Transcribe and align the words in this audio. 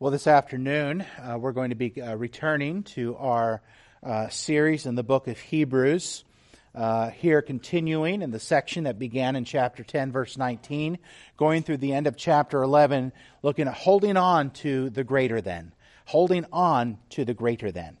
Well, 0.00 0.12
this 0.12 0.28
afternoon, 0.28 1.04
uh, 1.18 1.38
we're 1.40 1.50
going 1.50 1.70
to 1.70 1.74
be 1.74 2.00
uh, 2.00 2.14
returning 2.14 2.84
to 2.94 3.16
our 3.16 3.62
uh, 4.00 4.28
series 4.28 4.86
in 4.86 4.94
the 4.94 5.02
book 5.02 5.26
of 5.26 5.40
Hebrews. 5.40 6.22
Uh, 6.72 7.10
here, 7.10 7.42
continuing 7.42 8.22
in 8.22 8.30
the 8.30 8.38
section 8.38 8.84
that 8.84 9.00
began 9.00 9.34
in 9.34 9.44
chapter 9.44 9.82
10, 9.82 10.12
verse 10.12 10.38
19, 10.38 10.98
going 11.36 11.64
through 11.64 11.78
the 11.78 11.94
end 11.94 12.06
of 12.06 12.16
chapter 12.16 12.62
11, 12.62 13.12
looking 13.42 13.66
at 13.66 13.74
holding 13.74 14.16
on 14.16 14.50
to 14.50 14.88
the 14.90 15.02
greater 15.02 15.40
than. 15.40 15.74
Holding 16.04 16.46
on 16.52 16.98
to 17.10 17.24
the 17.24 17.34
greater 17.34 17.72
than. 17.72 17.98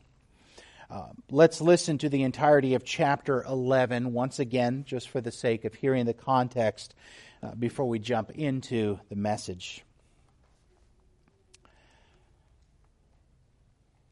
Uh, 0.88 1.08
let's 1.32 1.60
listen 1.60 1.98
to 1.98 2.08
the 2.08 2.22
entirety 2.22 2.74
of 2.74 2.84
chapter 2.84 3.42
11 3.42 4.12
once 4.12 4.38
again, 4.38 4.84
just 4.86 5.08
for 5.08 5.20
the 5.20 5.32
sake 5.32 5.64
of 5.64 5.74
hearing 5.74 6.06
the 6.06 6.14
context 6.14 6.94
uh, 7.42 7.56
before 7.56 7.88
we 7.88 7.98
jump 7.98 8.30
into 8.30 9.00
the 9.08 9.16
message. 9.16 9.82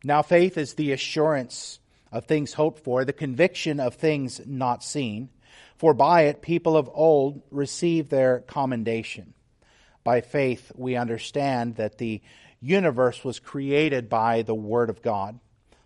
Now, 0.06 0.22
faith 0.22 0.56
is 0.56 0.74
the 0.74 0.92
assurance 0.92 1.80
of 2.12 2.26
things 2.26 2.52
hoped 2.52 2.84
for, 2.84 3.04
the 3.04 3.12
conviction 3.12 3.80
of 3.80 3.96
things 3.96 4.40
not 4.46 4.84
seen. 4.84 5.30
For 5.78 5.94
by 5.94 6.26
it 6.26 6.42
people 6.42 6.76
of 6.76 6.88
old 6.94 7.42
received 7.50 8.08
their 8.08 8.38
commendation. 8.38 9.34
By 10.04 10.20
faith, 10.20 10.70
we 10.76 10.94
understand 10.94 11.74
that 11.74 11.98
the 11.98 12.22
universe 12.60 13.24
was 13.24 13.40
created 13.40 14.08
by 14.08 14.42
the 14.42 14.54
Word 14.54 14.90
of 14.90 15.02
God, 15.02 15.40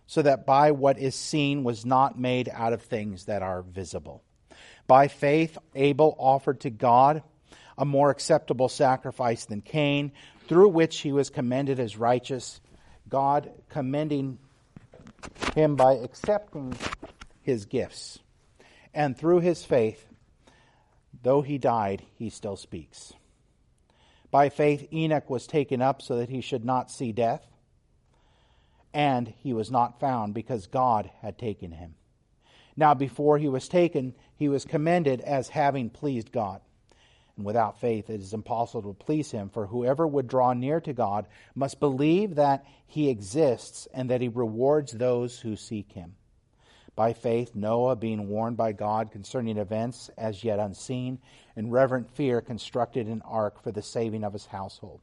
so 0.05 0.21
that 0.21 0.45
by 0.45 0.69
what 0.69 0.99
is 0.99 1.15
seen 1.15 1.63
was 1.63 1.83
not 1.83 2.19
made 2.19 2.47
out 2.47 2.73
of 2.73 2.83
things 2.83 3.25
that 3.25 3.41
are 3.41 3.63
visible. 3.63 4.21
By 4.85 5.07
faith, 5.07 5.57
Abel 5.73 6.15
offered 6.19 6.59
to 6.59 6.69
God 6.69 7.23
a 7.75 7.85
more 7.85 8.11
acceptable 8.11 8.69
sacrifice 8.69 9.45
than 9.45 9.61
Cain, 9.61 10.11
through 10.47 10.69
which 10.69 10.99
he 10.99 11.11
was 11.11 11.31
commended 11.31 11.79
as 11.79 11.97
righteous 11.97 12.61
God 13.11 13.51
commending 13.69 14.39
him 15.53 15.75
by 15.75 15.93
accepting 15.93 16.73
his 17.41 17.65
gifts. 17.65 18.19
And 18.93 19.15
through 19.17 19.41
his 19.41 19.63
faith, 19.63 20.07
though 21.21 21.41
he 21.41 21.57
died, 21.57 22.03
he 22.15 22.29
still 22.29 22.55
speaks. 22.55 23.13
By 24.31 24.47
faith, 24.47 24.87
Enoch 24.93 25.29
was 25.29 25.45
taken 25.45 25.81
up 25.81 26.01
so 26.01 26.15
that 26.17 26.29
he 26.29 26.39
should 26.39 26.63
not 26.63 26.89
see 26.89 27.11
death, 27.11 27.45
and 28.93 29.33
he 29.39 29.53
was 29.53 29.69
not 29.69 29.99
found 29.99 30.33
because 30.33 30.67
God 30.67 31.11
had 31.21 31.37
taken 31.37 31.71
him. 31.71 31.95
Now, 32.77 32.93
before 32.93 33.37
he 33.37 33.49
was 33.49 33.67
taken, 33.67 34.15
he 34.37 34.47
was 34.47 34.63
commended 34.63 35.19
as 35.21 35.49
having 35.49 35.89
pleased 35.89 36.31
God. 36.31 36.61
And 37.41 37.45
without 37.47 37.81
faith, 37.81 38.11
it 38.11 38.21
is 38.21 38.35
impossible 38.35 38.93
to 38.93 39.03
please 39.03 39.31
him, 39.31 39.49
for 39.49 39.65
whoever 39.65 40.05
would 40.05 40.27
draw 40.27 40.53
near 40.53 40.79
to 40.81 40.93
God 40.93 41.25
must 41.55 41.79
believe 41.79 42.35
that 42.35 42.67
he 42.85 43.09
exists 43.09 43.87
and 43.95 44.11
that 44.11 44.21
he 44.21 44.27
rewards 44.27 44.91
those 44.91 45.39
who 45.39 45.55
seek 45.55 45.91
him. 45.91 46.13
By 46.95 47.13
faith, 47.13 47.55
Noah, 47.55 47.95
being 47.95 48.29
warned 48.29 48.57
by 48.57 48.73
God 48.73 49.11
concerning 49.11 49.57
events 49.57 50.11
as 50.19 50.43
yet 50.43 50.59
unseen, 50.59 51.17
in 51.55 51.71
reverent 51.71 52.11
fear 52.11 52.41
constructed 52.41 53.07
an 53.07 53.23
ark 53.25 53.63
for 53.63 53.71
the 53.71 53.81
saving 53.81 54.23
of 54.23 54.33
his 54.33 54.45
household. 54.45 55.01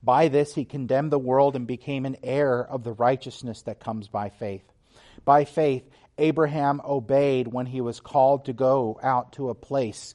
By 0.00 0.28
this 0.28 0.54
he 0.54 0.64
condemned 0.64 1.10
the 1.10 1.18
world 1.18 1.56
and 1.56 1.66
became 1.66 2.06
an 2.06 2.18
heir 2.22 2.64
of 2.64 2.84
the 2.84 2.92
righteousness 2.92 3.62
that 3.62 3.80
comes 3.80 4.06
by 4.06 4.28
faith. 4.28 4.72
By 5.24 5.46
faith, 5.46 5.82
Abraham 6.16 6.80
obeyed 6.84 7.48
when 7.48 7.66
he 7.66 7.80
was 7.80 7.98
called 7.98 8.44
to 8.44 8.52
go 8.52 9.00
out 9.02 9.32
to 9.32 9.50
a 9.50 9.54
place 9.56 10.14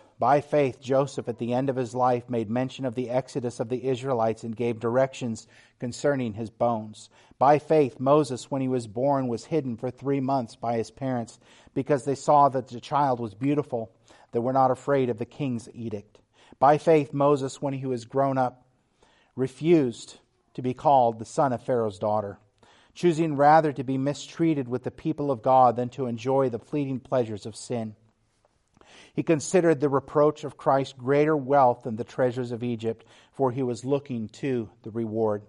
By 0.21 0.39
faith, 0.39 0.79
Joseph, 0.79 1.27
at 1.27 1.39
the 1.39 1.51
end 1.51 1.67
of 1.67 1.75
his 1.75 1.95
life, 1.95 2.29
made 2.29 2.47
mention 2.47 2.85
of 2.85 2.93
the 2.93 3.09
exodus 3.09 3.59
of 3.59 3.69
the 3.69 3.87
Israelites 3.87 4.43
and 4.43 4.55
gave 4.55 4.79
directions 4.79 5.47
concerning 5.79 6.33
his 6.33 6.51
bones. 6.51 7.09
By 7.39 7.57
faith, 7.57 7.99
Moses, 7.99 8.51
when 8.51 8.61
he 8.61 8.67
was 8.67 8.85
born, 8.85 9.27
was 9.27 9.45
hidden 9.45 9.77
for 9.77 9.89
three 9.89 10.19
months 10.19 10.55
by 10.55 10.77
his 10.77 10.91
parents 10.91 11.39
because 11.73 12.05
they 12.05 12.13
saw 12.13 12.49
that 12.49 12.67
the 12.67 12.79
child 12.79 13.19
was 13.19 13.33
beautiful. 13.33 13.91
They 14.31 14.37
were 14.37 14.53
not 14.53 14.69
afraid 14.69 15.09
of 15.09 15.17
the 15.17 15.25
king's 15.25 15.67
edict. 15.73 16.19
By 16.59 16.77
faith, 16.77 17.13
Moses, 17.13 17.59
when 17.59 17.73
he 17.73 17.87
was 17.87 18.05
grown 18.05 18.37
up, 18.37 18.63
refused 19.35 20.19
to 20.53 20.61
be 20.61 20.75
called 20.75 21.17
the 21.17 21.25
son 21.25 21.51
of 21.51 21.63
Pharaoh's 21.63 21.97
daughter, 21.97 22.37
choosing 22.93 23.37
rather 23.37 23.73
to 23.73 23.83
be 23.83 23.97
mistreated 23.97 24.67
with 24.67 24.83
the 24.83 24.91
people 24.91 25.31
of 25.31 25.41
God 25.41 25.75
than 25.75 25.89
to 25.89 26.05
enjoy 26.05 26.49
the 26.49 26.59
fleeting 26.59 26.99
pleasures 26.99 27.47
of 27.47 27.55
sin. 27.55 27.95
He 29.13 29.23
considered 29.23 29.79
the 29.79 29.89
reproach 29.89 30.43
of 30.43 30.57
Christ 30.57 30.97
greater 30.97 31.35
wealth 31.35 31.83
than 31.83 31.97
the 31.97 32.03
treasures 32.03 32.51
of 32.51 32.63
Egypt, 32.63 33.05
for 33.33 33.51
he 33.51 33.63
was 33.63 33.83
looking 33.83 34.29
to 34.29 34.69
the 34.83 34.91
reward. 34.91 35.43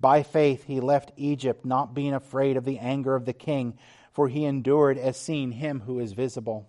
By 0.00 0.22
faith 0.22 0.64
he 0.64 0.80
left 0.80 1.12
Egypt, 1.16 1.64
not 1.64 1.94
being 1.94 2.14
afraid 2.14 2.56
of 2.56 2.64
the 2.64 2.78
anger 2.78 3.14
of 3.14 3.24
the 3.24 3.32
king, 3.32 3.78
for 4.12 4.28
he 4.28 4.44
endured 4.44 4.98
as 4.98 5.16
seeing 5.16 5.52
him 5.52 5.80
who 5.80 5.98
is 5.98 6.12
visible. 6.12 6.68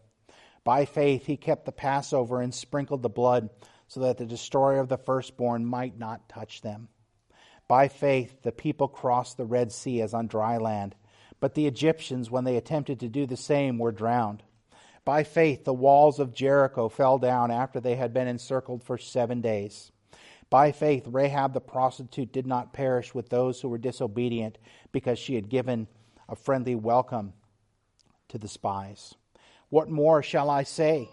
By 0.63 0.85
faith 0.85 1.25
he 1.25 1.37
kept 1.37 1.65
the 1.65 1.71
Passover 1.71 2.41
and 2.41 2.53
sprinkled 2.53 3.01
the 3.01 3.09
blood, 3.09 3.49
so 3.87 3.99
that 3.99 4.17
the 4.17 4.25
destroyer 4.25 4.79
of 4.79 4.89
the 4.89 4.97
firstborn 4.97 5.65
might 5.65 5.97
not 5.97 6.29
touch 6.29 6.61
them. 6.61 6.87
By 7.67 7.87
faith 7.87 8.41
the 8.41 8.51
people 8.51 8.87
crossed 8.87 9.37
the 9.37 9.45
Red 9.45 9.71
Sea 9.71 10.01
as 10.01 10.13
on 10.13 10.27
dry 10.27 10.57
land, 10.57 10.95
but 11.39 11.53
the 11.53 11.67
Egyptians, 11.67 12.31
when 12.31 12.43
they 12.43 12.55
attempted 12.55 12.99
to 13.01 13.09
do 13.09 13.25
the 13.25 13.37
same, 13.37 13.77
were 13.77 13.91
drowned. 13.91 14.43
By 15.05 15.23
faith, 15.23 15.65
the 15.65 15.73
walls 15.73 16.19
of 16.19 16.33
Jericho 16.33 16.87
fell 16.87 17.17
down 17.17 17.51
after 17.51 17.79
they 17.79 17.95
had 17.95 18.13
been 18.13 18.27
encircled 18.27 18.83
for 18.83 18.97
seven 18.97 19.41
days. 19.41 19.91
By 20.49 20.71
faith, 20.71 21.07
Rahab 21.07 21.53
the 21.53 21.61
prostitute 21.61 22.31
did 22.31 22.47
not 22.47 22.73
perish 22.73 23.13
with 23.13 23.29
those 23.29 23.59
who 23.59 23.69
were 23.69 23.77
disobedient 23.77 24.57
because 24.91 25.19
she 25.19 25.35
had 25.35 25.49
given 25.49 25.87
a 26.29 26.35
friendly 26.35 26.75
welcome 26.75 27.33
to 28.29 28.37
the 28.37 28.47
spies. 28.47 29.15
What 29.69 29.89
more 29.89 30.23
shall 30.23 30.49
I 30.49 30.63
say? 30.63 31.09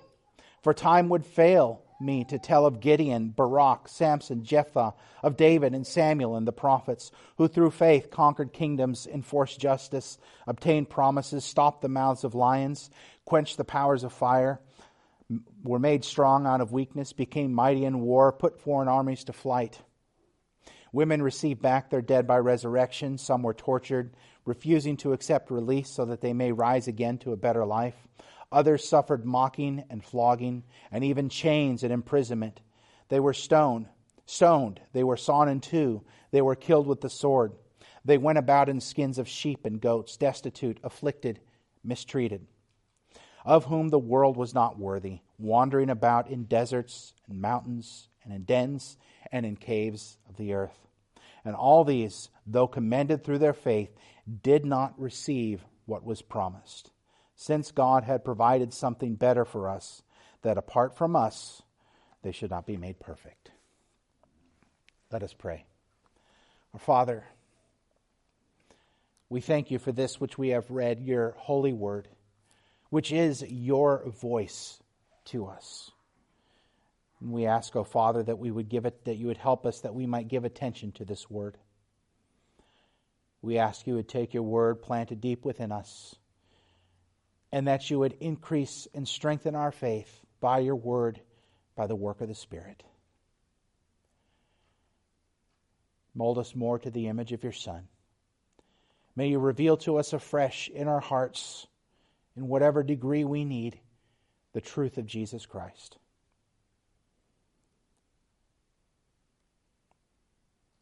For 0.63 0.75
time 0.75 1.09
would 1.09 1.25
fail 1.25 1.83
me 2.01 2.25
to 2.25 2.39
tell 2.39 2.67
of 2.67 2.81
Gideon, 2.81 3.31
Barak, 3.31 3.89
Samson, 3.89 4.45
Jephthah, 4.45 4.95
of 5.23 5.37
David 5.37 5.75
and 5.75 5.87
Samuel 5.87 6.37
and 6.37 6.47
the 6.47 6.53
prophets, 6.53 7.11
who 7.37 7.49
through 7.49 7.71
faith 7.71 8.11
conquered 8.11 8.53
kingdoms, 8.53 9.07
enforced 9.07 9.61
justice, 9.61 10.19
obtained 10.47 10.89
promises, 10.89 11.45
stopped 11.45 11.83
the 11.83 11.89
mouths 11.89 12.25
of 12.25 12.35
lions, 12.35 12.91
quenched 13.31 13.59
the 13.59 13.65
powers 13.65 14.03
of 14.03 14.12
fire, 14.12 14.61
were 15.62 15.79
made 15.79 16.05
strong 16.05 16.49
out 16.49 16.61
of 16.61 16.73
weakness, 16.73 17.12
became 17.12 17.53
mighty 17.53 17.85
in 17.85 18.00
war, 18.00 18.32
put 18.32 18.61
foreign 18.61 18.88
armies 18.88 19.23
to 19.23 19.32
flight. 19.32 19.81
Women 20.93 21.23
received 21.23 21.62
back 21.62 21.91
their 21.91 22.03
dead 22.03 22.27
by 22.27 22.38
resurrection. 22.38 23.19
Some 23.19 23.44
were 23.44 23.55
tortured, 23.55 24.17
refusing 24.44 24.97
to 24.97 25.12
accept 25.12 25.53
release 25.53 25.88
so 25.88 26.06
that 26.06 26.21
they 26.21 26.32
may 26.32 26.50
rise 26.50 26.88
again 26.88 27.19
to 27.19 27.32
a 27.32 27.37
better 27.37 27.65
life. 27.65 27.94
Others 28.50 28.88
suffered 28.88 29.25
mocking 29.25 29.85
and 29.88 30.05
flogging, 30.05 30.65
and 30.91 31.05
even 31.05 31.29
chains 31.29 31.85
and 31.85 31.93
imprisonment. 31.93 32.61
They 33.11 33.21
were 33.21 33.32
stoned, 33.32 33.87
stoned. 34.27 34.81
They 34.93 35.05
were 35.05 35.17
sawn 35.17 35.49
in 35.49 35.61
two. 35.61 36.03
They 36.32 36.43
were 36.43 36.56
killed 36.56 36.88
with 36.88 37.00
the 37.00 37.09
sword. 37.09 37.53
They 38.05 38.19
went 38.19 38.38
about 38.38 38.69
in 38.69 38.81
skins 38.81 39.19
of 39.19 39.29
sheep 39.29 39.67
and 39.67 39.81
goats, 39.81 40.17
destitute, 40.17 40.81
afflicted, 40.82 41.38
mistreated, 41.85 42.49
of 43.45 43.67
whom 43.67 43.89
the 43.89 43.99
world 43.99 44.37
was 44.37 44.55
not 44.55 44.79
worthy, 44.79 45.21
wandering 45.39 45.91
about 45.91 46.29
in 46.29 46.45
deserts 46.45 47.15
and 47.29 47.41
mountains 47.41 48.09
and 48.25 48.33
in 48.33 48.45
dens 48.45 48.97
and 49.33 49.47
in 49.47 49.57
caves 49.57 50.19
of 50.29 50.37
the 50.37 50.53
earth. 50.53 50.87
And 51.45 51.55
all 51.55 51.85
these, 51.85 52.29
though 52.47 52.67
commended 52.67 53.25
through 53.25 53.39
their 53.39 53.55
faith, 53.55 53.91
did 54.43 54.65
not 54.65 55.01
receive 55.01 55.65
what 55.87 56.05
was 56.05 56.23
promised 56.23 56.91
since 57.41 57.71
God 57.71 58.05
had 58.05 58.23
provided 58.23 58.75
something 58.75 59.15
better 59.15 59.47
for 59.47 59.71
us, 59.71 60.03
that 60.43 60.59
apart 60.59 60.95
from 60.95 61.17
us, 61.17 61.63
they 62.23 62.33
should 62.33 62.51
not 62.51 62.67
be 62.67 62.77
made 62.77 63.01
perfect. 63.01 63.51
Let 65.11 65.23
us 65.23 65.33
pray. 65.33 65.65
Our 66.75 66.81
Father, 66.81 67.25
we 69.31 69.41
thank 69.41 69.71
you 69.71 69.79
for 69.79 69.91
this 69.91 70.21
which 70.21 70.37
we 70.37 70.51
have 70.51 70.71
read, 70.71 71.01
your 71.01 71.35
holy 71.39 71.73
word, 71.73 72.09
which 72.91 73.13
is 73.13 73.43
your 73.43 74.09
voice 74.09 74.81
to 75.27 75.47
us. 75.47 75.91
And 77.21 77.33
we 77.33 77.47
ask, 77.47 77.75
O 77.77 77.81
oh 77.81 77.85
Father, 77.85 78.23
that 78.23 78.39
we 78.39 78.51
would 78.51 78.69
give 78.69 78.87
it, 78.87 79.05
that 79.05 79.17
you 79.17 79.27
would 79.27 79.37
help 79.37 79.67
us, 79.67 79.81
that 79.81 79.95
we 79.95 80.07
might 80.07 80.29
give 80.29 80.45
attention 80.45 80.93
to 80.93 81.05
this 81.05 81.31
word. 81.31 81.57
We 83.43 83.59
ask 83.59 83.87
you 83.87 83.95
would 83.95 84.09
take 84.09 84.35
your 84.35 84.43
word, 84.43 84.83
plant 84.83 85.13
it 85.13 85.21
deep 85.21 85.45
within 85.45 85.73
us, 85.73 86.15
and 87.53 87.69
that 87.69 87.91
you 87.91 87.99
would 87.99 88.17
increase 88.21 88.87
and 88.95 89.07
strengthen 89.07 89.55
our 89.55 89.73
faith 89.73 90.21
by 90.41 90.59
your 90.59 90.77
word, 90.77 91.21
by 91.77 91.87
the 91.87 91.97
work 91.97 92.21
of 92.21 92.29
the 92.29 92.35
Spirit. 92.35 92.83
Mold 96.15 96.39
us 96.39 96.55
more 96.55 96.79
to 96.79 96.91
the 96.91 97.09
image 97.09 97.33
of 97.33 97.43
your 97.43 97.53
Son. 97.53 97.87
May 99.17 99.29
you 99.29 99.39
reveal 99.39 99.77
to 99.79 99.97
us 99.99 100.13
afresh 100.13 100.69
in 100.69 100.89
our 100.89 101.01
hearts, 101.01 101.67
in 102.37 102.49
whatever 102.49 102.82
degree 102.82 103.25
we 103.25 103.44
need, 103.44 103.79
the 104.53 104.61
truth 104.61 104.99
of 104.99 105.06
Jesus 105.06 105.47
Christ. 105.47 105.99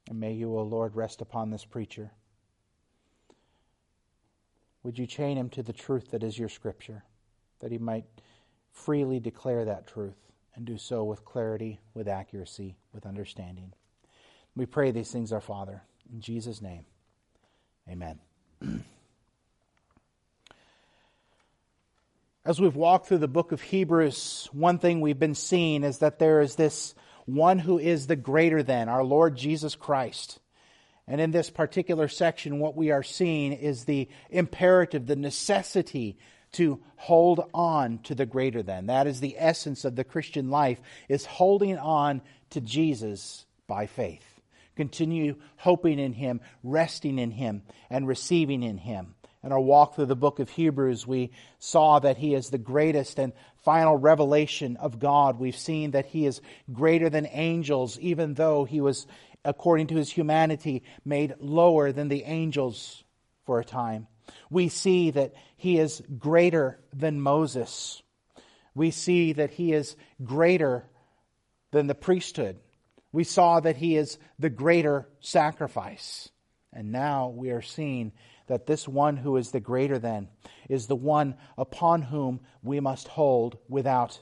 And 0.08 0.18
may 0.18 0.32
you, 0.32 0.56
O 0.56 0.62
Lord, 0.62 0.96
rest 0.96 1.20
upon 1.20 1.50
this 1.50 1.64
preacher. 1.64 2.12
Would 4.82 4.98
you 4.98 5.06
chain 5.06 5.36
him 5.36 5.50
to 5.50 5.62
the 5.62 5.72
truth 5.72 6.10
that 6.12 6.22
is 6.22 6.38
your 6.38 6.48
scripture, 6.48 7.04
that 7.60 7.72
he 7.72 7.78
might 7.78 8.06
freely 8.72 9.20
declare 9.20 9.64
that 9.64 9.86
truth 9.86 10.16
and 10.54 10.64
do 10.64 10.78
so 10.78 11.04
with 11.04 11.24
clarity, 11.24 11.78
with 11.92 12.08
accuracy, 12.08 12.76
with 12.92 13.04
understanding? 13.04 13.72
We 14.56 14.64
pray 14.64 14.90
these 14.90 15.10
things, 15.10 15.32
our 15.32 15.40
Father, 15.40 15.82
in 16.10 16.20
Jesus' 16.20 16.62
name. 16.62 16.84
Amen. 17.88 18.18
As 22.48 22.58
we've 22.58 22.74
walked 22.74 23.08
through 23.08 23.18
the 23.18 23.28
book 23.28 23.52
of 23.52 23.60
Hebrews, 23.60 24.48
one 24.52 24.78
thing 24.78 25.02
we've 25.02 25.18
been 25.18 25.34
seeing 25.34 25.84
is 25.84 25.98
that 25.98 26.18
there 26.18 26.40
is 26.40 26.54
this 26.54 26.94
one 27.26 27.58
who 27.58 27.78
is 27.78 28.06
the 28.06 28.16
greater 28.16 28.62
than, 28.62 28.88
our 28.88 29.04
Lord 29.04 29.36
Jesus 29.36 29.74
Christ. 29.74 30.38
And 31.06 31.20
in 31.20 31.30
this 31.30 31.50
particular 31.50 32.08
section, 32.08 32.58
what 32.58 32.74
we 32.74 32.90
are 32.90 33.02
seeing 33.02 33.52
is 33.52 33.84
the 33.84 34.08
imperative, 34.30 35.06
the 35.06 35.14
necessity 35.14 36.16
to 36.52 36.80
hold 36.96 37.44
on 37.52 37.98
to 38.04 38.14
the 38.14 38.24
greater 38.24 38.62
than. 38.62 38.86
That 38.86 39.06
is 39.06 39.20
the 39.20 39.36
essence 39.36 39.84
of 39.84 39.94
the 39.94 40.02
Christian 40.02 40.48
life, 40.48 40.80
is 41.06 41.26
holding 41.26 41.76
on 41.76 42.22
to 42.48 42.62
Jesus 42.62 43.44
by 43.66 43.84
faith. 43.84 44.24
Continue 44.74 45.36
hoping 45.58 45.98
in 45.98 46.14
Him, 46.14 46.40
resting 46.62 47.18
in 47.18 47.30
Him, 47.30 47.60
and 47.90 48.08
receiving 48.08 48.62
in 48.62 48.78
Him. 48.78 49.16
In 49.44 49.52
our 49.52 49.60
walk 49.60 49.94
through 49.94 50.06
the 50.06 50.16
book 50.16 50.40
of 50.40 50.50
Hebrews, 50.50 51.06
we 51.06 51.30
saw 51.58 52.00
that 52.00 52.16
He 52.16 52.34
is 52.34 52.50
the 52.50 52.58
greatest 52.58 53.18
and 53.18 53.32
final 53.64 53.96
revelation 53.96 54.76
of 54.76 54.98
God. 54.98 55.38
We've 55.38 55.56
seen 55.56 55.92
that 55.92 56.06
He 56.06 56.26
is 56.26 56.40
greater 56.72 57.08
than 57.08 57.28
angels, 57.30 57.98
even 58.00 58.34
though 58.34 58.64
He 58.64 58.80
was 58.80 59.06
according 59.44 59.88
to 59.88 59.96
his 59.96 60.10
humanity, 60.10 60.82
made 61.04 61.34
lower 61.40 61.92
than 61.92 62.08
the 62.08 62.24
angels 62.24 63.02
for 63.46 63.60
a 63.60 63.64
time. 63.64 64.06
We 64.50 64.68
see 64.68 65.10
that 65.10 65.32
he 65.56 65.78
is 65.78 66.02
greater 66.18 66.78
than 66.92 67.20
Moses. 67.20 68.02
We 68.74 68.90
see 68.90 69.32
that 69.32 69.50
he 69.50 69.72
is 69.72 69.96
greater 70.22 70.84
than 71.70 71.86
the 71.86 71.94
priesthood. 71.94 72.58
We 73.10 73.24
saw 73.24 73.60
that 73.60 73.76
he 73.76 73.96
is 73.96 74.18
the 74.38 74.50
greater 74.50 75.08
sacrifice. 75.20 76.28
And 76.72 76.92
now 76.92 77.28
we 77.28 77.50
are 77.50 77.62
seeing 77.62 78.12
that 78.48 78.66
this 78.66 78.88
one 78.88 79.16
who 79.16 79.36
is 79.36 79.50
the 79.50 79.60
greater 79.60 79.98
than 79.98 80.28
is 80.68 80.86
the 80.86 80.96
one 80.96 81.36
upon 81.56 82.02
whom 82.02 82.40
we 82.62 82.80
must 82.80 83.08
hold 83.08 83.58
without 83.68 84.18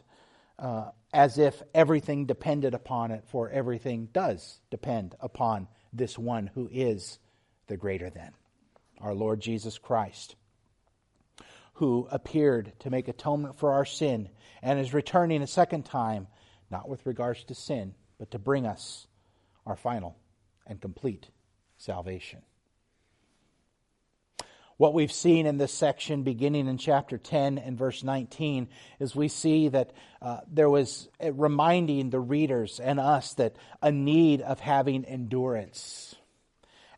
uh, 0.58 0.90
as 1.12 1.38
if 1.38 1.62
everything 1.74 2.26
depended 2.26 2.74
upon 2.74 3.10
it, 3.10 3.24
for 3.28 3.48
everything 3.50 4.08
does 4.12 4.60
depend 4.70 5.14
upon 5.20 5.68
this 5.92 6.18
one 6.18 6.50
who 6.54 6.68
is 6.70 7.18
the 7.68 7.76
greater 7.76 8.10
than, 8.10 8.32
our 9.00 9.14
Lord 9.14 9.40
Jesus 9.40 9.78
Christ, 9.78 10.36
who 11.74 12.06
appeared 12.10 12.72
to 12.80 12.90
make 12.90 13.08
atonement 13.08 13.58
for 13.58 13.72
our 13.72 13.84
sin 13.84 14.28
and 14.62 14.78
is 14.78 14.94
returning 14.94 15.42
a 15.42 15.46
second 15.46 15.84
time, 15.84 16.26
not 16.70 16.88
with 16.88 17.06
regards 17.06 17.44
to 17.44 17.54
sin, 17.54 17.94
but 18.18 18.30
to 18.32 18.38
bring 18.38 18.66
us 18.66 19.06
our 19.64 19.76
final 19.76 20.16
and 20.66 20.80
complete 20.80 21.28
salvation. 21.78 22.42
What 24.78 24.92
we've 24.92 25.12
seen 25.12 25.46
in 25.46 25.56
this 25.56 25.72
section, 25.72 26.22
beginning 26.22 26.68
in 26.68 26.76
chapter 26.76 27.16
10 27.16 27.56
and 27.56 27.78
verse 27.78 28.04
19, 28.04 28.68
is 29.00 29.16
we 29.16 29.28
see 29.28 29.68
that 29.68 29.92
uh, 30.20 30.40
there 30.52 30.68
was 30.68 31.08
reminding 31.22 32.10
the 32.10 32.20
readers 32.20 32.78
and 32.78 33.00
us 33.00 33.32
that 33.34 33.56
a 33.80 33.90
need 33.90 34.42
of 34.42 34.60
having 34.60 35.06
endurance. 35.06 36.14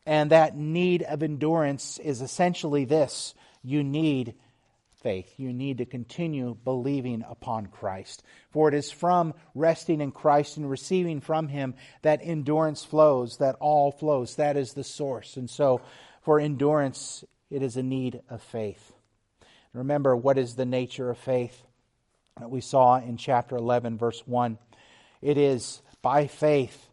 And 0.05 0.31
that 0.31 0.57
need 0.57 1.05
of 1.05 1.23
endurance 1.23 1.99
is 1.99 2.21
essentially 2.21 2.85
this 2.85 3.35
you 3.63 3.85
need 3.85 4.35
faith. 5.03 5.33
You 5.37 5.53
need 5.53 5.79
to 5.79 5.85
continue 5.85 6.57
believing 6.65 7.25
upon 7.29 7.67
Christ. 7.67 8.25
For 8.51 8.69
it 8.69 8.75
is 8.75 8.91
from 8.91 9.35
resting 9.55 10.01
in 10.01 10.11
Christ 10.11 10.57
and 10.57 10.69
receiving 10.69 11.21
from 11.21 11.47
Him 11.47 11.75
that 12.03 12.21
endurance 12.23 12.85
flows, 12.85 13.37
that 13.37 13.57
all 13.61 13.93
flows. 13.93 14.35
That 14.37 14.57
is 14.57 14.73
the 14.73 14.85
source. 14.85 15.37
And 15.37 15.49
so, 15.49 15.83
for 16.23 16.41
endurance, 16.41 17.25
it 17.51 17.63
is 17.63 17.77
a 17.77 17.83
need 17.83 18.23
of 18.29 18.43
faith. 18.43 18.93
Remember, 19.73 20.17
what 20.17 20.39
is 20.39 20.55
the 20.55 20.67
nature 20.67 21.11
of 21.11 21.19
faith 21.19 21.63
that 22.39 22.51
we 22.51 22.61
saw 22.61 22.97
in 22.97 23.17
chapter 23.17 23.57
11, 23.57 23.99
verse 23.99 24.23
1? 24.27 24.59
It 25.21 25.37
is 25.39 25.83
by 26.03 26.27
faith 26.27 26.89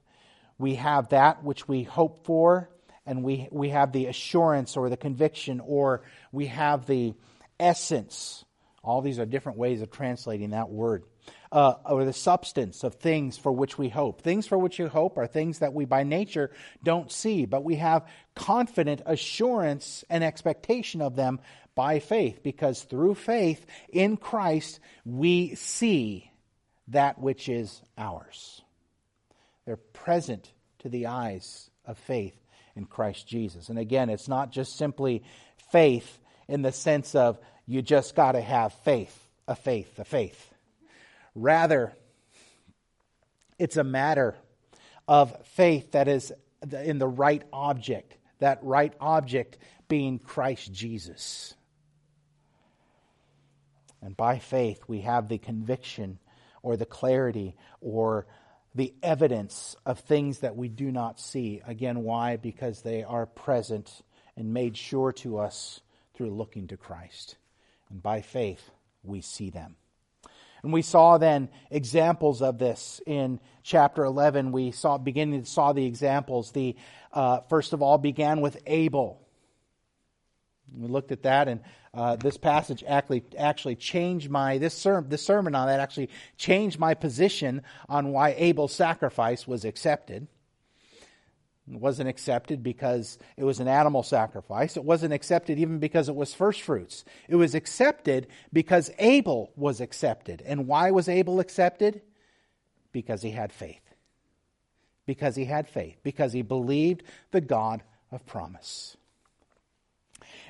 we 0.57 0.75
have 0.75 1.09
that 1.09 1.43
which 1.43 1.67
we 1.67 1.83
hope 1.83 2.25
for, 2.25 2.69
and 3.05 3.23
we, 3.23 3.47
we 3.51 3.69
have 3.69 3.91
the 3.91 4.07
assurance 4.07 4.77
or 4.77 4.89
the 4.89 4.97
conviction, 4.97 5.59
or 5.59 6.01
we 6.31 6.47
have 6.47 6.85
the 6.85 7.13
essence. 7.59 8.45
All 8.85 9.01
these 9.01 9.17
are 9.17 9.25
different 9.25 9.57
ways 9.57 9.81
of 9.81 9.89
translating 9.89 10.51
that 10.51 10.69
word 10.69 11.03
uh, 11.51 11.73
or 11.85 12.05
the 12.05 12.13
substance 12.13 12.83
of 12.83 12.95
things 12.95 13.37
for 13.37 13.51
which 13.51 13.77
we 13.77 13.89
hope. 13.89 14.21
Things 14.21 14.45
for 14.45 14.57
which 14.57 14.77
we 14.77 14.85
hope 14.85 15.17
are 15.17 15.25
things 15.25 15.59
that 15.59 15.73
we 15.73 15.85
by 15.85 16.03
nature 16.03 16.51
don't 16.83 17.11
see, 17.11 17.45
but 17.45 17.63
we 17.63 17.75
have 17.75 18.07
confident 18.35 19.01
assurance 19.05 20.03
and 20.09 20.23
expectation 20.23 21.01
of 21.01 21.15
them 21.15 21.39
by 21.73 21.99
faith, 21.99 22.41
because 22.43 22.83
through 22.83 23.15
faith 23.15 23.65
in 23.89 24.17
Christ 24.17 24.79
we 25.03 25.55
see 25.55 26.31
that 26.89 27.19
which 27.19 27.49
is 27.49 27.81
ours. 27.97 28.61
They're 29.65 29.77
present 29.77 30.51
to 30.79 30.89
the 30.89 31.07
eyes 31.07 31.69
of 31.85 31.97
faith 31.97 32.35
in 32.75 32.85
Christ 32.85 33.27
Jesus. 33.27 33.69
And 33.69 33.79
again, 33.79 34.09
it's 34.09 34.27
not 34.27 34.51
just 34.51 34.77
simply 34.77 35.23
faith 35.71 36.19
in 36.47 36.61
the 36.61 36.71
sense 36.71 37.15
of 37.15 37.39
you 37.67 37.81
just 37.81 38.15
got 38.15 38.33
to 38.33 38.41
have 38.41 38.73
faith, 38.83 39.17
a 39.47 39.55
faith, 39.55 39.97
a 39.99 40.05
faith. 40.05 40.53
Rather, 41.33 41.93
it's 43.57 43.77
a 43.77 43.83
matter 43.83 44.35
of 45.07 45.35
faith 45.47 45.91
that 45.91 46.07
is 46.07 46.31
in 46.71 46.99
the 46.99 47.07
right 47.07 47.43
object, 47.51 48.17
that 48.39 48.59
right 48.63 48.93
object 48.99 49.57
being 49.87 50.19
Christ 50.19 50.71
Jesus. 50.73 51.53
And 54.01 54.15
by 54.15 54.39
faith, 54.39 54.81
we 54.87 55.01
have 55.01 55.27
the 55.27 55.37
conviction 55.37 56.19
or 56.61 56.77
the 56.77 56.85
clarity 56.85 57.55
or 57.81 58.27
the 58.75 58.93
evidence 59.01 59.75
of 59.85 59.99
things 59.99 60.39
that 60.39 60.55
we 60.55 60.67
do 60.67 60.91
not 60.91 61.19
see. 61.19 61.61
Again, 61.65 62.03
why? 62.03 62.35
Because 62.37 62.81
they 62.81 63.03
are 63.03 63.25
present 63.25 64.01
and 64.35 64.53
made 64.53 64.77
sure 64.77 65.11
to 65.13 65.39
us 65.39 65.81
through 66.13 66.31
looking 66.31 66.67
to 66.67 66.77
Christ. 66.77 67.37
And 67.95 68.03
by 68.03 68.19
faith, 68.19 68.71
we 69.03 69.21
see 69.21 69.51
them. 69.51 69.77
And 70.63 70.73
we 70.73 70.81
saw 70.81 71.17
then 71.17 71.47
examples 71.71 72.41
of 72.41 72.57
this 72.57 72.99
in 73.05 73.39
chapter 73.63 74.03
11. 74.03 74.51
We 74.51 74.71
saw 74.71 74.97
beginning 74.97 75.45
saw 75.45 75.71
the 75.71 75.85
examples. 75.85 76.51
The 76.51 76.75
uh, 77.13 77.39
first 77.47 77.71
of 77.71 77.81
all 77.81 77.97
began 77.97 78.41
with 78.41 78.57
Abel. 78.65 79.21
We 80.77 80.89
looked 80.89 81.13
at 81.13 81.23
that, 81.23 81.47
and 81.47 81.61
uh, 81.93 82.17
this 82.17 82.35
passage 82.35 82.83
actually 82.85 83.23
actually 83.37 83.77
changed 83.77 84.29
my 84.29 84.57
this 84.57 84.73
sermon 84.73 85.09
this 85.09 85.25
sermon 85.25 85.55
on 85.55 85.67
that 85.67 85.79
actually 85.79 86.09
changed 86.35 86.77
my 86.77 86.95
position 86.95 87.61
on 87.87 88.09
why 88.09 88.35
Abel's 88.37 88.73
sacrifice 88.73 89.47
was 89.47 89.63
accepted. 89.63 90.27
It 91.71 91.79
wasn't 91.79 92.09
accepted 92.09 92.61
because 92.61 93.17
it 93.37 93.43
was 93.43 93.59
an 93.59 93.67
animal 93.67 94.03
sacrifice. 94.03 94.77
It 94.77 94.83
wasn't 94.83 95.13
accepted 95.13 95.57
even 95.57 95.79
because 95.79 96.09
it 96.09 96.15
was 96.15 96.33
first 96.33 96.61
fruits. 96.61 97.03
It 97.27 97.35
was 97.35 97.55
accepted 97.55 98.27
because 98.53 98.91
Abel 98.99 99.51
was 99.55 99.81
accepted. 99.81 100.43
And 100.45 100.67
why 100.67 100.91
was 100.91 101.09
Abel 101.09 101.39
accepted? 101.39 102.01
Because 102.91 103.23
he 103.23 103.31
had 103.31 103.51
faith. 103.51 103.81
Because 105.07 105.35
he 105.35 105.45
had 105.45 105.67
faith. 105.67 105.97
Because 106.03 106.33
he 106.33 106.43
believed 106.43 107.01
the 107.31 107.41
God 107.41 107.81
of 108.11 108.25
promise. 108.27 108.95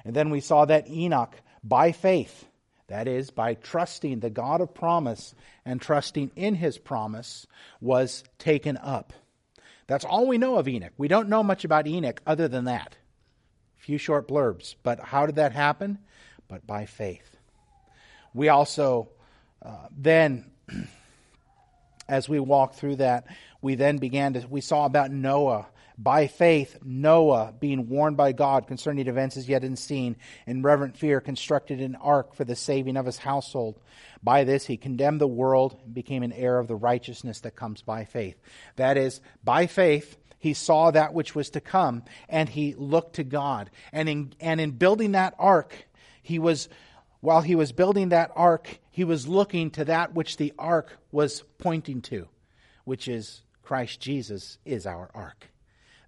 And 0.03 0.13
then 0.13 0.29
we 0.29 0.41
saw 0.41 0.65
that 0.65 0.89
Enoch, 0.89 1.36
by 1.63 1.93
faith, 1.93 2.45
that 2.88 3.07
is, 3.07 3.31
by 3.31 3.53
trusting 3.53 4.19
the 4.19 4.29
God 4.29 4.60
of 4.60 4.74
promise 4.74 5.34
and 5.63 5.81
trusting 5.81 6.31
in 6.36 6.55
his 6.55 6.77
promise, 6.77 7.48
was 7.79 8.24
taken 8.38 8.77
up. 8.77 9.13
That's 9.88 10.06
all 10.06 10.27
we 10.27 10.38
know 10.38 10.58
of 10.58 10.68
Enoch. 10.68 10.94
We 10.98 11.08
don't 11.08 11.30
know 11.30 11.44
much 11.44 11.63
about 11.63 11.88
Enoch 11.88 12.22
other 12.25 12.48
than 12.48 12.65
that. 12.65 12.96
A 13.80 13.84
few 13.84 13.98
short 13.98 14.27
blurbs. 14.27 14.75
But 14.84 15.00
how 15.00 15.25
did 15.25 15.36
that 15.36 15.51
happen? 15.51 16.00
But 16.48 16.65
by 16.65 16.86
faith. 16.86 17.38
We 18.34 18.50
also 18.50 19.10
uh, 19.65 19.88
then, 19.98 20.46
as 22.08 22.30
we 22.30 22.39
walked 22.39 22.75
through 22.75 22.98
that, 22.98 23.25
we 23.62 23.75
then 23.75 23.98
began 23.98 24.34
to, 24.34 24.46
we 24.48 24.62
saw 24.62 24.86
about 24.86 25.12
Noah 25.12 25.68
by 25.98 26.27
faith, 26.27 26.77
Noah, 26.84 27.54
being 27.58 27.88
warned 27.88 28.18
by 28.18 28.34
God 28.34 28.68
concerning 28.68 29.08
events 29.08 29.38
as 29.38 29.48
yet 29.48 29.63
unseen, 29.63 30.18
in 30.46 30.62
reverent 30.62 30.98
fear, 30.98 31.22
constructed 31.22 31.80
an 31.80 31.96
ark 31.96 32.36
for 32.36 32.44
the 32.44 32.56
saving 32.56 32.98
of 32.98 33.06
his 33.06 33.18
household. 33.18 33.80
By 34.25 34.44
this, 34.44 34.65
he 34.65 34.75
condemned 34.75 35.22
the 35.22 35.27
world 35.27 35.77
and 35.86 35.94
became 35.94 36.24
an 36.24 36.34
heir 36.34 36.58
of 36.58 36.67
the 36.67 36.75
righteousness 36.75 37.41
that 37.41 37.55
comes 37.55 37.84
by 37.84 38.05
faith. 38.05 38.41
That 38.75 38.98
is, 38.98 39.22
by 39.44 39.67
faith, 39.67 40.17
he 40.39 40.55
saw 40.55 40.89
that 40.89 41.13
which 41.13 41.36
was 41.36 41.51
to 41.51 41.62
come, 41.62 42.01
and 42.27 42.50
he 42.50 42.74
looked 42.74 43.17
to 43.17 43.24
God. 43.24 43.70
And 43.94 44.10
in, 44.10 44.34
and 44.39 44.60
in 44.60 44.72
building 44.72 45.12
that 45.12 45.36
ark, 45.38 45.88
he 46.24 46.39
was, 46.39 46.70
while 47.22 47.41
he 47.41 47.53
was 47.53 47.72
building 47.72 48.10
that 48.10 48.32
ark, 48.36 48.79
he 48.89 49.03
was 49.03 49.27
looking 49.27 49.70
to 49.72 49.86
that 49.86 50.15
which 50.15 50.38
the 50.38 50.53
ark 50.58 50.98
was 51.12 51.44
pointing 51.60 52.01
to, 52.01 52.27
which 52.84 53.08
is 53.08 53.44
Christ 53.62 54.00
Jesus 54.00 54.58
is 54.65 54.88
our 54.88 55.12
ark. 55.13 55.51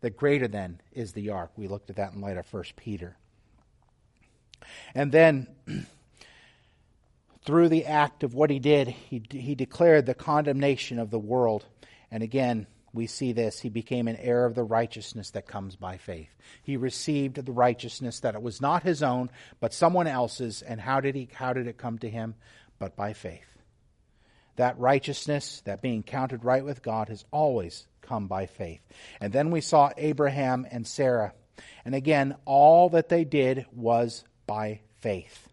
The 0.02 0.10
greater 0.10 0.48
than 0.48 0.82
is 0.92 1.14
the 1.14 1.30
ark. 1.30 1.52
We 1.56 1.68
looked 1.68 1.92
at 1.92 1.98
that 1.98 2.14
in 2.14 2.22
light 2.22 2.38
of 2.38 2.52
1 2.52 2.64
Peter. 2.78 3.16
And 4.96 5.12
then, 5.12 5.48
through 7.48 7.70
the 7.70 7.86
act 7.86 8.24
of 8.24 8.34
what 8.34 8.50
he 8.50 8.60
did, 8.60 8.90
he, 8.90 9.24
he 9.32 9.56
declared 9.56 10.06
the 10.06 10.14
condemnation 10.14 11.00
of 11.00 11.10
the 11.10 11.18
world. 11.18 11.64
And 12.12 12.22
again, 12.22 12.68
we 12.92 13.08
see 13.08 13.32
this. 13.32 13.58
He 13.62 13.70
became 13.70 14.10
an 14.10 14.18
heir 14.18 14.44
of 14.44 14.54
the 14.54 14.66
righteousness 14.66 15.32
that 15.32 15.48
comes 15.48 15.78
by 15.78 15.96
faith. 15.96 16.28
He 16.62 16.76
received 16.76 17.38
the 17.38 17.52
righteousness 17.54 18.20
that 18.20 18.36
it 18.36 18.42
was 18.42 18.60
not 18.60 18.84
his 18.84 19.02
own, 19.02 19.30
but 19.62 19.74
someone 19.74 20.08
else's. 20.08 20.62
And 20.62 20.82
how 20.82 21.00
did 21.00 21.16
he 21.16 21.30
how 21.34 21.54
did 21.54 21.68
it 21.68 21.78
come 21.78 21.98
to 22.00 22.10
him? 22.10 22.36
But 22.80 22.98
by 22.98 23.14
faith. 23.14 23.48
That 24.58 24.78
righteousness, 24.78 25.62
that 25.64 25.82
being 25.82 26.04
counted 26.04 26.44
right 26.44 26.66
with 26.66 26.84
God, 26.84 27.08
has 27.08 27.24
always 27.32 27.88
come 28.02 28.28
by 28.28 28.48
faith. 28.48 28.82
And 29.22 29.32
then 29.32 29.52
we 29.52 29.62
saw 29.62 29.92
Abraham 29.96 30.68
and 30.70 30.86
Sarah. 30.86 31.34
And 31.86 31.96
again, 31.96 32.36
all 32.44 32.90
that 32.90 33.08
they 33.08 33.24
did 33.24 33.68
was 33.72 34.26
by 34.48 34.82
faith. 35.00 35.48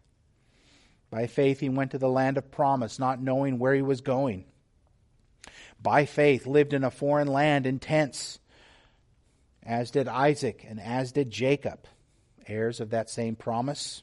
By 1.14 1.28
faith, 1.28 1.61
he 1.61 1.68
went 1.68 1.92
to 1.92 1.99
the 1.99 2.09
land 2.09 2.38
of 2.38 2.50
promise, 2.50 2.99
not 2.99 3.23
knowing 3.23 3.61
where 3.61 3.73
he 3.73 3.83
was 3.83 4.00
going. 4.00 4.47
By 5.80 6.06
faith, 6.06 6.44
lived 6.44 6.73
in 6.73 6.83
a 6.83 6.90
foreign 6.90 7.28
land 7.28 7.68
in 7.68 7.78
tents, 7.78 8.40
as 9.62 9.92
did 9.92 10.09
Isaac 10.09 10.66
and 10.68 10.80
as 10.80 11.12
did 11.12 11.30
Jacob, 11.30 11.87
heirs 12.49 12.80
of 12.80 12.90
that 12.90 13.09
same 13.09 13.37
promise 13.37 14.02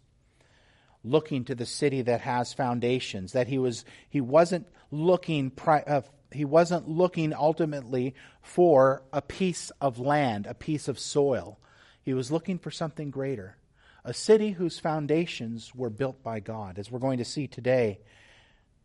looking 1.03 1.43
to 1.43 1.53
the 1.53 1.65
city 1.65 2.01
that 2.03 2.21
has 2.21 2.53
foundations 2.53 3.33
that 3.33 3.47
he 3.47 3.57
was 3.57 3.83
he 4.09 4.21
wasn't 4.21 4.65
looking 4.89 5.51
uh, 5.67 6.01
he 6.31 6.45
wasn't 6.45 6.87
looking 6.87 7.33
ultimately 7.33 8.15
for 8.41 9.03
a 9.11 9.21
piece 9.21 9.69
of 9.81 9.99
land, 9.99 10.45
a 10.45 10.53
piece 10.53 10.87
of 10.87 10.97
soil. 10.97 11.59
He 12.03 12.13
was 12.13 12.31
looking 12.31 12.57
for 12.57 12.71
something 12.71 13.09
greater. 13.09 13.57
A 14.03 14.13
city 14.13 14.51
whose 14.51 14.79
foundations 14.79 15.75
were 15.75 15.89
built 15.89 16.23
by 16.23 16.39
God, 16.39 16.79
as 16.79 16.91
we're 16.91 16.99
going 16.99 17.19
to 17.19 17.25
see 17.25 17.47
today, 17.47 17.99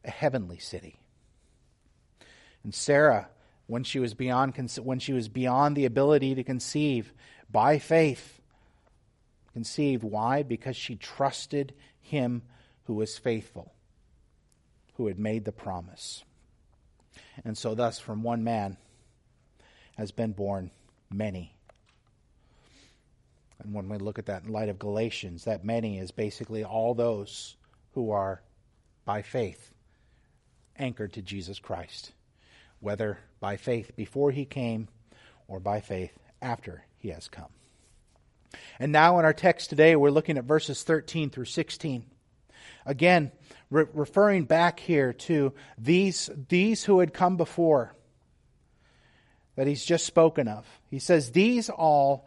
a 0.05 0.11
heavenly 0.11 0.59
city. 0.59 1.01
And 2.63 2.75
Sarah, 2.75 3.29
when 3.67 3.83
she 3.83 3.99
was 3.99 4.15
beyond 4.15 4.55
when 4.83 4.99
she 4.99 5.13
was 5.13 5.29
beyond 5.29 5.77
the 5.77 5.87
ability 5.87 6.35
to 6.35 6.45
conceive, 6.45 7.13
by 7.51 7.79
faith 7.79 8.41
conceived. 9.57 10.05
Why? 10.05 10.43
Because 10.43 10.77
she 10.77 10.97
trusted 10.97 11.73
him 12.03 12.43
who 12.85 12.93
was 12.93 13.17
faithful, 13.17 13.73
who 14.97 15.07
had 15.07 15.19
made 15.19 15.47
the 15.47 15.53
promise. 15.53 16.25
And 17.43 17.57
so, 17.57 17.75
thus, 17.75 17.99
from 17.99 18.23
one 18.23 18.45
man 18.45 18.77
has 19.97 20.13
been 20.13 20.33
born 20.33 20.71
many. 21.11 21.56
And 23.59 23.73
when 23.73 23.89
we 23.89 23.99
look 23.99 24.19
at 24.19 24.27
that 24.27 24.45
in 24.45 24.53
light 24.53 24.69
of 24.69 24.79
Galatians, 24.79 25.45
that 25.45 25.65
many 25.65 25.99
is 25.99 26.11
basically 26.11 26.65
all 26.65 26.95
those 26.95 27.57
who 27.93 28.11
are, 28.11 28.43
by 29.05 29.23
faith, 29.23 29.73
anchored 30.79 31.15
to 31.15 31.23
Jesus 31.23 31.59
Christ, 31.59 32.13
whether 32.81 33.19
by 33.41 33.57
faith 33.57 33.97
before 33.97 34.31
he 34.31 34.45
came 34.45 34.89
or 35.49 35.61
by 35.61 35.81
faith 35.81 36.13
after 36.43 36.85
he 36.99 37.09
has 37.09 37.29
come. 37.29 37.49
And 38.79 38.93
now, 38.93 39.19
in 39.19 39.25
our 39.25 39.33
text 39.33 39.71
today, 39.71 39.97
we're 39.97 40.11
looking 40.11 40.39
at 40.39 40.45
verses 40.45 40.83
13 40.83 41.31
through 41.31 41.47
16. 41.47 42.05
Again, 42.85 43.33
re- 43.71 43.87
referring 43.93 44.45
back 44.45 44.81
here 44.81 45.13
to 45.13 45.53
these, 45.79 46.31
these 46.49 46.85
who 46.85 47.01
had 47.01 47.13
come 47.13 47.37
before 47.37 47.95
that 49.57 49.67
he's 49.67 49.85
just 49.85 50.07
spoken 50.07 50.49
of. 50.49 50.67
He 50.91 50.99
says, 50.99 51.33
These 51.33 51.71
all 51.71 52.27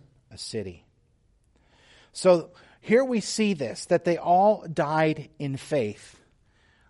a 0.31 0.37
city. 0.37 0.85
So 2.13 2.51
here 2.79 3.03
we 3.03 3.21
see 3.21 3.53
this 3.53 3.85
that 3.85 4.05
they 4.05 4.17
all 4.17 4.65
died 4.71 5.29
in 5.39 5.57
faith. 5.57 6.19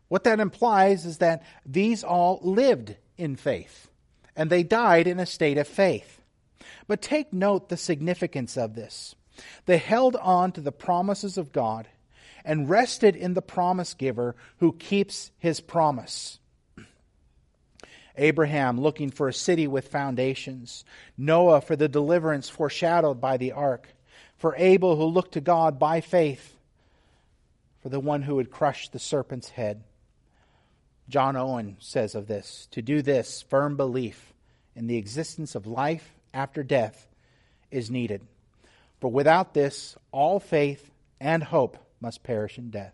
What 0.08 0.24
that 0.26 0.40
implies 0.40 1.06
is 1.06 1.20
that 1.20 1.44
these 1.66 2.04
all 2.04 2.40
lived 2.42 2.96
in 3.18 3.36
faith, 3.36 3.90
and 4.36 4.50
they 4.50 4.64
died 4.64 5.08
in 5.08 5.20
a 5.20 5.26
state 5.26 5.58
of 5.58 5.68
faith. 5.68 6.22
But 6.88 7.02
take 7.02 7.32
note 7.32 7.70
the 7.70 7.78
significance 7.78 8.58
of 8.58 8.76
this. 8.76 9.16
They 9.66 9.78
held 9.78 10.16
on 10.18 10.52
to 10.54 10.62
the 10.62 10.72
promises 10.72 11.38
of 11.38 11.52
God 11.52 11.88
and 12.44 12.70
rested 12.70 13.16
in 13.16 13.34
the 13.34 13.42
promise 13.42 13.94
giver 13.94 14.36
who 14.58 14.74
keeps 14.74 15.32
his 15.38 15.62
promise. 15.62 16.40
Abraham 18.18 18.80
looking 18.80 19.10
for 19.10 19.28
a 19.28 19.34
city 19.34 19.68
with 19.68 19.88
foundations, 19.88 20.84
Noah 21.18 21.62
for 21.62 21.76
the 21.76 21.88
deliverance 21.88 22.50
foreshadowed 22.50 23.22
by 23.22 23.38
the 23.38 23.52
ark, 23.52 23.90
for 24.38 24.56
Abel 24.58 24.96
who 24.96 25.06
looked 25.06 25.34
to 25.34 25.42
God 25.42 25.80
by 25.80 26.02
faith, 26.02 26.58
for 27.82 27.90
the 27.90 28.00
one 28.00 28.24
who 28.24 28.36
would 28.36 28.52
crush 28.52 28.90
the 28.90 29.00
serpent's 29.00 29.50
head. 29.50 29.84
John 31.10 31.36
Owen 31.36 31.78
says 31.80 32.16
of 32.16 32.28
this 32.28 32.68
to 32.72 32.82
do 32.82 33.02
this, 33.02 33.42
firm 33.42 33.76
belief 33.76 34.34
in 34.76 34.88
the 34.88 34.98
existence 34.98 35.56
of 35.56 35.68
life 35.68 36.14
after 36.34 36.64
death 36.64 37.08
is 37.70 37.92
needed. 37.92 38.22
For 39.00 39.12
without 39.12 39.54
this, 39.54 39.96
all 40.12 40.40
faith 40.40 40.92
and 41.20 41.44
hope 41.44 41.78
must 42.00 42.24
perish 42.24 42.58
in 42.58 42.70
death. 42.70 42.94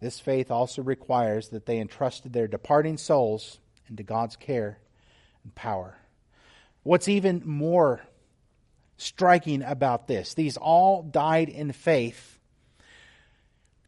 This 0.00 0.20
faith 0.20 0.50
also 0.50 0.82
requires 0.82 1.48
that 1.48 1.66
they 1.66 1.80
entrusted 1.80 2.32
their 2.32 2.46
departing 2.46 2.96
souls 2.96 3.58
into 3.88 4.02
God's 4.02 4.36
care 4.36 4.78
and 5.44 5.54
power. 5.54 5.96
What's 6.82 7.08
even 7.08 7.42
more 7.44 8.00
striking 8.96 9.62
about 9.62 10.08
this, 10.08 10.34
these 10.34 10.56
all 10.56 11.02
died 11.02 11.48
in 11.48 11.72
faith, 11.72 12.38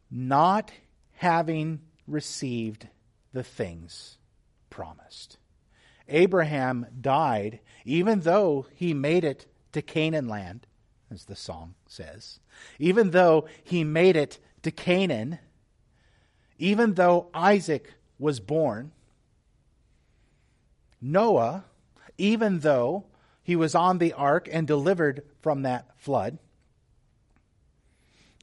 not 0.09 0.71
having 1.13 1.81
received 2.07 2.87
the 3.33 3.43
things 3.43 4.17
promised. 4.69 5.37
Abraham 6.07 6.85
died 6.99 7.59
even 7.85 8.21
though 8.21 8.65
he 8.73 8.93
made 8.93 9.23
it 9.23 9.45
to 9.71 9.81
Canaan 9.81 10.27
land, 10.27 10.67
as 11.09 11.25
the 11.25 11.35
song 11.35 11.75
says. 11.87 12.39
Even 12.79 13.11
though 13.11 13.45
he 13.63 13.83
made 13.83 14.15
it 14.15 14.39
to 14.63 14.71
Canaan, 14.71 15.39
even 16.57 16.93
though 16.93 17.29
Isaac 17.33 17.93
was 18.19 18.39
born, 18.39 18.91
Noah, 21.01 21.65
even 22.17 22.59
though 22.59 23.05
he 23.43 23.55
was 23.55 23.73
on 23.73 23.97
the 23.97 24.13
ark 24.13 24.47
and 24.51 24.67
delivered 24.67 25.23
from 25.41 25.63
that 25.63 25.89
flood, 25.97 26.37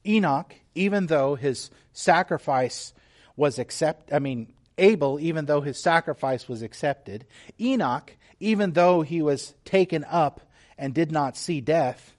Enoch, 0.05 0.55
even 0.75 1.07
though 1.07 1.35
his 1.35 1.71
sacrifice 1.93 2.93
was 3.35 3.59
accepted, 3.59 4.13
I 4.13 4.19
mean, 4.19 4.53
Abel, 4.77 5.19
even 5.19 5.45
though 5.45 5.61
his 5.61 5.79
sacrifice 5.79 6.47
was 6.47 6.61
accepted, 6.61 7.25
Enoch, 7.59 8.15
even 8.39 8.73
though 8.73 9.01
he 9.01 9.21
was 9.21 9.53
taken 9.65 10.03
up 10.05 10.41
and 10.77 10.93
did 10.93 11.11
not 11.11 11.37
see 11.37 11.61
death, 11.61 12.15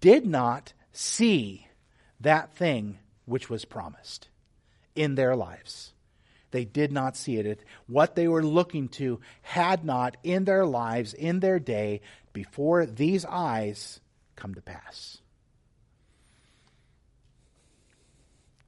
did 0.00 0.26
not 0.26 0.72
see 0.92 1.66
that 2.20 2.54
thing 2.54 2.98
which 3.24 3.50
was 3.50 3.64
promised 3.64 4.28
in 4.94 5.14
their 5.14 5.34
lives. 5.34 5.93
They 6.54 6.64
did 6.64 6.92
not 6.92 7.16
see 7.16 7.36
it. 7.36 7.64
What 7.88 8.14
they 8.14 8.28
were 8.28 8.44
looking 8.44 8.86
to 8.90 9.18
had 9.42 9.84
not 9.84 10.16
in 10.22 10.44
their 10.44 10.64
lives, 10.64 11.12
in 11.12 11.40
their 11.40 11.58
day, 11.58 12.00
before 12.32 12.86
these 12.86 13.24
eyes 13.24 13.98
come 14.36 14.54
to 14.54 14.60
pass. 14.62 15.18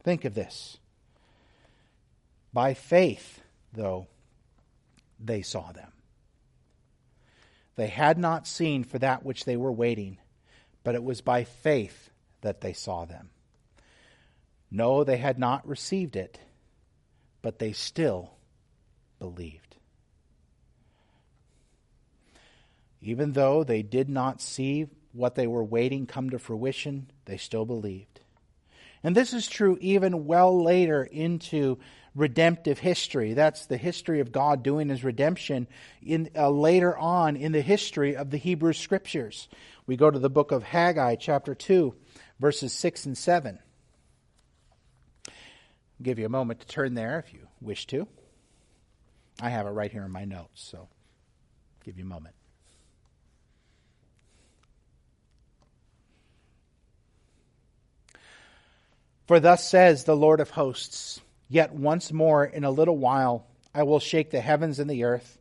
Think 0.03 0.25
of 0.25 0.35
this. 0.35 0.79
By 2.53 2.75
faith, 2.75 3.41
though, 3.73 4.09
they 5.25 5.43
saw 5.43 5.71
them. 5.71 5.93
They 7.77 7.87
had 7.87 8.19
not 8.19 8.49
seen 8.49 8.83
for 8.83 8.99
that 8.99 9.25
which 9.25 9.45
they 9.45 9.57
were 9.57 9.71
waiting, 9.71 10.19
but 10.83 10.97
it 10.97 11.05
was 11.05 11.21
by 11.21 11.45
faith 11.45 12.11
that 12.41 12.63
they 12.63 12.73
saw 12.73 13.05
them. 13.05 13.31
No, 14.73 15.05
they 15.05 15.19
had 15.19 15.39
not 15.39 15.69
received 15.69 16.17
it, 16.17 16.41
but 17.47 17.61
they 17.61 17.71
still 17.71 18.33
believed. 19.21 19.77
Even 23.01 23.35
though 23.35 23.63
they 23.63 23.83
did 23.83 24.09
not 24.09 24.43
see 24.43 24.89
what 25.13 25.37
they 25.37 25.47
were 25.47 25.63
waiting 25.63 26.07
come 26.07 26.31
to 26.31 26.41
fruition, 26.41 27.09
they 27.27 27.37
still 27.37 27.65
believed. 27.65 28.19
And 29.05 29.15
this 29.17 29.33
is 29.33 29.47
true 29.47 29.79
even 29.81 30.27
well 30.27 30.61
later 30.61 31.05
into 31.05 31.79
redemptive 32.17 32.81
history. 32.81 33.33
That's 33.33 33.67
the 33.67 33.77
history 33.77 34.19
of 34.19 34.33
God 34.33 34.65
doing 34.65 34.89
his 34.89 35.05
redemption 35.05 35.69
in, 36.03 36.31
uh, 36.35 36.51
later 36.51 36.99
on 36.99 37.37
in 37.37 37.53
the 37.53 37.63
history 37.63 38.17
of 38.17 38.31
the 38.31 38.39
Hebrew 38.39 38.73
Scriptures. 38.73 39.47
We 39.87 39.97
go 39.97 40.11
to 40.11 40.19
the 40.19 40.29
book 40.29 40.51
of 40.51 40.65
Haggai, 40.65 41.15
chapter 41.15 41.55
2, 41.55 41.95
verses 42.41 42.73
6 42.73 43.07
and 43.07 43.17
7. 43.17 43.61
Give 46.03 46.19
you 46.19 46.27
a 46.27 46.31
moment 46.31 46.61
to 46.61 46.67
turn 46.67 46.95
there 46.95 47.19
if 47.19 47.33
you 47.33 47.49
wish 47.61 47.87
to. 47.89 48.07
I 49.41 49.51
have 49.51 49.67
it 49.67 49.71
right 49.71 49.91
here 49.91 50.05
in 50.05 50.11
my 50.11 50.25
notes, 50.25 50.63
so 50.63 50.89
give 51.85 51.99
you 51.99 52.05
a 52.05 52.09
moment. 52.09 52.35
For 59.27 59.41
thus 59.41 59.69
says 59.69 60.05
the 60.05 60.17
Lord 60.17 60.41
of 60.41 60.51
hosts 60.51 61.21
Yet 61.49 61.73
once 61.73 62.13
more 62.13 62.45
in 62.45 62.65
a 62.65 62.71
little 62.71 62.97
while 62.97 63.47
I 63.75 63.85
will 63.85 64.01
shake 64.01 64.31
the 64.31 64.41
heavens 64.41 64.79
and 64.79 64.91
the 64.91 65.05
earth, 65.05 65.39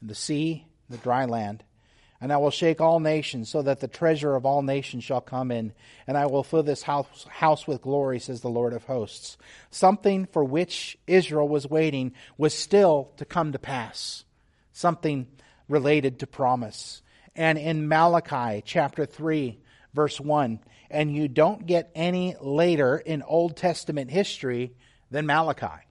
and 0.00 0.08
the 0.08 0.14
sea, 0.14 0.66
and 0.88 0.98
the 0.98 1.02
dry 1.02 1.24
land. 1.24 1.64
And 2.20 2.32
I 2.32 2.38
will 2.38 2.50
shake 2.50 2.80
all 2.80 2.98
nations, 2.98 3.48
so 3.48 3.62
that 3.62 3.78
the 3.78 3.86
treasure 3.86 4.34
of 4.34 4.44
all 4.44 4.62
nations 4.62 5.04
shall 5.04 5.20
come 5.20 5.52
in, 5.52 5.72
and 6.06 6.18
I 6.18 6.26
will 6.26 6.42
fill 6.42 6.64
this 6.64 6.82
house, 6.82 7.26
house 7.28 7.66
with 7.66 7.82
glory, 7.82 8.18
says 8.18 8.40
the 8.40 8.48
Lord 8.50 8.72
of 8.72 8.84
hosts. 8.84 9.36
Something 9.70 10.26
for 10.26 10.42
which 10.42 10.98
Israel 11.06 11.48
was 11.48 11.68
waiting 11.68 12.12
was 12.36 12.54
still 12.54 13.12
to 13.18 13.24
come 13.24 13.52
to 13.52 13.58
pass. 13.58 14.24
Something 14.72 15.28
related 15.68 16.18
to 16.18 16.26
promise. 16.26 17.02
And 17.36 17.56
in 17.56 17.86
Malachi 17.86 18.62
chapter 18.66 19.06
3, 19.06 19.60
verse 19.94 20.20
1, 20.20 20.58
and 20.90 21.14
you 21.14 21.28
don't 21.28 21.66
get 21.66 21.90
any 21.94 22.34
later 22.40 22.96
in 22.98 23.22
Old 23.22 23.56
Testament 23.56 24.10
history 24.10 24.72
than 25.10 25.26
Malachi. 25.26 25.84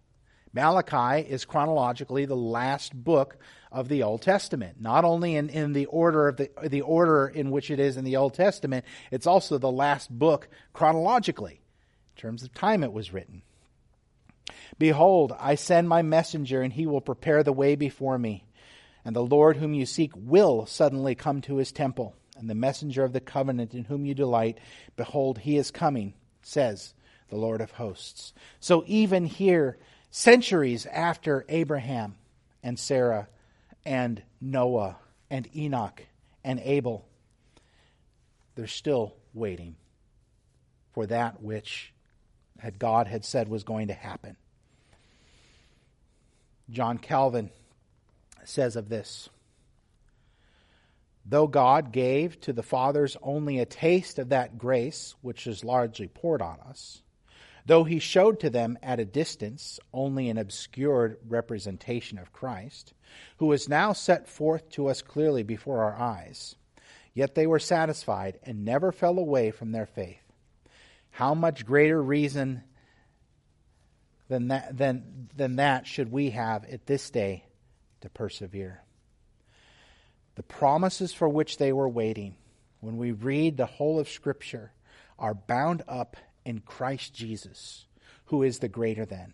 Malachi 0.53 1.21
is 1.21 1.45
chronologically 1.45 2.25
the 2.25 2.35
last 2.35 2.93
book 2.93 3.37
of 3.71 3.89
the 3.89 4.03
Old 4.03 4.21
Testament. 4.21 4.80
Not 4.80 5.06
only 5.06 5.36
in, 5.36 5.49
in 5.49 5.73
the 5.73 5.86
order 5.86 6.27
of 6.27 6.38
the, 6.38 6.49
the 6.63 6.82
order 6.82 7.27
in 7.27 7.51
which 7.51 7.69
it 7.71 7.80
is 7.80 7.97
in 7.97 8.06
the 8.06 8.17
Old 8.17 8.34
Testament, 8.34 8.86
it's 9.12 9.27
also 9.27 9.58
the 9.58 9.71
last 9.71 10.10
book 10.10 10.47
chronologically, 10.73 11.62
in 12.15 12.21
terms 12.21 12.43
of 12.43 12.53
time 12.53 12.84
it 12.84 12.93
was 12.93 13.13
written. 13.13 13.41
Behold, 14.80 15.34
I 15.39 15.56
send 15.56 15.89
my 15.89 16.01
messenger, 16.01 16.62
and 16.62 16.71
he 16.71 16.86
will 16.86 17.01
prepare 17.01 17.43
the 17.43 17.53
way 17.53 17.75
before 17.75 18.17
me. 18.17 18.45
And 19.03 19.15
the 19.15 19.23
Lord 19.23 19.58
whom 19.58 19.73
you 19.73 19.86
seek 19.86 20.12
will 20.15 20.65
suddenly 20.65 21.15
come 21.15 21.41
to 21.41 21.58
his 21.58 21.71
temple. 21.71 22.15
And 22.38 22.49
the 22.49 22.56
messenger 22.56 23.03
of 23.03 23.13
the 23.13 23.19
covenant 23.19 23.73
in 23.73 23.86
whom 23.86 24.06
you 24.06 24.13
delight, 24.13 24.60
behold, 24.95 25.39
he 25.39 25.58
is 25.58 25.71
coming, 25.71 26.13
says 26.41 26.93
the 27.30 27.38
Lord 27.38 27.62
of 27.62 27.71
hosts. 27.71 28.34
So 28.60 28.84
even 28.86 29.25
here, 29.25 29.77
centuries 30.12 30.86
after 30.86 31.45
Abraham 31.49 32.15
and 32.63 32.77
Sarah 32.77 33.27
and 33.88 34.21
Noah 34.41 34.97
and 35.30 35.47
Enoch 35.56 36.04
and 36.43 36.60
Abel, 36.60 37.08
they're 38.56 38.67
still 38.67 39.15
waiting 39.34 39.78
for 40.91 41.06
that 41.06 41.41
which 41.41 41.93
had 42.60 42.80
God 42.80 43.08
had 43.08 43.23
said 43.23 43.47
was 43.47 43.63
going 43.63 43.88
to 43.88 43.93
happen. 43.93 44.36
John 46.69 46.97
Calvin 46.97 47.50
says 48.43 48.76
of 48.76 48.89
this 48.89 49.30
Though 51.26 51.47
God 51.47 51.93
gave 51.93 52.41
to 52.41 52.52
the 52.52 52.63
fathers 52.63 53.15
only 53.21 53.60
a 53.60 53.65
taste 53.65 54.19
of 54.19 54.30
that 54.30 54.58
grace 54.58 55.15
which 55.21 55.47
is 55.47 55.63
largely 55.63 56.10
poured 56.10 56.41
on 56.41 56.60
us, 56.69 57.02
Though 57.67 57.84
he 57.84 57.99
showed 57.99 58.39
to 58.39 58.49
them 58.49 58.77
at 58.82 59.01
a 59.01 59.06
distance 59.06 59.77
only 59.93 60.30
an 60.30 60.38
obscured 60.38 61.17
representation 61.27 62.17
of 62.17 62.32
Christ, 62.32 62.93
who 63.38 63.51
is 63.51 63.67
now 63.67 63.91
set 63.91 64.30
forth 64.30 64.69
to 64.71 64.88
us 64.88 65.01
clearly 65.01 65.43
before 65.43 65.84
our 65.84 65.95
eyes, 65.95 66.56
yet 67.13 67.36
they 67.36 67.45
were 67.45 67.60
satisfied 67.60 68.39
and 68.43 68.63
never 68.63 68.93
fell 68.93 69.19
away 69.19 69.51
from 69.51 69.73
their 69.73 69.86
faith. 69.86 70.23
How 71.10 71.34
much 71.34 71.65
greater 71.65 72.01
reason 72.01 72.63
than 74.30 74.47
that, 74.47 74.77
than, 74.77 75.27
than 75.36 75.58
that 75.58 75.88
should 75.88 76.10
we 76.10 76.30
have 76.30 76.63
at 76.65 76.86
this 76.86 77.10
day 77.10 77.43
to 77.99 78.10
persevere? 78.10 78.82
The 80.36 80.43
promises 80.43 81.12
for 81.12 81.27
which 81.27 81.58
they 81.58 81.73
were 81.73 81.89
waiting, 81.89 82.38
when 82.80 82.95
we 82.95 83.12
read 83.12 83.58
the 83.58 83.65
whole 83.65 83.99
of 83.99 84.08
Scripture, 84.08 84.71
are 85.19 85.34
bound 85.34 85.84
up 85.86 86.15
in 86.47 86.62
Christ 86.62 87.13
Jesus, 87.13 87.86
who 88.27 88.41
is 88.41 88.60
the 88.60 88.69
greater 88.69 89.05
than. 89.05 89.33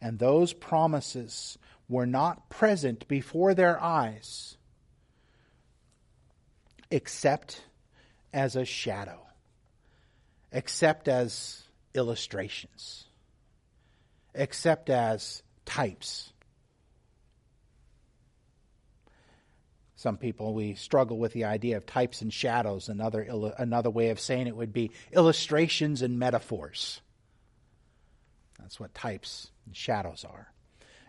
And 0.00 0.18
those 0.18 0.52
promises 0.52 1.56
were 1.88 2.06
not 2.06 2.50
present 2.50 3.06
before 3.06 3.54
their 3.54 3.80
eyes 3.80 4.56
except 6.90 7.62
as 8.34 8.56
a 8.56 8.64
shadow, 8.64 9.20
except 10.50 11.06
as 11.06 11.62
illustrations, 11.94 13.04
except 14.34 14.90
as 14.90 15.44
types. 15.64 16.31
Some 20.02 20.16
people, 20.16 20.52
we 20.52 20.74
struggle 20.74 21.16
with 21.16 21.32
the 21.32 21.44
idea 21.44 21.76
of 21.76 21.86
types 21.86 22.22
and 22.22 22.32
shadows. 22.32 22.88
Another, 22.88 23.20
another 23.56 23.88
way 23.88 24.10
of 24.10 24.18
saying 24.18 24.48
it 24.48 24.56
would 24.56 24.72
be 24.72 24.90
illustrations 25.12 26.02
and 26.02 26.18
metaphors. 26.18 27.00
That's 28.58 28.80
what 28.80 28.92
types 28.94 29.52
and 29.64 29.76
shadows 29.76 30.24
are. 30.28 30.52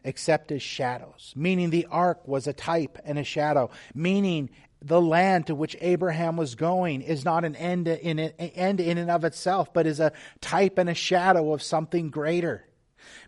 Except 0.03 0.51
as 0.51 0.61
shadows, 0.61 1.33
meaning 1.35 1.71
the 1.71 1.87
ark 1.89 2.27
was 2.27 2.45
a 2.45 2.53
type 2.53 2.99
and 3.03 3.17
a 3.17 3.23
shadow, 3.23 3.71
meaning 3.95 4.51
the 4.79 5.01
land 5.01 5.47
to 5.47 5.55
which 5.55 5.75
Abraham 5.81 6.37
was 6.37 6.53
going 6.53 7.01
is 7.01 7.25
not 7.25 7.45
an 7.45 7.55
end 7.55 7.87
in, 7.87 8.19
an 8.19 8.33
end 8.37 8.79
in 8.79 8.99
and 8.99 9.09
of 9.09 9.23
itself, 9.23 9.73
but 9.73 9.87
is 9.87 9.99
a 10.01 10.11
type 10.39 10.77
and 10.77 10.87
a 10.87 10.93
shadow 10.93 11.51
of 11.53 11.63
something 11.63 12.11
greater. 12.11 12.63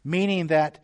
Meaning 0.04 0.46
that 0.48 0.78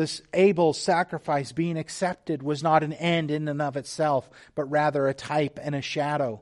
this 0.00 0.22
Abel's 0.32 0.80
sacrifice 0.80 1.52
being 1.52 1.76
accepted 1.76 2.42
was 2.42 2.62
not 2.62 2.82
an 2.82 2.94
end 2.94 3.30
in 3.30 3.48
and 3.48 3.60
of 3.60 3.76
itself, 3.76 4.30
but 4.54 4.64
rather 4.64 5.06
a 5.06 5.12
type 5.12 5.58
and 5.62 5.74
a 5.74 5.82
shadow 5.82 6.40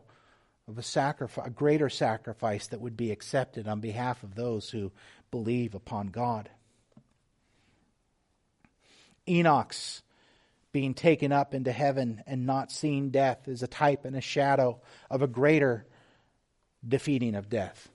of 0.69 0.79
a 0.79 0.83
sacrifice, 0.83 1.49
a 1.49 1.51
greater 1.51 1.89
sacrifice 1.89 2.69
that 2.69 2.81
would 2.81 2.97
be 2.97 3.11
accepted 3.11 3.67
on 3.67 3.81
behalf 3.81 4.23
of 4.23 4.37
those 4.37 4.71
who 4.71 4.93
believe 5.33 5.75
upon 5.75 6.07
God. 6.07 6.49
Enoch's 9.29 10.03
being 10.71 10.95
taken 10.95 11.33
up 11.33 11.53
into 11.53 11.73
heaven 11.73 12.23
and 12.29 12.47
not 12.47 12.71
seeing 12.71 13.11
death 13.11 13.49
is 13.49 13.65
a 13.65 13.67
type 13.67 14.05
and 14.05 14.15
a 14.15 14.21
shadow 14.21 14.81
of 15.11 15.21
a 15.21 15.27
greater 15.27 15.85
defeating 16.87 17.35
of 17.35 17.49
death. 17.49 17.89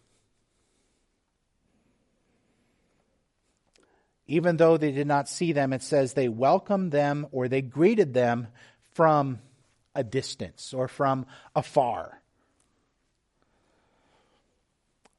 Even 4.27 4.57
though 4.57 4.77
they 4.77 4.91
did 4.91 5.07
not 5.07 5.27
see 5.27 5.51
them, 5.51 5.73
it 5.73 5.83
says 5.83 6.13
they 6.13 6.29
welcomed 6.29 6.91
them 6.91 7.27
or 7.31 7.47
they 7.47 7.61
greeted 7.61 8.13
them 8.13 8.47
from 8.93 9.39
a 9.95 10.03
distance 10.03 10.73
or 10.73 10.87
from 10.87 11.25
afar. 11.55 12.21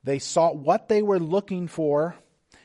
They 0.03 0.19
saw 0.19 0.53
what 0.53 0.89
they 0.89 1.03
were 1.03 1.19
looking 1.19 1.69
for, 1.69 2.15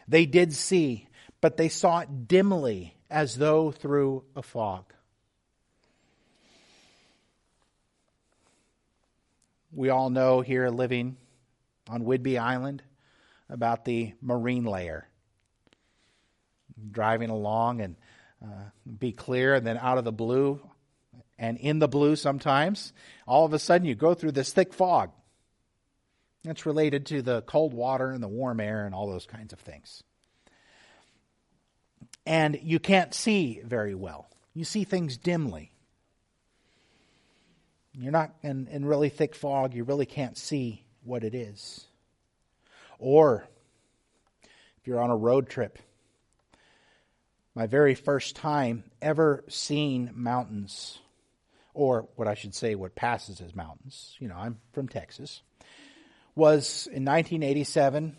they 0.07 0.25
did 0.25 0.53
see, 0.53 1.07
but 1.41 1.57
they 1.57 1.69
saw 1.69 1.99
it 1.99 2.27
dimly 2.27 2.95
as 3.09 3.37
though 3.37 3.71
through 3.71 4.23
a 4.35 4.41
fog. 4.41 4.93
We 9.71 9.89
all 9.89 10.09
know 10.09 10.41
here 10.41 10.69
living 10.69 11.17
on 11.87 12.03
Whidbey 12.03 12.39
Island 12.39 12.81
about 13.49 13.85
the 13.85 14.13
marine 14.21 14.65
layer. 14.65 15.08
Driving 16.91 17.29
along 17.29 17.81
and 17.81 17.95
uh, 18.43 18.69
be 18.97 19.11
clear, 19.11 19.55
and 19.55 19.65
then 19.65 19.77
out 19.77 19.97
of 19.97 20.03
the 20.05 20.11
blue, 20.11 20.61
and 21.37 21.57
in 21.57 21.79
the 21.79 21.87
blue 21.87 22.15
sometimes, 22.15 22.93
all 23.27 23.45
of 23.45 23.53
a 23.53 23.59
sudden 23.59 23.87
you 23.87 23.95
go 23.95 24.13
through 24.13 24.31
this 24.31 24.51
thick 24.53 24.73
fog. 24.73 25.11
That's 26.43 26.65
related 26.65 27.07
to 27.07 27.21
the 27.21 27.41
cold 27.41 27.73
water 27.73 28.11
and 28.11 28.23
the 28.23 28.29
warm 28.29 28.59
air 28.59 28.85
and 28.85 28.95
all 28.95 29.07
those 29.07 29.25
kinds 29.25 29.51
of 29.51 29.59
things 29.59 30.03
and 32.29 32.59
you 32.61 32.79
can't 32.79 33.11
see 33.11 33.59
very 33.65 33.95
well. 33.95 34.29
You 34.53 34.63
see 34.63 34.83
things 34.83 35.17
dimly. 35.17 35.71
You're 37.91 38.11
not 38.11 38.35
in, 38.43 38.67
in 38.67 38.85
really 38.85 39.09
thick 39.09 39.33
fog, 39.33 39.73
you 39.73 39.83
really 39.83 40.05
can't 40.05 40.37
see 40.37 40.85
what 41.03 41.23
it 41.23 41.33
is. 41.33 41.85
Or 42.99 43.47
if 44.43 44.85
you're 44.85 45.01
on 45.01 45.09
a 45.09 45.15
road 45.15 45.49
trip, 45.49 45.79
my 47.59 47.67
very 47.67 47.93
first 47.93 48.37
time 48.37 48.85
ever 49.01 49.43
seeing 49.49 50.11
mountains, 50.13 50.97
or 51.73 52.07
what 52.15 52.25
I 52.25 52.33
should 52.33 52.55
say, 52.55 52.73
what 52.73 52.95
passes 52.95 53.41
as 53.41 53.53
mountains, 53.53 54.15
you 54.17 54.29
know, 54.29 54.37
I'm 54.37 54.59
from 54.71 54.87
Texas, 54.87 55.41
was 56.35 56.87
in 56.87 57.03
1987. 57.03 58.15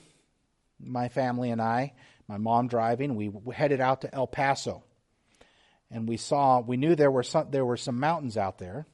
My 0.79 1.09
family 1.09 1.50
and 1.50 1.62
I 1.62 1.94
my 2.29 2.37
mom 2.37 2.68
driving. 2.68 3.16
We 3.16 3.33
headed 3.50 3.81
out 3.81 4.03
to 4.03 4.14
El 4.14 4.26
Paso, 4.26 4.85
and 5.90 6.07
we 6.07 6.18
saw 6.18 6.61
we 6.61 6.76
knew 6.76 6.94
there 6.94 7.11
were 7.11 7.22
some 7.22 7.50
there 7.50 7.64
were 7.64 7.79
some 7.79 7.98
mountains 7.98 8.37
out 8.37 8.59
there, 8.59 8.85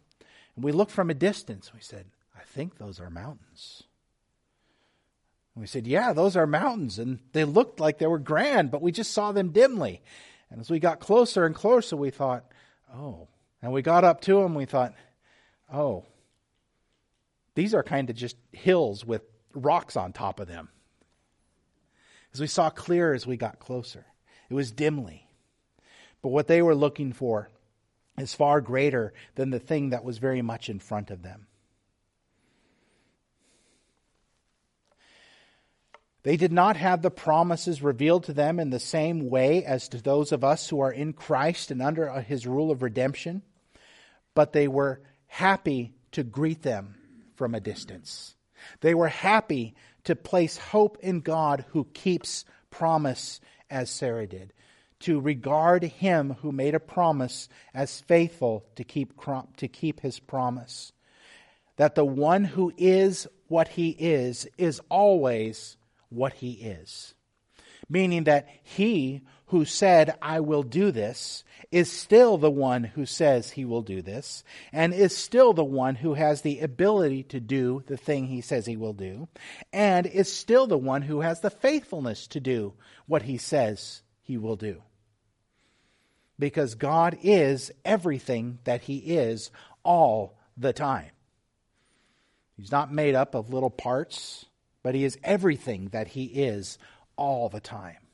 and 0.55 0.65
we 0.65 0.71
looked 0.71 0.93
from 0.93 1.11
a 1.11 1.15
distance. 1.15 1.75
We 1.75 1.81
said, 1.81 2.07
"I 2.39 2.45
think 2.45 2.79
those 2.79 3.01
are 3.01 3.11
mountains." 3.11 3.83
And 5.57 5.63
we 5.63 5.67
said, 5.67 5.89
"Yeah, 5.89 6.13
those 6.13 6.37
are 6.37 6.47
mountains," 6.47 7.01
and 7.01 7.19
they 7.33 7.45
looked 7.45 7.81
like 7.81 7.99
they 7.99 8.07
were 8.07 8.21
grand, 8.21 8.71
but 8.71 8.81
we 8.81 8.93
just 8.93 9.11
saw 9.11 9.33
them 9.33 9.51
dimly. 9.51 10.03
And 10.51 10.61
as 10.61 10.71
we 10.71 10.79
got 10.79 11.01
closer 11.01 11.45
and 11.45 11.55
closer, 11.55 11.97
we 11.97 12.11
thought, 12.11 12.45
"Oh," 12.93 13.29
and 13.63 13.73
we 13.73 13.83
got 13.83 14.05
up 14.05 14.21
to 14.23 14.43
them. 14.43 14.55
We 14.55 14.65
thought, 14.65 14.95
"Oh." 15.73 16.05
These 17.55 17.75
are 17.75 17.83
kind 17.83 18.11
of 18.11 18.17
just 18.17 18.37
hills 18.53 19.05
with 19.05 19.23
rocks 19.55 19.97
on 19.97 20.13
top 20.13 20.41
of 20.41 20.47
them 20.47 20.69
as 22.37 22.41
we 22.41 22.47
saw 22.47 22.69
clearer 22.69 23.15
as 23.15 23.27
we 23.27 23.39
got 23.39 23.59
closer. 23.59 24.05
It 24.51 24.55
was 24.55 24.71
dimly. 24.71 25.27
But 26.21 26.29
what 26.29 26.49
they 26.49 26.61
were 26.61 26.75
looking 26.75 27.15
for 27.15 27.49
is 28.19 28.35
far 28.35 28.61
greater 28.61 29.15
than 29.37 29.49
the 29.49 29.59
thing 29.59 29.89
that 29.89 30.05
was 30.05 30.19
very 30.19 30.43
much 30.43 30.69
in 30.69 30.79
front 30.79 31.11
of 31.11 31.23
them. 31.23 31.47
They 36.27 36.37
did 36.37 36.51
not 36.51 36.77
have 36.77 37.03
the 37.03 37.11
promises 37.13 37.85
revealed 37.85 38.25
to 38.25 38.33
them 38.33 38.59
in 38.59 38.71
the 38.71 38.81
same 38.81 39.31
way 39.31 39.65
as 39.65 39.89
to 39.91 40.03
those 40.03 40.33
of 40.33 40.43
us 40.43 40.69
who 40.69 40.81
are 40.81 40.91
in 40.91 41.13
Christ 41.13 41.71
and 41.71 41.81
under 41.81 42.11
uh, 42.11 42.21
his 42.21 42.49
rule 42.49 42.73
of 42.73 42.83
redemption, 42.83 43.43
but 44.35 44.53
they 44.53 44.67
were 44.67 45.01
happy 45.29 45.95
to 46.11 46.25
greet 46.25 46.63
them 46.63 46.97
from 47.37 47.55
a 47.55 47.61
distance. 47.61 48.35
They 48.81 48.93
were 48.93 49.07
happy 49.07 49.77
to 50.03 50.17
place 50.17 50.57
hope 50.57 50.99
in 51.01 51.21
God 51.21 51.65
who 51.69 51.85
keeps 51.95 52.45
promise 52.71 53.41
as 53.71 53.89
Sarah 53.89 54.27
did, 54.27 54.53
to 55.03 55.21
regard 55.21 55.85
him 55.85 56.39
who 56.43 56.51
made 56.51 56.75
a 56.75 56.81
promise 56.81 57.49
as 57.73 58.01
faithful 58.01 58.67
to 58.75 58.83
keep, 58.83 59.13
to 59.59 59.69
keep 59.69 60.01
his 60.01 60.19
promise. 60.19 60.91
That 61.77 61.95
the 61.95 62.05
one 62.05 62.43
who 62.43 62.73
is 62.77 63.29
what 63.47 63.69
he 63.69 63.91
is 63.91 64.49
is 64.59 64.81
always 64.91 65.77
what 66.17 66.33
he 66.35 66.53
is. 66.53 67.15
Meaning 67.89 68.25
that 68.25 68.49
he 68.63 69.23
who 69.47 69.65
said, 69.65 70.17
I 70.21 70.41
will 70.41 70.65
do 70.65 70.91
this, 70.91 71.45
is 71.71 71.91
still 71.91 72.37
the 72.37 72.51
one 72.51 72.83
who 72.83 73.07
says 73.07 73.51
he 73.51 73.65
will 73.65 73.83
do 73.83 74.03
this, 74.03 74.43
and 74.73 74.93
is 74.93 75.17
still 75.17 75.53
the 75.53 75.65
one 75.65 75.95
who 75.95 76.15
has 76.15 76.43
the 76.43 76.61
ability 76.61 77.23
to 77.25 77.39
do 77.39 77.85
the 77.87 77.97
thing 77.97 78.27
he 78.27 78.41
says 78.41 78.67
he 78.67 78.77
will 78.77 78.93
do, 78.93 79.29
and 79.73 80.07
is 80.07 80.33
still 80.33 80.67
the 80.67 80.79
one 80.79 81.03
who 81.03 81.21
has 81.21 81.41
the 81.41 81.51
faithfulness 81.51 82.27
to 82.29 82.41
do 82.41 82.75
what 83.07 83.23
he 83.23 83.39
says 83.39 84.03
he 84.23 84.37
will 84.37 84.57
do. 84.57 84.83
Because 86.39 86.75
God 86.75 87.17
is 87.23 87.71
everything 87.85 88.59
that 88.65 88.83
he 88.83 88.97
is 88.97 89.51
all 89.85 90.37
the 90.57 90.73
time. 90.73 91.11
He's 92.57 92.73
not 92.73 92.93
made 92.93 93.15
up 93.15 93.35
of 93.35 93.53
little 93.53 93.71
parts, 93.71 94.47
but 94.87 94.95
he 94.95 95.03
is 95.03 95.19
everything 95.25 95.89
that 95.89 96.07
he 96.07 96.27
is 96.27 96.79
all 97.17 97.49
the 97.49 97.59
time. 97.59 98.07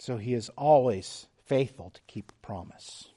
So 0.00 0.16
he 0.16 0.34
is 0.34 0.48
always 0.58 1.28
faithful 1.46 1.90
to 1.90 2.00
keep 2.08 2.32
promise. 2.42 3.10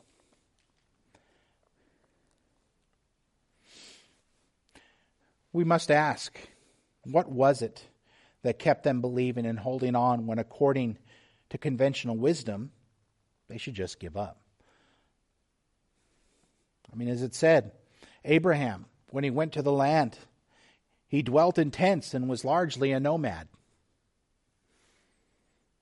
We 5.52 5.64
must 5.64 5.90
ask 5.90 6.38
what 7.04 7.32
was 7.32 7.64
it 7.64 7.88
that 8.44 8.60
kept 8.60 8.84
them 8.84 9.02
believing 9.02 9.48
and 9.48 9.58
holding 9.58 9.96
on 9.96 10.28
when, 10.28 10.38
according 10.38 11.00
to 11.50 11.58
conventional 11.58 12.18
wisdom, 12.18 12.70
they 13.48 13.58
should 13.58 13.74
just 13.74 14.00
give 14.00 14.16
up? 14.16 14.40
I 16.94 16.96
mean, 16.96 17.10
as 17.10 17.24
it 17.24 17.34
said, 17.34 17.72
Abraham, 18.24 18.86
when 19.10 19.24
he 19.24 19.30
went 19.30 19.54
to 19.54 19.62
the 19.62 19.72
land, 19.72 20.17
he 21.08 21.22
dwelt 21.22 21.58
in 21.58 21.72
tents 21.72 22.13
and 22.13 22.28
was 22.28 22.43
largely 22.43 22.91
a 22.91 23.00
nomad. 23.00 23.48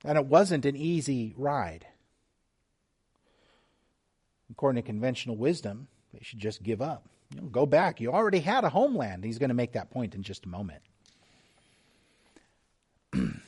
And 0.03 0.17
it 0.17 0.25
wasn't 0.27 0.65
an 0.65 0.75
easy 0.75 1.33
ride. 1.35 1.87
According 4.51 4.81
to 4.81 4.85
conventional 4.85 5.35
wisdom, 5.35 5.87
they 6.13 6.19
should 6.21 6.39
just 6.39 6.61
give 6.61 6.81
up. 6.81 7.09
You 7.31 7.41
know, 7.41 7.47
go 7.47 7.65
back. 7.65 7.99
You 7.99 8.11
already 8.11 8.39
had 8.39 8.63
a 8.63 8.69
homeland. 8.69 9.23
He's 9.23 9.39
going 9.39 9.49
to 9.49 9.55
make 9.55 9.73
that 9.73 9.89
point 9.89 10.13
in 10.13 10.21
just 10.21 10.45
a 10.45 10.49
moment. 10.49 10.83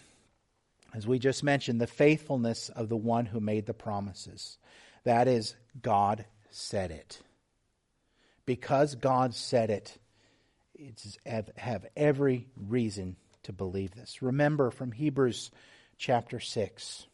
As 0.96 1.06
we 1.06 1.20
just 1.20 1.44
mentioned, 1.44 1.80
the 1.80 1.86
faithfulness 1.86 2.70
of 2.70 2.90
the 2.90 2.98
one 2.98 3.28
who 3.28 3.40
made 3.40 3.68
the 3.68 3.74
promises. 3.74 4.58
That 5.04 5.28
is, 5.28 5.56
God 5.80 6.26
said 6.50 6.90
it. 6.90 7.22
Because 8.48 8.96
God 8.96 9.36
said 9.36 9.70
it, 9.70 9.96
it's, 10.74 11.20
have, 11.58 11.86
every 11.96 12.48
reason 12.56 13.18
to 13.44 13.54
believe 13.54 13.94
this. 13.94 14.22
Remember 14.24 14.72
from 14.72 14.92
Hebrews 14.92 15.52
chapter 15.98 16.40
6, 16.40 17.06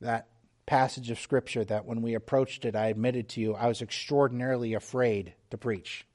that 0.00 0.26
passage 0.64 1.10
of 1.10 1.20
Scripture 1.20 1.64
that 1.66 1.84
when 1.84 2.00
we 2.00 2.14
approached 2.14 2.64
it, 2.64 2.74
I 2.74 2.86
admitted 2.86 3.28
to 3.30 3.40
you 3.42 3.54
I 3.54 3.68
was 3.68 3.82
extraordinarily 3.82 4.72
afraid 4.72 5.34
to 5.50 5.58
preach. 5.58 6.06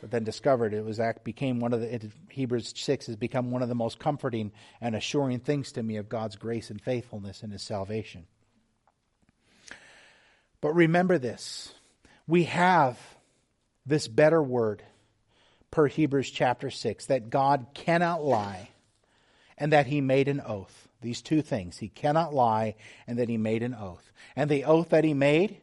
But 0.00 0.10
then 0.10 0.24
discovered 0.24 0.74
it 0.74 0.84
was 0.84 1.00
became 1.22 1.60
one 1.60 1.72
of 1.72 1.80
the 1.80 1.94
it, 1.94 2.04
Hebrews 2.30 2.74
six 2.76 3.06
has 3.06 3.16
become 3.16 3.52
one 3.52 3.62
of 3.62 3.68
the 3.68 3.74
most 3.76 4.00
comforting 4.00 4.52
and 4.80 4.96
assuring 4.96 5.38
things 5.38 5.72
to 5.72 5.82
me 5.82 5.96
of 5.96 6.08
God's 6.08 6.36
grace 6.36 6.70
and 6.70 6.80
faithfulness 6.80 7.42
in 7.42 7.50
His 7.50 7.62
salvation. 7.62 8.26
But 10.60 10.74
remember 10.74 11.18
this: 11.18 11.74
we 12.28 12.44
have 12.44 12.96
this 13.84 14.06
better 14.06 14.40
word 14.40 14.84
per 15.72 15.88
Hebrews 15.88 16.30
chapter 16.30 16.70
six 16.70 17.06
that 17.06 17.30
God 17.30 17.66
cannot 17.74 18.22
lie, 18.22 18.68
and 19.56 19.72
that 19.72 19.86
He 19.86 20.00
made 20.00 20.28
an 20.28 20.40
oath. 20.46 20.88
These 21.00 21.22
two 21.22 21.42
things. 21.42 21.78
He 21.78 21.88
cannot 21.88 22.34
lie, 22.34 22.74
and 23.06 23.18
that 23.18 23.28
he 23.28 23.36
made 23.36 23.62
an 23.62 23.74
oath. 23.74 24.10
And 24.34 24.50
the 24.50 24.64
oath 24.64 24.88
that 24.88 25.04
he 25.04 25.14
made, 25.14 25.60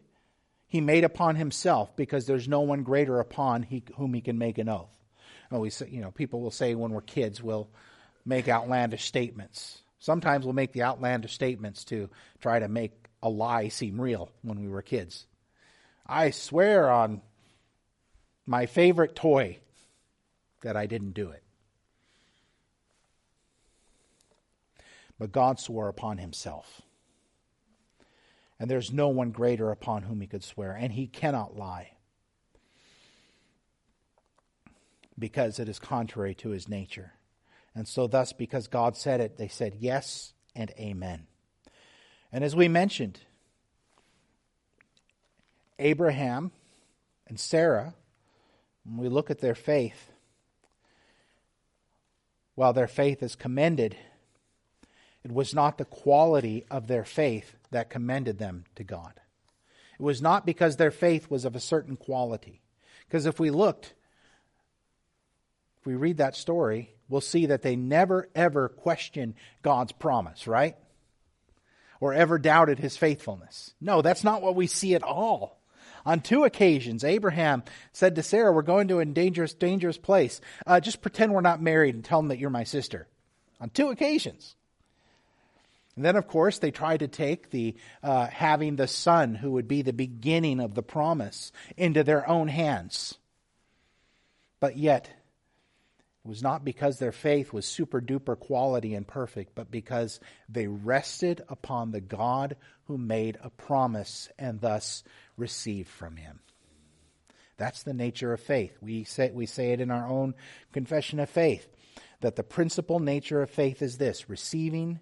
he 0.67 0.80
made 0.80 1.04
upon 1.04 1.36
himself, 1.36 1.93
because 1.97 2.25
there's 2.25 2.47
no 2.47 2.62
one 2.62 2.84
greater 2.84 3.19
upon 3.19 3.63
he, 3.63 3.84
whom 3.97 4.13
he 4.13 4.21
can 4.21 4.38
make 4.38 4.58
an 4.58 4.69
oath. 4.69 4.95
Oh, 5.51 5.60
we 5.60 5.69
say, 5.69 5.89
you 5.89 5.99
know, 5.99 6.12
people 6.12 6.39
will 6.39 6.51
say 6.51 6.73
when 6.73 6.91
we're 6.91 7.01
kids, 7.01 7.43
we'll 7.43 7.67
make 8.25 8.47
outlandish 8.47 9.04
statements. 9.04 9.80
Sometimes 9.99 10.45
we'll 10.45 10.54
make 10.54 10.71
the 10.71 10.84
outlandish 10.84 11.34
statements 11.34 11.84
to 11.86 12.10
try 12.39 12.60
to 12.60 12.69
make 12.69 12.93
a 13.21 13.30
lie 13.30 13.67
seem 13.67 13.99
real 13.99 14.32
when 14.41 14.62
we 14.62 14.69
were 14.69 14.82
kids. 14.82 15.25
I 16.06 16.30
swear 16.30 16.89
on 16.89 17.22
my 18.46 18.68
favorite 18.68 19.15
toy 19.15 19.60
that 20.62 20.76
I 20.76 20.86
didn't 20.86 21.13
do 21.13 21.32
it. 21.32 21.44
But 25.18 25.32
God 25.32 25.60
swore 25.60 25.88
upon 25.88 26.18
himself. 26.18 26.82
And 28.60 28.70
there's 28.70 28.91
no 28.91 29.08
one 29.08 29.32
greater 29.32 29.72
upon 29.72 30.04
whom 30.04 30.22
he 30.22 30.28
could 30.28 30.44
swear, 30.44 30.74
and 30.74 30.94
he 30.94 31.08
cannot 31.08 31.58
lie. 31.58 31.91
Because 35.18 35.60
it 35.60 35.70
is 35.70 35.80
contrary 35.80 36.36
to 36.36 36.50
his 36.50 36.70
nature. 36.70 37.13
And 37.74 37.88
so, 37.88 38.08
thus, 38.08 38.32
because 38.32 38.68
God 38.68 38.96
said 38.96 39.20
it, 39.20 39.38
they 39.38 39.48
said 39.48 39.76
yes 39.80 40.34
and 40.56 40.72
amen. 40.80 41.28
And 42.32 42.44
as 42.44 42.56
we 42.56 42.68
mentioned, 42.68 43.22
Abraham 45.80 46.52
and 47.28 47.40
Sarah, 47.40 47.94
when 48.84 48.98
we 48.98 49.10
look 49.10 49.30
at 49.30 49.40
their 49.40 49.56
faith, 49.56 50.12
while 52.56 52.74
their 52.74 52.88
faith 52.88 53.22
is 53.22 53.36
commended, 53.36 53.98
it 55.24 55.32
was 55.32 55.54
not 55.54 55.78
the 55.78 55.86
quality 55.86 56.66
of 56.72 56.88
their 56.88 57.04
faith 57.04 57.56
that 57.72 57.90
commended 57.90 58.38
them 58.38 58.66
to 58.76 58.84
God. 58.84 59.14
It 60.00 60.04
was 60.04 60.22
not 60.22 60.46
because 60.46 60.78
their 60.78 60.92
faith 60.92 61.30
was 61.30 61.46
of 61.46 61.56
a 61.56 61.60
certain 61.60 61.96
quality. 61.98 62.62
Because 63.08 63.26
if 63.26 63.40
we 63.40 63.50
looked, 63.50 63.94
if 65.80 65.86
we 65.86 65.96
read 65.96 66.18
that 66.18 66.36
story, 66.36 66.96
we'll 67.10 67.22
see 67.22 67.48
that 67.48 67.62
they 67.62 67.76
never 67.76 68.30
ever 68.36 68.70
questioned 68.70 69.36
God's 69.62 69.92
promise, 69.92 70.48
right? 70.48 70.76
Or 72.00 72.14
ever 72.14 72.38
doubted 72.38 72.80
his 72.80 72.98
faithfulness. 72.98 73.74
No, 73.80 74.02
that's 74.02 74.24
not 74.24 74.42
what 74.42 74.56
we 74.56 74.68
see 74.68 74.96
at 74.96 75.04
all. 75.04 75.55
On 76.06 76.22
two 76.22 76.44
occasions, 76.44 77.04
Abraham 77.04 77.63
said 77.91 78.15
to 78.15 78.24
Sarah, 78.24 78.52
We're 78.52 78.62
going 78.62 78.89
to 78.89 79.00
a 79.00 79.06
dangerous, 79.06 79.54
dangerous 79.54 79.98
place. 79.98 80.39
Uh, 80.68 80.80
just 80.80 81.02
pretend 81.02 81.34
we're 81.34 81.41
not 81.41 81.62
married 81.62 81.96
and 81.96 82.06
tell 82.06 82.20
them 82.20 82.28
that 82.28 82.38
you're 82.38 82.50
my 82.50 82.63
sister. 82.63 83.08
On 83.60 83.70
two 83.70 83.89
occasions. 83.89 84.56
And 85.96 86.04
then, 86.04 86.15
of 86.18 86.28
course, 86.28 86.60
they 86.60 86.72
tried 86.72 87.00
to 87.00 87.08
take 87.08 87.50
the 87.50 87.76
uh, 88.04 88.28
having 88.28 88.76
the 88.76 88.88
son, 88.88 89.34
who 89.34 89.52
would 89.52 89.68
be 89.68 89.82
the 89.82 89.94
beginning 89.94 90.60
of 90.60 90.76
the 90.76 90.84
promise, 90.84 91.52
into 91.78 92.04
their 92.04 92.28
own 92.30 92.50
hands. 92.50 93.15
But 94.60 94.78
yet, 94.78 95.10
it 96.26 96.28
was 96.28 96.44
not 96.44 96.65
because 96.65 97.00
their 97.00 97.13
faith 97.13 97.54
was 97.54 97.65
super 97.65 98.02
duper 98.02 98.38
quality 98.38 98.94
and 98.94 99.08
perfect, 99.08 99.56
but 99.56 99.72
because 99.72 100.20
they 100.50 100.68
rested 100.68 101.44
upon 101.48 101.91
the 101.91 102.02
God 102.02 102.58
who 102.88 102.98
made 102.98 103.38
a 103.41 103.50
promise 103.50 104.30
and 104.38 104.60
thus 104.60 105.04
received 105.38 105.89
from 105.89 106.17
him. 106.17 106.39
That's 107.58 107.84
the 107.84 107.93
nature 107.93 108.34
of 108.34 108.39
faith. 108.39 108.78
We 108.82 109.04
say, 109.04 109.32
we 109.32 109.45
say 109.45 109.71
it 109.71 109.80
in 109.80 109.91
our 109.91 110.08
own 110.08 110.36
confession 110.74 111.19
of 111.19 111.30
faith 111.30 111.67
that 112.21 112.36
the 112.36 112.43
principal 112.43 113.00
nature 113.00 113.41
of 113.41 113.50
faith 113.50 113.82
is 113.82 113.98
this 113.98 114.30
receiving 114.30 115.00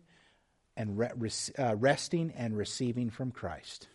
and 0.75 0.97
re- 0.97 1.29
uh, 1.57 1.75
resting 1.75 2.33
and 2.35 2.57
receiving 2.57 3.09
from 3.09 3.31
Christ. 3.31 3.87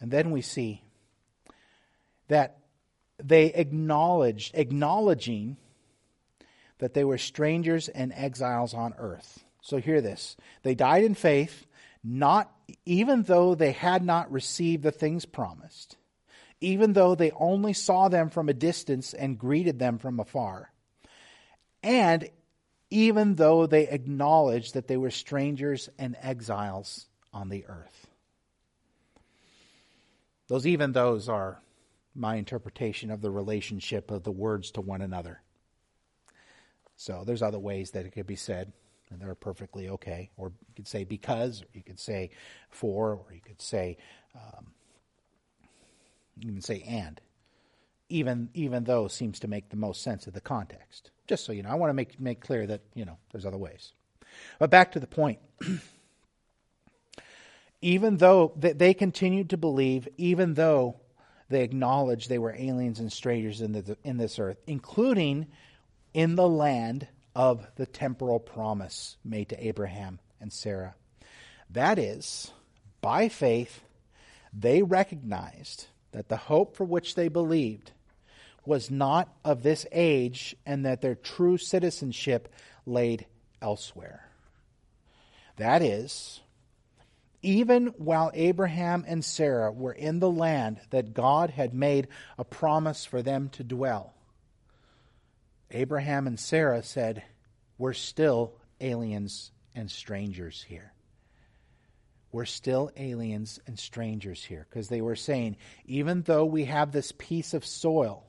And 0.00 0.10
then 0.10 0.30
we 0.30 0.42
see 0.42 0.82
that 2.28 2.58
they 3.22 3.46
acknowledged, 3.46 4.54
acknowledging 4.54 5.56
that 6.78 6.94
they 6.94 7.04
were 7.04 7.18
strangers 7.18 7.88
and 7.88 8.12
exiles 8.12 8.74
on 8.74 8.94
earth. 8.98 9.44
So 9.62 9.78
hear 9.78 10.00
this. 10.00 10.36
They 10.62 10.74
died 10.74 11.04
in 11.04 11.14
faith, 11.14 11.66
not 12.02 12.52
even 12.84 13.22
though 13.22 13.54
they 13.54 13.72
had 13.72 14.04
not 14.04 14.30
received 14.30 14.82
the 14.82 14.90
things 14.90 15.24
promised 15.24 15.96
even 16.64 16.94
though 16.94 17.14
they 17.14 17.30
only 17.32 17.72
saw 17.72 18.08
them 18.08 18.30
from 18.30 18.48
a 18.48 18.54
distance 18.54 19.12
and 19.12 19.38
greeted 19.38 19.78
them 19.78 19.98
from 19.98 20.18
afar. 20.18 20.72
And 21.82 22.30
even 22.90 23.34
though 23.34 23.66
they 23.66 23.88
acknowledged 23.88 24.74
that 24.74 24.88
they 24.88 24.96
were 24.96 25.10
strangers 25.10 25.90
and 25.98 26.16
exiles 26.22 27.06
on 27.32 27.50
the 27.50 27.66
earth. 27.66 28.06
Those 30.48 30.66
even 30.66 30.92
those 30.92 31.28
are 31.28 31.60
my 32.14 32.36
interpretation 32.36 33.10
of 33.10 33.20
the 33.20 33.30
relationship 33.30 34.10
of 34.10 34.22
the 34.22 34.30
words 34.32 34.70
to 34.72 34.80
one 34.80 35.02
another. 35.02 35.40
So 36.96 37.24
there's 37.26 37.42
other 37.42 37.58
ways 37.58 37.90
that 37.92 38.06
it 38.06 38.12
could 38.12 38.26
be 38.26 38.36
said, 38.36 38.72
and 39.10 39.20
they're 39.20 39.34
perfectly 39.34 39.88
okay. 39.88 40.30
Or 40.36 40.52
you 40.68 40.74
could 40.76 40.88
say 40.88 41.04
because, 41.04 41.62
or 41.62 41.66
you 41.72 41.82
could 41.82 41.98
say 41.98 42.30
for, 42.70 43.12
or 43.12 43.32
you 43.32 43.40
could 43.40 43.60
say 43.60 43.96
um, 44.34 44.66
say 46.60 46.82
and. 46.82 47.20
Even 48.10 48.50
even 48.54 48.84
though 48.84 49.08
seems 49.08 49.40
to 49.40 49.48
make 49.48 49.70
the 49.70 49.76
most 49.76 50.02
sense 50.02 50.26
of 50.26 50.34
the 50.34 50.40
context. 50.40 51.10
Just 51.26 51.44
so 51.44 51.52
you 51.52 51.62
know, 51.62 51.70
I 51.70 51.74
want 51.74 51.88
to 51.88 51.94
make 51.94 52.20
make 52.20 52.40
clear 52.40 52.66
that, 52.66 52.82
you 52.94 53.04
know, 53.04 53.16
there's 53.32 53.46
other 53.46 53.56
ways. 53.56 53.92
But 54.58 54.70
back 54.70 54.92
to 54.92 55.00
the 55.00 55.06
point. 55.06 55.38
even 57.84 58.16
though 58.16 58.50
they 58.56 58.94
continued 58.94 59.50
to 59.50 59.58
believe, 59.58 60.08
even 60.16 60.54
though 60.54 60.96
they 61.50 61.62
acknowledged 61.62 62.30
they 62.30 62.38
were 62.38 62.54
aliens 62.56 62.98
and 62.98 63.12
strangers 63.12 63.60
in, 63.60 63.72
the, 63.72 63.96
in 64.02 64.16
this 64.16 64.38
earth, 64.38 64.56
including 64.66 65.46
in 66.14 66.36
the 66.36 66.48
land 66.48 67.08
of 67.34 67.66
the 67.76 67.86
temporal 67.86 68.38
promise 68.38 69.16
made 69.24 69.48
to 69.50 69.66
Abraham 69.66 70.20
and 70.40 70.52
Sarah. 70.52 70.94
That 71.68 71.98
is, 71.98 72.52
by 73.00 73.28
faith, 73.28 73.82
they 74.52 74.82
recognized 74.82 75.88
that 76.12 76.28
the 76.28 76.36
hope 76.36 76.76
for 76.76 76.84
which 76.84 77.16
they 77.16 77.28
believed 77.28 77.90
was 78.64 78.90
not 78.90 79.28
of 79.44 79.62
this 79.62 79.84
age 79.92 80.56
and 80.64 80.86
that 80.86 81.02
their 81.02 81.16
true 81.16 81.58
citizenship 81.58 82.48
laid 82.86 83.26
elsewhere. 83.60 84.28
That 85.56 85.82
is, 85.82 86.40
even 87.42 87.88
while 87.98 88.30
Abraham 88.34 89.04
and 89.06 89.24
Sarah 89.24 89.70
were 89.70 89.92
in 89.92 90.18
the 90.18 90.30
land 90.30 90.80
that 90.90 91.14
God 91.14 91.50
had 91.50 91.74
made 91.74 92.08
a 92.38 92.44
promise 92.44 93.04
for 93.04 93.20
them 93.20 93.50
to 93.50 93.62
dwell, 93.62 94.14
Abraham 95.74 96.26
and 96.26 96.40
Sarah 96.40 96.82
said, 96.82 97.22
We're 97.76 97.92
still 97.92 98.54
aliens 98.80 99.50
and 99.74 99.90
strangers 99.90 100.62
here 100.62 100.94
we're 102.34 102.44
still 102.44 102.90
aliens 102.96 103.60
and 103.64 103.78
strangers 103.78 104.42
here 104.42 104.66
because 104.68 104.88
they 104.88 105.00
were 105.00 105.14
saying, 105.14 105.56
even 105.86 106.22
though 106.22 106.44
we 106.44 106.64
have 106.64 106.90
this 106.90 107.12
piece 107.12 107.54
of 107.54 107.64
soil, 107.64 108.24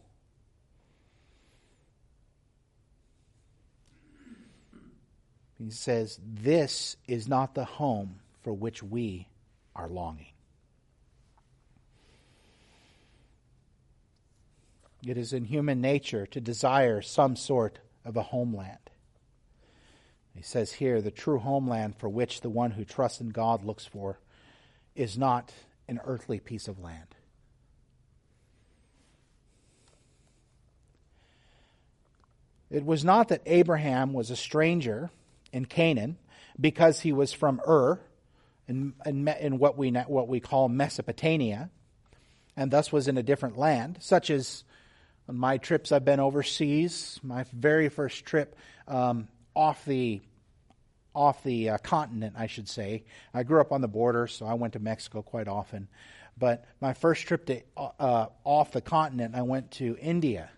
he 5.58 5.72
says, 5.72 6.20
this 6.24 6.98
is 7.08 7.28
not 7.28 7.56
the 7.56 7.66
home 7.66 8.20
for 8.44 8.54
which 8.54 8.84
we 8.84 9.28
are 9.76 9.90
longing. 9.90 10.35
It 15.06 15.18
is 15.18 15.34
in 15.34 15.46
human 15.46 15.82
nature 15.82 16.26
to 16.28 16.42
desire 16.42 17.02
some 17.02 17.36
sort 17.36 17.80
of 18.04 18.18
a 18.18 18.24
homeland. 18.24 18.80
He 20.34 20.42
says 20.42 20.74
here, 20.74 21.02
the 21.02 21.12
true 21.12 21.40
homeland 21.40 21.96
for 21.98 22.10
which 22.10 22.42
the 22.42 22.50
one 22.50 22.72
who 22.72 22.84
trusts 22.84 23.22
in 23.22 23.30
God 23.30 23.64
looks 23.64 23.86
for 23.86 24.20
is 24.96 25.18
not 25.18 25.54
an 25.88 26.02
earthly 26.06 26.40
piece 26.40 26.68
of 26.68 26.80
land. 26.80 27.16
It 32.72 32.84
was 32.84 33.06
not 33.06 33.30
that 33.30 33.44
Abraham 33.46 34.12
was 34.12 34.32
a 34.32 34.36
stranger 34.36 35.12
in 35.54 35.66
Canaan 35.66 36.18
because 36.60 37.00
he 37.00 37.14
was 37.14 37.32
from 37.32 37.62
Ur, 37.66 38.00
in, 38.68 38.94
in, 39.06 39.28
in, 39.28 39.60
what, 39.60 39.78
we, 39.78 39.92
what 39.92 40.28
we 40.28 40.40
call 40.40 40.68
Mesopotamia, 40.68 41.70
and 42.58 42.72
thus 42.72 42.92
was 42.92 43.08
in 43.08 43.18
a 43.18 43.24
different 43.24 43.58
land, 43.58 43.98
such 44.02 44.30
as 44.30 44.64
on 45.28 45.38
my 45.38 45.58
trips 45.58 45.92
I've 45.92 46.06
been 46.06 46.20
overseas. 46.20 47.20
My 47.24 47.46
very 47.54 47.90
first 47.90 48.26
trip 48.26 48.56
um, 48.88 49.28
off 49.54 49.86
the 49.86 50.22
off 51.14 51.44
the 51.44 51.70
uh, 51.70 51.78
continent, 51.78 52.36
I 52.38 52.48
should 52.48 52.68
say. 52.68 53.06
I 53.34 53.44
grew 53.44 53.62
up 53.62 53.72
on 53.72 53.80
the 53.80 53.88
border, 53.88 54.28
so 54.28 54.46
I 54.46 54.56
went 54.56 54.74
to 54.74 54.80
Mexico 54.80 55.22
quite 55.22 55.48
often. 55.48 55.88
But 56.38 56.66
my 56.82 56.94
first 56.94 57.26
trip 57.26 57.46
to 57.46 57.62
uh, 57.78 58.28
off 58.44 58.74
the 58.74 58.82
continent, 58.82 59.34
I 59.34 59.44
went 59.44 59.72
to 59.72 59.98
India, 60.02 60.50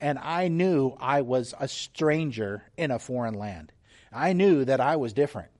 and 0.00 0.18
I 0.18 0.48
knew 0.48 0.96
I 0.98 1.22
was 1.22 1.54
a 1.58 1.68
stranger 1.68 2.64
in 2.76 2.90
a 2.90 2.98
foreign 2.98 3.34
land. 3.34 3.72
I 4.12 4.32
knew 4.32 4.64
that 4.64 4.80
I 4.80 4.96
was 4.96 5.12
different. 5.12 5.50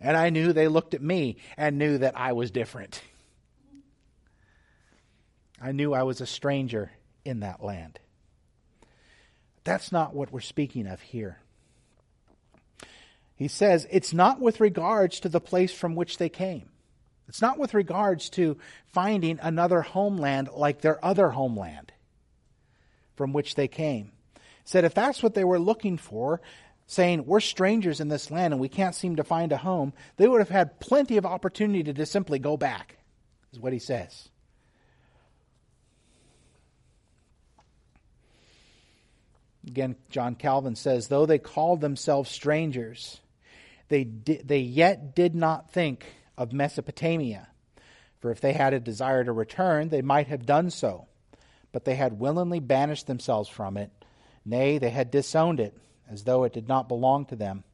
And 0.00 0.16
I 0.16 0.30
knew 0.30 0.52
they 0.52 0.68
looked 0.68 0.94
at 0.94 1.02
me 1.02 1.36
and 1.56 1.78
knew 1.78 1.98
that 1.98 2.18
I 2.18 2.32
was 2.32 2.50
different. 2.50 3.00
I 5.64 5.72
knew 5.72 5.94
I 5.94 6.02
was 6.02 6.20
a 6.20 6.26
stranger 6.26 6.92
in 7.24 7.40
that 7.40 7.64
land. 7.64 7.98
That's 9.64 9.90
not 9.90 10.14
what 10.14 10.30
we're 10.30 10.40
speaking 10.40 10.86
of 10.86 11.00
here. 11.00 11.38
He 13.34 13.48
says 13.48 13.86
it's 13.90 14.12
not 14.12 14.42
with 14.42 14.60
regards 14.60 15.20
to 15.20 15.30
the 15.30 15.40
place 15.40 15.72
from 15.72 15.94
which 15.94 16.18
they 16.18 16.28
came. 16.28 16.68
It's 17.28 17.40
not 17.40 17.58
with 17.58 17.72
regards 17.72 18.28
to 18.30 18.58
finding 18.88 19.38
another 19.40 19.80
homeland 19.80 20.50
like 20.54 20.82
their 20.82 21.02
other 21.02 21.30
homeland 21.30 21.92
from 23.16 23.32
which 23.32 23.54
they 23.54 23.66
came. 23.66 24.12
He 24.34 24.40
said 24.66 24.84
if 24.84 24.92
that's 24.92 25.22
what 25.22 25.32
they 25.32 25.44
were 25.44 25.58
looking 25.58 25.96
for, 25.96 26.42
saying, 26.86 27.24
We're 27.24 27.40
strangers 27.40 28.00
in 28.00 28.08
this 28.08 28.30
land 28.30 28.52
and 28.52 28.60
we 28.60 28.68
can't 28.68 28.94
seem 28.94 29.16
to 29.16 29.24
find 29.24 29.50
a 29.50 29.56
home, 29.56 29.94
they 30.18 30.28
would 30.28 30.42
have 30.42 30.50
had 30.50 30.78
plenty 30.78 31.16
of 31.16 31.24
opportunity 31.24 31.84
to 31.84 31.94
just 31.94 32.12
simply 32.12 32.38
go 32.38 32.58
back, 32.58 32.98
is 33.50 33.58
what 33.58 33.72
he 33.72 33.78
says. 33.78 34.28
Again, 39.66 39.96
John 40.10 40.34
Calvin 40.34 40.76
says, 40.76 41.08
though 41.08 41.26
they 41.26 41.38
called 41.38 41.80
themselves 41.80 42.30
strangers, 42.30 43.20
they, 43.88 44.04
di- 44.04 44.42
they 44.44 44.60
yet 44.60 45.14
did 45.14 45.34
not 45.34 45.72
think 45.72 46.04
of 46.36 46.52
Mesopotamia. 46.52 47.48
For 48.20 48.30
if 48.30 48.40
they 48.40 48.52
had 48.52 48.74
a 48.74 48.80
desire 48.80 49.24
to 49.24 49.32
return, 49.32 49.88
they 49.88 50.02
might 50.02 50.28
have 50.28 50.46
done 50.46 50.70
so. 50.70 51.06
But 51.72 51.84
they 51.84 51.94
had 51.94 52.18
willingly 52.18 52.60
banished 52.60 53.06
themselves 53.06 53.48
from 53.48 53.76
it. 53.76 53.90
Nay, 54.44 54.78
they 54.78 54.90
had 54.90 55.10
disowned 55.10 55.60
it 55.60 55.76
as 56.08 56.24
though 56.24 56.44
it 56.44 56.52
did 56.52 56.68
not 56.68 56.88
belong 56.88 57.26
to 57.26 57.36
them. 57.36 57.64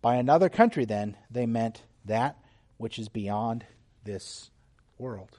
By 0.00 0.16
another 0.16 0.48
country, 0.48 0.84
then, 0.84 1.16
they 1.30 1.46
meant 1.46 1.82
that 2.04 2.36
which 2.76 2.98
is 2.98 3.08
beyond 3.08 3.64
this 4.04 4.50
world. 4.98 5.38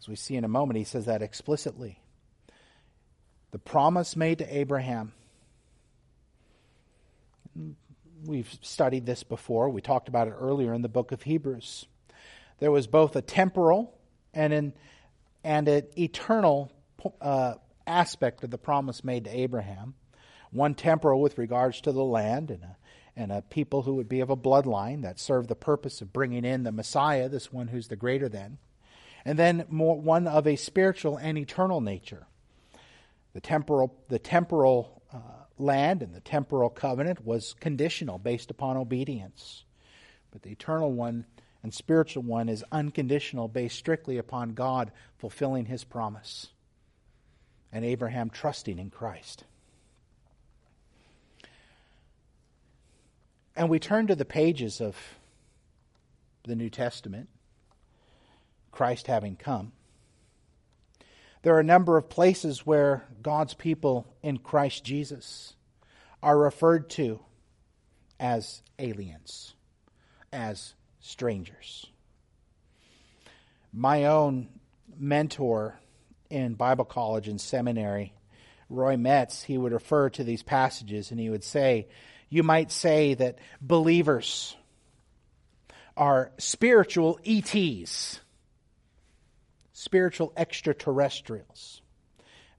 As 0.00 0.08
we 0.08 0.16
see 0.16 0.34
in 0.34 0.44
a 0.44 0.48
moment, 0.48 0.78
he 0.78 0.84
says 0.84 1.04
that 1.04 1.22
explicitly. 1.22 2.01
The 3.52 3.58
promise 3.58 4.16
made 4.16 4.38
to 4.38 4.56
Abraham. 4.56 5.12
We've 8.24 8.50
studied 8.62 9.06
this 9.06 9.22
before. 9.22 9.68
We 9.68 9.80
talked 9.80 10.08
about 10.08 10.28
it 10.28 10.34
earlier 10.38 10.74
in 10.74 10.82
the 10.82 10.88
book 10.88 11.12
of 11.12 11.22
Hebrews. 11.22 11.86
There 12.58 12.70
was 12.70 12.86
both 12.86 13.14
a 13.14 13.22
temporal 13.22 13.94
and 14.32 14.52
an, 14.52 14.72
and 15.44 15.68
an 15.68 15.84
eternal 15.98 16.72
uh, 17.20 17.54
aspect 17.86 18.42
of 18.42 18.50
the 18.50 18.58
promise 18.58 19.04
made 19.04 19.24
to 19.24 19.30
Abraham 19.30 19.94
one 20.52 20.74
temporal 20.74 21.20
with 21.20 21.38
regards 21.38 21.80
to 21.80 21.92
the 21.92 22.04
land 22.04 22.50
and 22.50 22.62
a, 22.62 22.76
and 23.16 23.32
a 23.32 23.42
people 23.42 23.82
who 23.82 23.94
would 23.94 24.08
be 24.08 24.20
of 24.20 24.30
a 24.30 24.36
bloodline 24.36 25.02
that 25.02 25.18
served 25.18 25.48
the 25.48 25.54
purpose 25.54 26.00
of 26.00 26.12
bringing 26.12 26.44
in 26.44 26.62
the 26.62 26.72
Messiah, 26.72 27.28
this 27.28 27.52
one 27.52 27.68
who's 27.68 27.88
the 27.88 27.96
greater 27.96 28.28
than, 28.28 28.58
and 29.24 29.38
then 29.38 29.64
more, 29.68 29.98
one 29.98 30.26
of 30.26 30.46
a 30.46 30.56
spiritual 30.56 31.16
and 31.16 31.36
eternal 31.36 31.80
nature. 31.80 32.26
The 33.34 33.40
temporal, 33.40 33.94
the 34.08 34.18
temporal 34.18 35.02
uh, 35.12 35.18
land 35.58 36.02
and 36.02 36.14
the 36.14 36.20
temporal 36.20 36.70
covenant 36.70 37.24
was 37.24 37.54
conditional 37.60 38.18
based 38.18 38.50
upon 38.50 38.76
obedience, 38.76 39.64
but 40.30 40.42
the 40.42 40.50
eternal 40.50 40.92
one 40.92 41.24
and 41.62 41.72
spiritual 41.72 42.24
one 42.24 42.48
is 42.48 42.64
unconditional 42.72 43.48
based 43.48 43.78
strictly 43.78 44.18
upon 44.18 44.54
God 44.54 44.90
fulfilling 45.18 45.66
His 45.66 45.84
promise 45.84 46.48
and 47.72 47.84
Abraham 47.84 48.28
trusting 48.28 48.78
in 48.78 48.90
Christ. 48.90 49.44
And 53.56 53.68
we 53.68 53.78
turn 53.78 54.06
to 54.08 54.14
the 54.14 54.24
pages 54.24 54.80
of 54.80 54.96
the 56.44 56.56
New 56.56 56.70
Testament, 56.70 57.28
Christ 58.72 59.06
having 59.06 59.36
come. 59.36 59.72
There 61.42 61.54
are 61.56 61.60
a 61.60 61.64
number 61.64 61.96
of 61.96 62.08
places 62.08 62.64
where 62.64 63.04
God's 63.20 63.54
people 63.54 64.06
in 64.22 64.38
Christ 64.38 64.84
Jesus 64.84 65.54
are 66.22 66.38
referred 66.38 66.88
to 66.90 67.20
as 68.20 68.62
aliens, 68.78 69.54
as 70.32 70.74
strangers. 71.00 71.86
My 73.72 74.04
own 74.04 74.48
mentor 74.96 75.80
in 76.30 76.54
Bible 76.54 76.84
college 76.84 77.26
and 77.26 77.40
seminary, 77.40 78.14
Roy 78.68 78.96
Metz, 78.96 79.42
he 79.42 79.58
would 79.58 79.72
refer 79.72 80.10
to 80.10 80.24
these 80.24 80.42
passages 80.42 81.10
and 81.10 81.18
he 81.18 81.28
would 81.28 81.44
say, 81.44 81.88
you 82.28 82.42
might 82.42 82.70
say 82.70 83.14
that 83.14 83.38
believers 83.60 84.56
are 85.96 86.32
spiritual 86.38 87.18
ETs, 87.26 88.20
spiritual 89.82 90.32
extraterrestrials. 90.36 91.82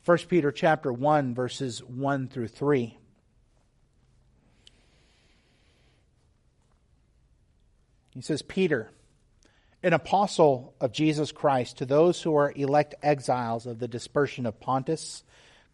1 0.05 0.17
Peter 0.29 0.51
chapter 0.51 0.91
1 0.91 1.33
verses 1.33 1.83
1 1.83 2.27
through 2.27 2.47
3. 2.47 2.97
He 8.11 8.21
says, 8.21 8.41
Peter, 8.43 8.91
an 9.81 9.93
apostle 9.93 10.75
of 10.79 10.91
Jesus 10.91 11.31
Christ, 11.31 11.77
to 11.77 11.85
those 11.85 12.21
who 12.21 12.35
are 12.35 12.53
elect 12.55 12.93
exiles 13.01 13.65
of 13.65 13.79
the 13.79 13.87
dispersion 13.87 14.45
of 14.45 14.59
Pontus, 14.59 15.23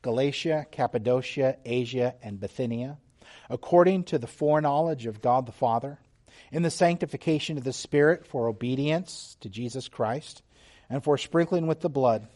Galatia, 0.02 0.66
Cappadocia, 0.72 1.58
Asia, 1.66 2.16
and 2.24 2.40
Bithynia 2.40 2.98
according 3.50 4.04
to 4.06 4.18
the 4.18 4.28
foreknowledge 4.28 5.06
of 5.06 5.22
God 5.22 5.46
the 5.46 5.52
Father, 5.52 6.00
in 6.52 6.64
the 6.64 6.72
sanctification 6.72 7.58
of 7.58 7.64
the 7.64 7.74
Spirit 7.74 8.26
for 8.26 8.48
obedience 8.48 9.38
to 9.42 9.50
Jesus 9.50 9.88
Christ, 9.88 10.42
and 10.90 11.04
for 11.04 11.18
sprinkling 11.18 11.68
with 11.68 11.82
the 11.82 11.90
blood. 11.90 12.28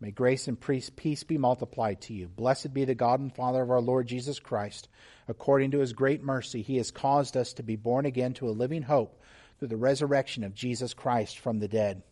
May 0.00 0.10
grace 0.10 0.48
and 0.48 0.58
peace 0.58 1.24
be 1.24 1.38
multiplied 1.38 2.00
to 2.02 2.14
you. 2.14 2.28
Blessed 2.28 2.72
be 2.72 2.84
the 2.84 2.94
God 2.94 3.20
and 3.20 3.34
Father 3.34 3.62
of 3.62 3.70
our 3.70 3.82
Lord 3.82 4.06
Jesus 4.06 4.38
Christ. 4.38 4.88
According 5.28 5.72
to 5.72 5.80
his 5.80 5.92
great 5.92 6.22
mercy, 6.22 6.62
he 6.62 6.78
has 6.78 6.90
caused 6.90 7.36
us 7.36 7.52
to 7.54 7.62
be 7.62 7.76
born 7.76 8.06
again 8.06 8.32
to 8.34 8.48
a 8.48 8.50
living 8.50 8.82
hope 8.82 9.22
through 9.58 9.68
the 9.68 9.76
resurrection 9.76 10.42
of 10.42 10.54
Jesus 10.54 10.94
Christ 10.94 11.38
from 11.38 11.58
the 11.58 11.68
dead. 11.68 12.02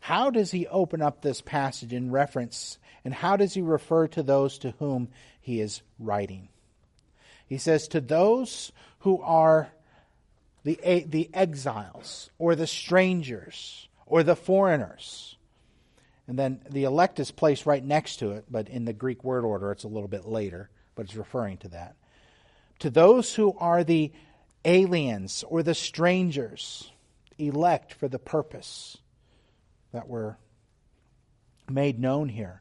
How 0.00 0.30
does 0.30 0.50
he 0.50 0.66
open 0.66 1.00
up 1.00 1.22
this 1.22 1.40
passage 1.40 1.92
in 1.92 2.10
reference, 2.10 2.78
and 3.04 3.14
how 3.14 3.36
does 3.36 3.54
he 3.54 3.62
refer 3.62 4.06
to 4.08 4.22
those 4.22 4.58
to 4.58 4.74
whom 4.78 5.08
he 5.40 5.60
is 5.60 5.82
writing. 5.98 6.48
He 7.46 7.58
says, 7.58 7.88
To 7.88 8.00
those 8.00 8.72
who 9.00 9.20
are 9.22 9.72
the, 10.62 11.04
the 11.08 11.30
exiles, 11.34 12.30
or 12.38 12.54
the 12.54 12.66
strangers, 12.66 13.88
or 14.10 14.22
the 14.24 14.36
foreigners. 14.36 15.36
And 16.26 16.38
then 16.38 16.60
the 16.68 16.84
elect 16.84 17.18
is 17.20 17.30
placed 17.30 17.64
right 17.64 17.82
next 17.82 18.16
to 18.16 18.32
it, 18.32 18.44
but 18.50 18.68
in 18.68 18.84
the 18.84 18.92
Greek 18.92 19.24
word 19.24 19.44
order, 19.44 19.72
it's 19.72 19.84
a 19.84 19.88
little 19.88 20.08
bit 20.08 20.26
later, 20.26 20.68
but 20.94 21.06
it's 21.06 21.14
referring 21.14 21.58
to 21.58 21.68
that. 21.68 21.96
To 22.80 22.90
those 22.90 23.34
who 23.34 23.56
are 23.58 23.84
the 23.84 24.12
aliens 24.64 25.44
or 25.48 25.62
the 25.62 25.74
strangers, 25.74 26.90
elect 27.38 27.94
for 27.94 28.08
the 28.08 28.18
purpose 28.18 28.98
that 29.92 30.08
were 30.08 30.36
made 31.68 31.98
known 31.98 32.28
here. 32.28 32.60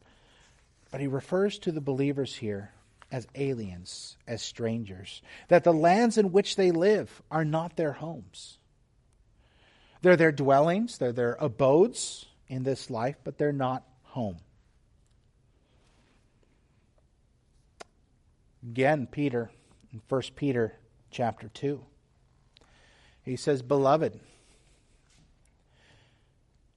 But 0.91 1.01
he 1.01 1.07
refers 1.07 1.57
to 1.59 1.71
the 1.71 1.81
believers 1.81 2.35
here 2.35 2.71
as 3.11 3.27
aliens, 3.33 4.17
as 4.27 4.43
strangers, 4.43 5.21
that 5.47 5.63
the 5.63 5.73
lands 5.73 6.17
in 6.17 6.31
which 6.31 6.55
they 6.55 6.69
live 6.69 7.23
are 7.31 7.45
not 7.45 7.75
their 7.75 7.93
homes. 7.93 8.58
They're 10.01 10.15
their 10.15 10.31
dwellings, 10.31 10.97
they're 10.97 11.11
their 11.11 11.35
abodes 11.39 12.25
in 12.47 12.63
this 12.63 12.89
life, 12.89 13.17
but 13.23 13.37
they're 13.37 13.51
not 13.51 13.83
home. 14.03 14.37
Again, 18.63 19.07
Peter, 19.07 19.51
in 19.91 20.01
1 20.07 20.21
Peter 20.35 20.73
chapter 21.11 21.49
2. 21.49 21.81
He 23.23 23.35
says, 23.35 23.61
Beloved, 23.61 24.19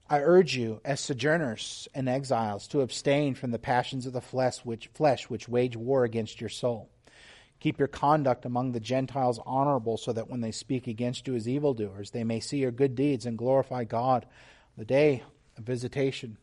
I 0.09 0.19
urge 0.19 0.55
you, 0.55 0.81
as 0.85 0.99
sojourners 0.99 1.87
and 1.93 2.07
exiles, 2.07 2.67
to 2.67 2.81
abstain 2.81 3.35
from 3.35 3.51
the 3.51 3.59
passions 3.59 4.05
of 4.05 4.13
the 4.13 4.21
flesh 4.21 4.59
which, 4.59 4.87
flesh 4.93 5.29
which 5.29 5.49
wage 5.49 5.75
war 5.75 6.03
against 6.03 6.39
your 6.39 6.49
soul. 6.49 6.89
Keep 7.63 7.79
your 7.79 7.87
conduct 7.87 8.43
among 8.43 8.73
the 8.73 8.81
Gentiles 8.81 9.39
honorable, 9.45 9.95
so 9.95 10.11
that 10.11 10.29
when 10.29 10.41
they 10.41 10.51
speak 10.51 10.85
against 10.85 11.25
you 11.29 11.35
as 11.35 11.47
evildoers, 11.47 12.11
they 12.11 12.25
may 12.25 12.41
see 12.41 12.57
your 12.57 12.71
good 12.71 12.93
deeds 12.93 13.25
and 13.25 13.37
glorify 13.37 13.85
God 13.85 14.25
the 14.77 14.83
day 14.83 15.23
of 15.57 15.63
visitation. 15.63 16.35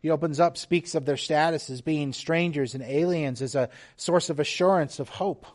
He 0.00 0.08
opens 0.08 0.38
up, 0.38 0.56
speaks 0.56 0.94
of 0.94 1.04
their 1.04 1.16
status 1.16 1.68
as 1.68 1.80
being 1.80 2.12
strangers 2.12 2.76
and 2.76 2.84
aliens 2.84 3.42
as 3.42 3.56
a 3.56 3.70
source 3.96 4.30
of 4.30 4.38
assurance 4.38 5.00
of 5.00 5.08
hope, 5.08 5.46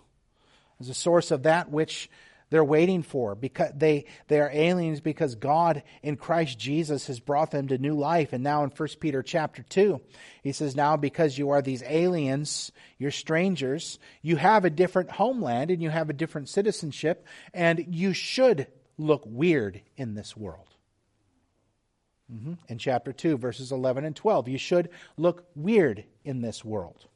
as 0.81 0.89
a 0.89 0.93
source 0.93 1.31
of 1.31 1.43
that 1.43 1.71
which 1.71 2.09
they're 2.53 2.63
waiting 2.63 3.01
for 3.01 3.33
because 3.33 3.71
they, 3.75 4.05
they 4.27 4.39
are 4.39 4.51
aliens 4.53 5.01
because 5.01 5.33
God 5.33 5.81
in 6.03 6.17
Christ 6.17 6.59
Jesus 6.59 7.07
has 7.07 7.19
brought 7.19 7.49
them 7.49 7.69
to 7.69 7.79
new 7.79 7.95
life. 7.95 8.31
And 8.31 8.43
now 8.43 8.63
in 8.63 8.69
1 8.69 8.89
Peter 8.99 9.23
chapter 9.23 9.63
2, 9.63 9.99
he 10.43 10.51
says, 10.51 10.75
Now 10.75 10.95
because 10.95 11.35
you 11.35 11.49
are 11.49 11.63
these 11.63 11.81
aliens, 11.81 12.71
you're 12.99 13.09
strangers, 13.09 13.97
you 14.21 14.35
have 14.35 14.65
a 14.65 14.69
different 14.69 15.09
homeland 15.09 15.71
and 15.71 15.81
you 15.81 15.89
have 15.89 16.11
a 16.11 16.13
different 16.13 16.47
citizenship, 16.47 17.25
and 17.55 17.83
you 17.89 18.13
should 18.13 18.67
look 18.99 19.23
weird 19.25 19.81
in 19.97 20.13
this 20.13 20.37
world. 20.37 20.67
Mm-hmm. 22.31 22.53
In 22.67 22.77
chapter 22.77 23.11
2, 23.11 23.35
verses 23.35 23.71
11 23.71 24.05
and 24.05 24.15
12, 24.15 24.47
you 24.47 24.59
should 24.59 24.89
look 25.17 25.47
weird 25.55 26.03
in 26.23 26.41
this 26.41 26.63
world 26.63 27.07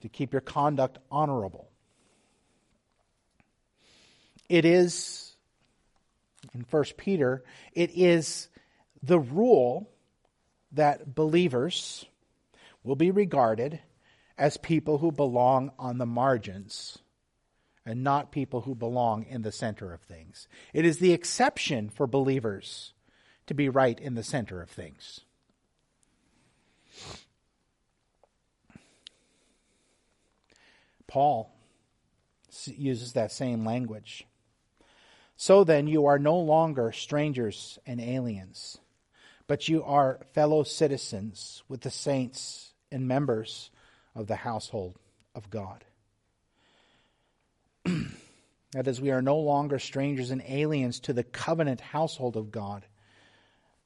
to 0.00 0.08
keep 0.08 0.32
your 0.32 0.40
conduct 0.40 1.00
honorable. 1.10 1.68
It 4.48 4.64
is, 4.64 5.36
in 6.54 6.64
1 6.70 6.84
Peter, 6.96 7.44
it 7.72 7.90
is 7.94 8.48
the 9.02 9.18
rule 9.18 9.90
that 10.72 11.14
believers 11.14 12.06
will 12.82 12.96
be 12.96 13.10
regarded 13.10 13.80
as 14.36 14.56
people 14.56 14.98
who 14.98 15.12
belong 15.12 15.72
on 15.78 15.98
the 15.98 16.06
margins 16.06 16.98
and 17.84 18.04
not 18.04 18.30
people 18.30 18.62
who 18.62 18.74
belong 18.74 19.24
in 19.24 19.42
the 19.42 19.52
center 19.52 19.92
of 19.92 20.02
things. 20.02 20.46
It 20.72 20.84
is 20.84 20.98
the 20.98 21.12
exception 21.12 21.88
for 21.88 22.06
believers 22.06 22.92
to 23.46 23.54
be 23.54 23.68
right 23.68 23.98
in 23.98 24.14
the 24.14 24.22
center 24.22 24.60
of 24.60 24.70
things. 24.70 25.20
Paul 31.06 31.50
uses 32.66 33.14
that 33.14 33.32
same 33.32 33.64
language. 33.64 34.26
So 35.40 35.62
then, 35.62 35.86
you 35.86 36.06
are 36.06 36.18
no 36.18 36.36
longer 36.36 36.90
strangers 36.90 37.78
and 37.86 38.00
aliens, 38.00 38.76
but 39.46 39.68
you 39.68 39.84
are 39.84 40.18
fellow 40.34 40.64
citizens 40.64 41.62
with 41.68 41.82
the 41.82 41.92
saints 41.92 42.72
and 42.90 43.06
members 43.06 43.70
of 44.16 44.26
the 44.26 44.34
household 44.34 44.98
of 45.36 45.48
God. 45.48 45.84
that 47.84 48.88
is, 48.88 49.00
we 49.00 49.12
are 49.12 49.22
no 49.22 49.38
longer 49.38 49.78
strangers 49.78 50.32
and 50.32 50.42
aliens 50.44 50.98
to 50.98 51.12
the 51.12 51.22
covenant 51.22 51.80
household 51.80 52.36
of 52.36 52.50
God. 52.50 52.84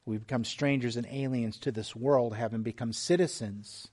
We 0.07 0.16
become 0.16 0.46
strangers 0.46 0.96
and 0.96 1.07
aliens 1.11 1.59
to 1.59 1.70
this 1.70 1.94
world, 1.94 2.34
having 2.34 2.62
become 2.62 2.94
citizens 2.94 3.88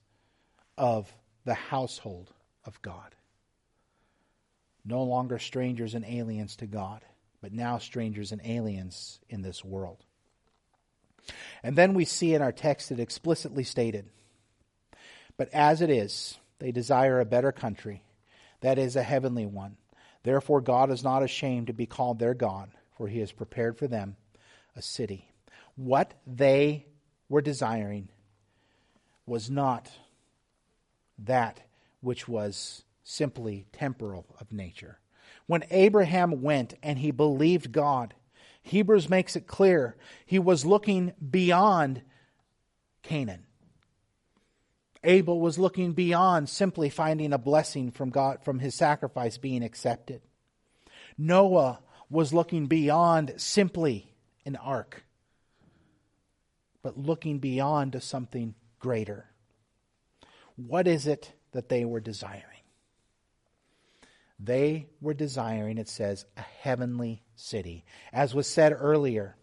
of 0.77 1.13
the 1.43 1.55
household 1.55 2.31
of 2.63 2.81
God. 2.81 3.15
No 4.85 5.03
longer 5.03 5.39
strangers 5.39 5.93
and 5.93 6.05
aliens 6.05 6.55
to 6.55 6.65
God 6.65 7.03
but 7.41 7.53
now 7.53 7.77
strangers 7.77 8.31
and 8.31 8.41
aliens 8.43 9.19
in 9.29 9.41
this 9.41 9.63
world. 9.63 10.03
And 11.63 11.75
then 11.75 11.93
we 11.93 12.05
see 12.05 12.33
in 12.33 12.41
our 12.41 12.51
text 12.51 12.91
it 12.91 12.99
explicitly 12.99 13.63
stated, 13.63 14.09
But 15.37 15.49
as 15.53 15.81
it 15.81 15.89
is, 15.89 16.37
they 16.59 16.71
desire 16.71 17.19
a 17.19 17.25
better 17.25 17.51
country, 17.51 18.03
that 18.61 18.77
is, 18.77 18.95
a 18.95 19.03
heavenly 19.03 19.45
one. 19.45 19.77
Therefore, 20.23 20.61
God 20.61 20.91
is 20.91 21.03
not 21.03 21.23
ashamed 21.23 21.67
to 21.67 21.73
be 21.73 21.85
called 21.85 22.19
their 22.19 22.33
God, 22.33 22.71
for 22.97 23.07
he 23.07 23.19
has 23.19 23.31
prepared 23.31 23.77
for 23.77 23.87
them 23.87 24.17
a 24.75 24.81
city. 24.81 25.31
What 25.75 26.13
they 26.27 26.87
were 27.29 27.41
desiring 27.41 28.09
was 29.25 29.49
not 29.49 29.89
that 31.19 31.61
which 32.01 32.27
was 32.27 32.83
simply 33.03 33.65
temporal 33.71 34.25
of 34.39 34.51
nature 34.51 34.99
when 35.49 35.63
Abraham 35.71 36.43
went 36.43 36.75
and 36.83 36.99
he 36.99 37.09
believed 37.09 37.71
God. 37.71 38.13
Hebrews 38.61 39.09
makes 39.09 39.35
it 39.35 39.47
clear 39.47 39.97
he 40.23 40.37
was 40.37 40.63
looking 40.63 41.11
beyond 41.27 42.03
Canaan. 43.01 43.47
Abel 45.03 45.39
was 45.39 45.57
looking 45.57 45.93
beyond 45.93 46.49
simply 46.49 46.91
finding 46.91 47.33
a 47.33 47.39
blessing 47.39 47.89
from 47.89 48.11
God 48.11 48.43
from 48.43 48.59
his 48.59 48.75
sacrifice 48.75 49.39
being 49.39 49.63
accepted. 49.63 50.21
Noah 51.17 51.79
was 52.11 52.31
looking 52.31 52.67
beyond 52.67 53.33
simply 53.37 54.13
an 54.45 54.55
ark, 54.55 55.03
but 56.83 56.95
looking 56.95 57.39
beyond 57.39 57.93
to 57.93 58.01
something 58.01 58.53
greater. 58.77 59.31
What 60.57 60.87
is 60.87 61.07
it 61.07 61.33
that 61.53 61.69
they 61.69 61.85
were 61.85 62.01
desiring? 62.01 62.58
They 64.39 64.87
were 65.01 65.13
desiring, 65.13 65.77
it 65.77 65.89
says, 65.89 66.25
a 66.37 66.41
heavenly 66.41 67.23
city. 67.35 67.83
As 68.13 68.33
was 68.33 68.47
said 68.47 68.73
earlier, 68.77 69.35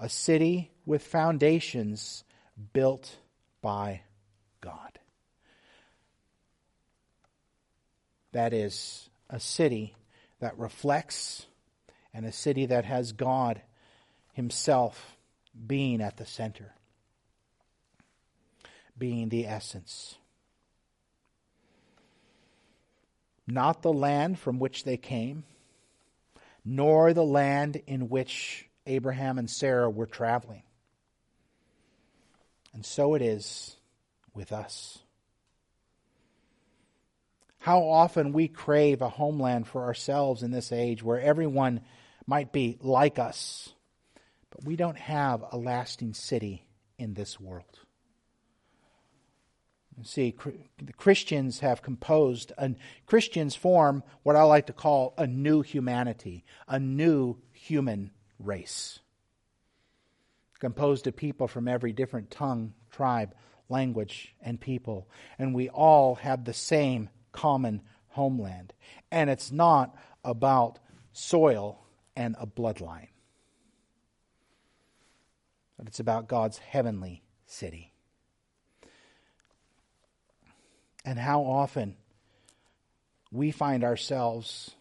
a 0.00 0.08
city 0.08 0.72
with 0.86 1.02
foundations 1.02 2.24
built 2.72 3.16
by 3.60 4.02
God. 4.60 4.98
That 8.32 8.54
is 8.54 9.10
a 9.28 9.38
city 9.38 9.94
that 10.40 10.58
reflects 10.58 11.46
and 12.14 12.24
a 12.24 12.32
city 12.32 12.66
that 12.66 12.86
has 12.86 13.12
God 13.12 13.60
Himself 14.32 15.16
being 15.66 16.00
at 16.00 16.16
the 16.16 16.26
center, 16.26 16.74
being 18.96 19.28
the 19.28 19.46
essence. 19.46 20.16
Not 23.46 23.82
the 23.82 23.92
land 23.92 24.38
from 24.38 24.58
which 24.58 24.84
they 24.84 24.96
came, 24.96 25.44
nor 26.64 27.12
the 27.12 27.24
land 27.24 27.80
in 27.86 28.08
which 28.08 28.68
Abraham 28.86 29.38
and 29.38 29.50
Sarah 29.50 29.90
were 29.90 30.06
traveling. 30.06 30.62
And 32.72 32.86
so 32.86 33.14
it 33.14 33.22
is 33.22 33.76
with 34.34 34.52
us. 34.52 34.98
How 37.58 37.82
often 37.82 38.32
we 38.32 38.48
crave 38.48 39.02
a 39.02 39.08
homeland 39.08 39.68
for 39.68 39.84
ourselves 39.84 40.42
in 40.42 40.50
this 40.50 40.72
age 40.72 41.02
where 41.02 41.20
everyone 41.20 41.82
might 42.26 42.52
be 42.52 42.76
like 42.80 43.18
us, 43.18 43.72
but 44.50 44.64
we 44.64 44.74
don't 44.74 44.98
have 44.98 45.44
a 45.52 45.56
lasting 45.56 46.14
city 46.14 46.66
in 46.98 47.14
this 47.14 47.38
world. 47.38 47.78
See, 50.04 50.34
the 50.78 50.92
Christians 50.94 51.60
have 51.60 51.82
composed, 51.82 52.52
and 52.58 52.76
Christians 53.06 53.54
form 53.54 54.02
what 54.22 54.36
I 54.36 54.42
like 54.42 54.66
to 54.66 54.72
call 54.72 55.14
a 55.16 55.26
new 55.26 55.62
humanity, 55.62 56.44
a 56.66 56.80
new 56.80 57.36
human 57.52 58.10
race, 58.38 59.00
composed 60.58 61.06
of 61.06 61.16
people 61.16 61.46
from 61.46 61.68
every 61.68 61.92
different 61.92 62.30
tongue, 62.30 62.72
tribe, 62.90 63.34
language, 63.68 64.34
and 64.40 64.60
people. 64.60 65.08
And 65.38 65.54
we 65.54 65.68
all 65.68 66.16
have 66.16 66.44
the 66.44 66.54
same 66.54 67.10
common 67.32 67.82
homeland. 68.08 68.72
And 69.10 69.30
it's 69.30 69.52
not 69.52 69.94
about 70.24 70.78
soil 71.12 71.84
and 72.16 72.34
a 72.40 72.46
bloodline, 72.46 73.08
but 75.76 75.86
it's 75.86 76.00
about 76.00 76.28
God's 76.28 76.58
heavenly 76.58 77.22
city. 77.46 77.91
And 81.04 81.18
how 81.18 81.42
often 81.42 81.96
we 83.30 83.50
find 83.50 83.82
ourselves 83.82 84.72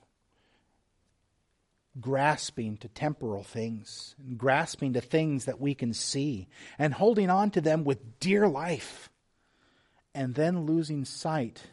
grasping 1.99 2.77
to 2.77 2.87
temporal 2.87 3.43
things, 3.43 4.15
and 4.25 4.37
grasping 4.37 4.93
to 4.93 5.01
things 5.01 5.45
that 5.45 5.59
we 5.59 5.75
can 5.75 5.93
see, 5.93 6.47
and 6.79 6.93
holding 6.93 7.29
on 7.29 7.51
to 7.51 7.59
them 7.59 7.83
with 7.83 8.19
dear 8.19 8.47
life, 8.47 9.09
and 10.15 10.35
then 10.35 10.65
losing 10.65 11.03
sight 11.03 11.63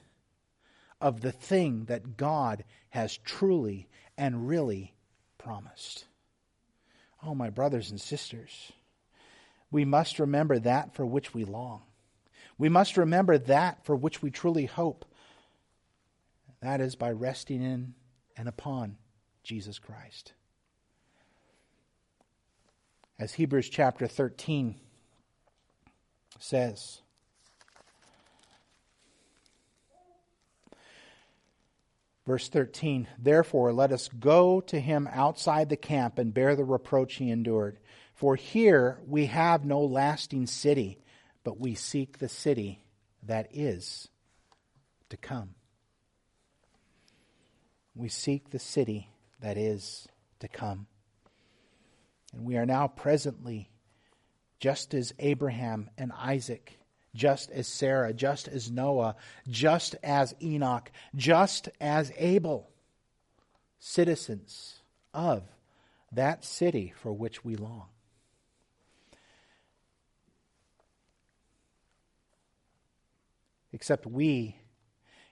of 1.01 1.20
the 1.20 1.32
thing 1.32 1.84
that 1.84 2.16
God 2.16 2.64
has 2.90 3.16
truly 3.18 3.88
and 4.16 4.49
really 4.49 4.94
promised. 5.36 6.05
Oh, 7.22 7.34
my 7.34 7.51
brothers 7.51 7.90
and 7.90 8.01
sisters, 8.01 8.72
we 9.70 9.84
must 9.84 10.18
remember 10.18 10.59
that 10.59 10.94
for 10.94 11.07
which 11.07 11.32
we 11.32 11.44
long. 11.44 11.82
We 12.59 12.68
must 12.68 12.96
remember 12.96 13.38
that 13.38 13.84
for 13.84 13.94
which 13.94 14.20
we 14.20 14.30
truly 14.30 14.66
hope. 14.66 15.04
That 16.61 16.80
is 16.80 16.96
by 16.96 17.12
resting 17.12 17.62
in 17.62 17.94
and 18.36 18.48
upon 18.48 18.96
Jesus 19.44 19.78
Christ. 19.78 20.32
As 23.18 23.34
Hebrews 23.34 23.68
chapter 23.68 24.06
13 24.06 24.76
says, 26.38 27.00
Verse 32.28 32.50
13, 32.50 33.09
therefore 33.18 33.72
let 33.72 33.90
us 33.90 34.09
go 34.09 34.61
to 34.61 34.78
him 34.78 35.09
outside 35.11 35.70
the 35.70 35.78
camp 35.78 36.18
and 36.18 36.34
bear 36.34 36.54
the 36.54 36.62
reproach 36.62 37.14
he 37.14 37.30
endured. 37.30 37.78
For 38.12 38.36
here 38.36 38.98
we 39.06 39.24
have 39.26 39.64
no 39.64 39.80
lasting 39.80 40.46
city, 40.46 40.98
but 41.45 41.59
we 41.59 41.74
seek 41.74 42.18
the 42.18 42.28
city 42.28 42.82
that 43.22 43.49
is 43.53 44.09
to 45.11 45.16
come. 45.16 45.55
We 47.95 48.09
seek 48.09 48.51
the 48.51 48.59
city 48.59 49.11
that 49.41 49.57
is 49.57 50.07
to 50.41 50.49
come. 50.49 50.86
And 52.32 52.45
we 52.45 52.57
are 52.57 52.66
now 52.66 52.89
presently, 52.89 53.70
just 54.61 54.95
as 54.95 55.14
Abraham 55.18 55.91
and 55.97 56.12
Isaac 56.12 56.78
just 57.14 57.51
as 57.51 57.66
Sarah, 57.66 58.12
just 58.12 58.49
as 58.49 58.70
Noah, 58.70 59.16
just 59.49 59.97
as 60.03 60.34
Enoch, 60.43 60.91
just 61.14 61.68
as 61.80 62.12
Abel, 62.16 62.70
citizens 63.78 64.80
of 65.12 65.43
that 66.12 66.45
city 66.45 66.95
for 67.03 67.12
which 67.12 67.45
we 67.45 67.57
long. 67.57 67.89
Except 73.72 74.06
we 74.06 74.56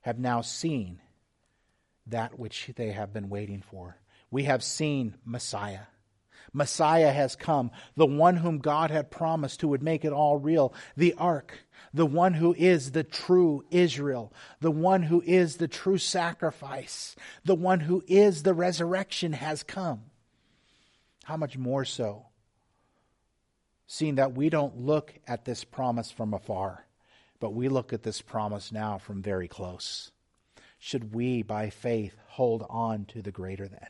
have 0.02 0.18
now 0.18 0.40
seen 0.40 1.00
that 2.06 2.38
which 2.38 2.70
they 2.76 2.92
have 2.92 3.12
been 3.12 3.28
waiting 3.28 3.62
for. 3.62 3.96
We 4.30 4.44
have 4.44 4.62
seen 4.62 5.16
Messiah. 5.24 5.86
Messiah 6.52 7.12
has 7.12 7.36
come, 7.36 7.70
the 7.96 8.06
one 8.06 8.36
whom 8.36 8.58
God 8.58 8.90
had 8.90 9.10
promised 9.10 9.60
who 9.60 9.68
would 9.68 9.82
make 9.82 10.04
it 10.04 10.12
all 10.12 10.38
real, 10.38 10.72
the 10.96 11.12
ark, 11.18 11.58
the 11.92 12.06
one 12.06 12.34
who 12.34 12.54
is 12.54 12.92
the 12.92 13.04
true 13.04 13.64
Israel, 13.70 14.32
the 14.60 14.70
one 14.70 15.02
who 15.02 15.22
is 15.26 15.56
the 15.56 15.68
true 15.68 15.98
sacrifice, 15.98 17.14
the 17.44 17.54
one 17.54 17.80
who 17.80 18.02
is 18.06 18.42
the 18.42 18.54
resurrection 18.54 19.34
has 19.34 19.62
come. 19.62 20.04
How 21.24 21.36
much 21.36 21.58
more 21.58 21.84
so? 21.84 22.26
Seeing 23.86 24.14
that 24.14 24.34
we 24.34 24.48
don't 24.48 24.78
look 24.78 25.12
at 25.26 25.44
this 25.44 25.62
promise 25.62 26.10
from 26.10 26.32
afar, 26.32 26.85
but 27.40 27.54
we 27.54 27.68
look 27.68 27.92
at 27.92 28.02
this 28.02 28.20
promise 28.20 28.72
now 28.72 28.98
from 28.98 29.22
very 29.22 29.48
close. 29.48 30.10
Should 30.78 31.14
we, 31.14 31.42
by 31.42 31.70
faith, 31.70 32.14
hold 32.28 32.64
on 32.68 33.06
to 33.06 33.22
the 33.22 33.30
greater 33.30 33.68
than? 33.68 33.88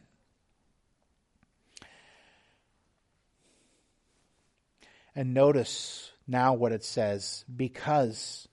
And 5.15 5.33
notice 5.33 6.13
now 6.27 6.55
what 6.55 6.73
it 6.73 6.85
says 6.85 7.45
because 7.55 8.47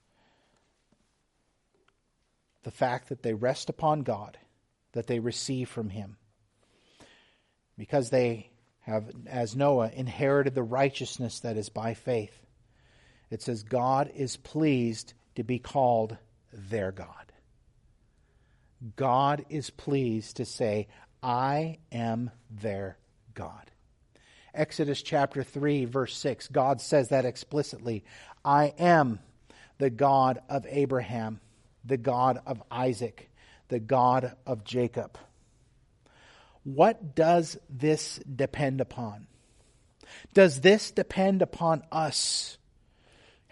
the 2.64 2.72
fact 2.72 3.10
that 3.10 3.22
they 3.22 3.34
rest 3.34 3.70
upon 3.70 4.04
God, 4.04 4.38
that 4.94 5.08
they 5.08 5.20
receive 5.20 5.70
from 5.70 5.90
Him, 5.90 6.18
because 7.78 8.10
they 8.10 8.50
have, 8.82 9.10
as 9.26 9.56
Noah, 9.56 9.92
inherited 9.94 10.56
the 10.56 10.64
righteousness 10.64 11.42
that 11.42 11.58
is 11.58 11.70
by 11.70 11.94
faith. 11.94 12.43
It 13.30 13.42
says, 13.42 13.64
God 13.64 14.12
is 14.16 14.38
pleased 14.38 15.14
to 15.36 15.44
be 15.44 15.60
called 15.60 16.18
their 16.52 16.92
God. 16.92 17.08
God 18.96 19.46
is 19.50 19.70
pleased 19.70 20.38
to 20.38 20.46
say, 20.46 20.88
I 21.22 21.80
am 21.92 22.32
their 22.50 22.98
God. 23.34 23.72
Exodus 24.54 25.02
chapter 25.02 25.44
3, 25.44 25.86
verse 25.86 26.16
6, 26.18 26.50
God 26.50 26.80
says 26.80 27.10
that 27.10 27.26
explicitly. 27.26 28.04
I 28.46 28.74
am 28.78 29.20
the 29.80 29.90
God 29.90 30.40
of 30.50 30.66
Abraham, 30.70 31.40
the 31.84 31.98
God 31.98 32.40
of 32.46 32.62
Isaac, 32.70 33.32
the 33.70 33.80
God 33.80 34.36
of 34.46 34.64
Jacob. 34.64 35.18
What 36.64 37.16
does 37.16 37.58
this 37.70 38.20
depend 38.20 38.80
upon? 38.80 39.28
Does 40.34 40.62
this 40.62 40.92
depend 40.92 41.42
upon 41.42 41.84
us 41.92 42.58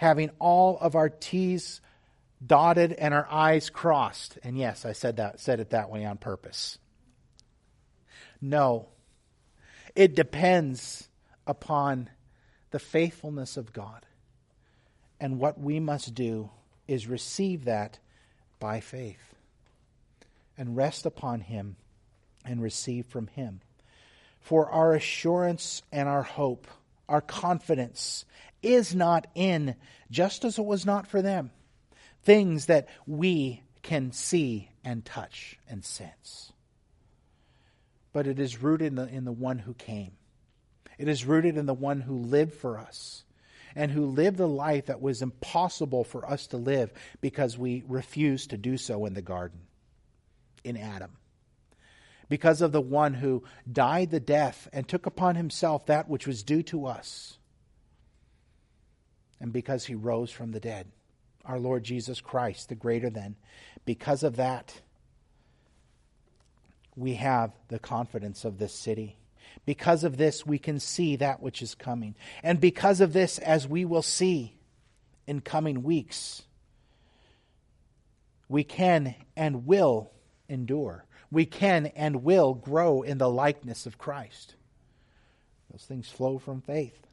having 0.02 0.32
all 0.40 0.80
of 0.80 0.96
our 0.96 1.10
T's 1.10 1.80
dotted 2.44 2.92
and 2.92 3.14
our 3.14 3.28
I's 3.30 3.70
crossed? 3.70 4.40
And 4.44 4.58
yes, 4.58 4.84
I 4.84 4.94
said 4.94 5.18
that 5.18 5.40
said 5.40 5.60
it 5.60 5.70
that 5.70 5.92
way 5.92 6.06
on 6.06 6.18
purpose. 6.18 6.80
No. 8.42 8.88
It 9.96 10.16
depends 10.16 11.08
upon 11.46 12.10
the 12.72 12.80
faithfulness 12.80 13.58
of 13.58 13.74
God. 13.74 14.08
And 15.20 15.38
what 15.40 15.60
we 15.60 15.80
must 15.80 16.16
do 16.16 16.50
is 16.88 17.06
receive 17.06 17.66
that 17.66 18.00
by 18.60 18.80
faith 18.80 19.36
and 20.58 20.76
rest 20.76 21.06
upon 21.06 21.42
Him 21.42 21.76
and 22.44 22.60
receive 22.60 23.06
from 23.06 23.28
Him. 23.28 23.62
For 24.40 24.68
our 24.68 24.96
assurance 24.96 25.84
and 25.92 26.10
our 26.10 26.24
hope, 26.24 26.66
our 27.08 27.22
confidence 27.22 28.26
is 28.62 28.94
not 28.94 29.28
in, 29.36 29.76
just 30.10 30.46
as 30.46 30.58
it 30.58 30.66
was 30.66 30.86
not 30.86 31.08
for 31.08 31.22
them, 31.22 31.52
things 32.24 32.68
that 32.68 32.88
we 33.06 33.64
can 33.82 34.12
see 34.12 34.70
and 34.84 35.04
touch 35.04 35.58
and 35.68 35.84
sense 35.84 36.52
but 38.14 38.28
it 38.28 38.40
is 38.40 38.62
rooted 38.62 38.88
in 38.88 38.96
the, 38.96 39.08
in 39.08 39.26
the 39.26 39.32
one 39.32 39.60
who 39.60 39.74
came. 39.74 40.12
It 40.98 41.08
is 41.08 41.26
rooted 41.26 41.58
in 41.58 41.66
the 41.66 41.74
one 41.74 42.02
who 42.02 42.18
lived 42.18 42.54
for 42.54 42.78
us 42.78 43.24
and 43.76 43.92
who 43.92 44.06
lived 44.06 44.40
a 44.40 44.46
life 44.46 44.88
that 44.88 45.02
was 45.02 45.22
impossible 45.22 46.04
for 46.04 46.30
us 46.30 46.48
to 46.48 46.58
live 46.58 46.92
because 47.22 47.58
we 47.58 47.84
refused 47.88 48.50
to 48.50 48.58
do 48.58 48.78
so 48.78 49.06
in 49.06 49.14
the 49.14 49.22
garden, 49.22 49.62
in 50.64 50.76
Adam. 50.76 51.12
Because 52.28 52.62
of 52.62 52.72
the 52.72 52.82
one 52.82 53.14
who 53.14 53.44
died 53.72 54.12
the 54.12 54.20
death 54.20 54.68
and 54.74 54.88
took 54.88 55.06
upon 55.06 55.36
himself 55.36 55.86
that 55.86 56.10
which 56.10 56.28
was 56.28 56.44
due 56.44 56.64
to 56.64 56.86
us. 56.86 57.38
And 59.42 59.52
because 59.52 59.86
he 59.86 59.96
rose 59.96 60.30
from 60.30 60.52
the 60.52 60.60
dead, 60.60 60.88
our 61.44 61.60
Lord 61.60 61.84
Jesus 61.84 62.22
Christ, 62.22 62.70
the 62.70 62.76
greater 62.76 63.10
than. 63.10 63.36
Because 63.84 64.22
of 64.22 64.36
that, 64.36 64.80
we 66.96 67.16
have 67.16 67.52
the 67.68 67.80
confidence 67.80 68.46
of 68.46 68.60
this 68.60 68.74
city. 68.74 69.18
Because 69.66 70.04
of 70.04 70.18
this, 70.18 70.46
we 70.46 70.60
can 70.60 70.80
see 70.80 71.16
that 71.16 71.42
which 71.42 71.64
is 71.64 71.74
coming. 71.74 72.16
And 72.44 72.62
because 72.62 73.02
of 73.02 73.14
this, 73.14 73.40
as 73.40 73.68
we 73.68 73.84
will 73.84 74.04
see 74.04 74.54
in 75.26 75.42
coming 75.42 75.82
weeks, 75.82 76.44
we 78.48 78.64
can 78.64 79.16
and 79.36 79.66
will 79.66 80.12
endure. 80.48 81.06
We 81.32 81.48
can 81.48 81.88
and 81.88 82.24
will 82.24 82.54
grow 82.54 83.02
in 83.02 83.18
the 83.18 83.30
likeness 83.30 83.88
of 83.88 83.98
Christ. 83.98 84.54
Those 85.72 85.86
things 85.86 86.10
flow 86.10 86.38
from 86.38 86.62
faith. 86.62 87.08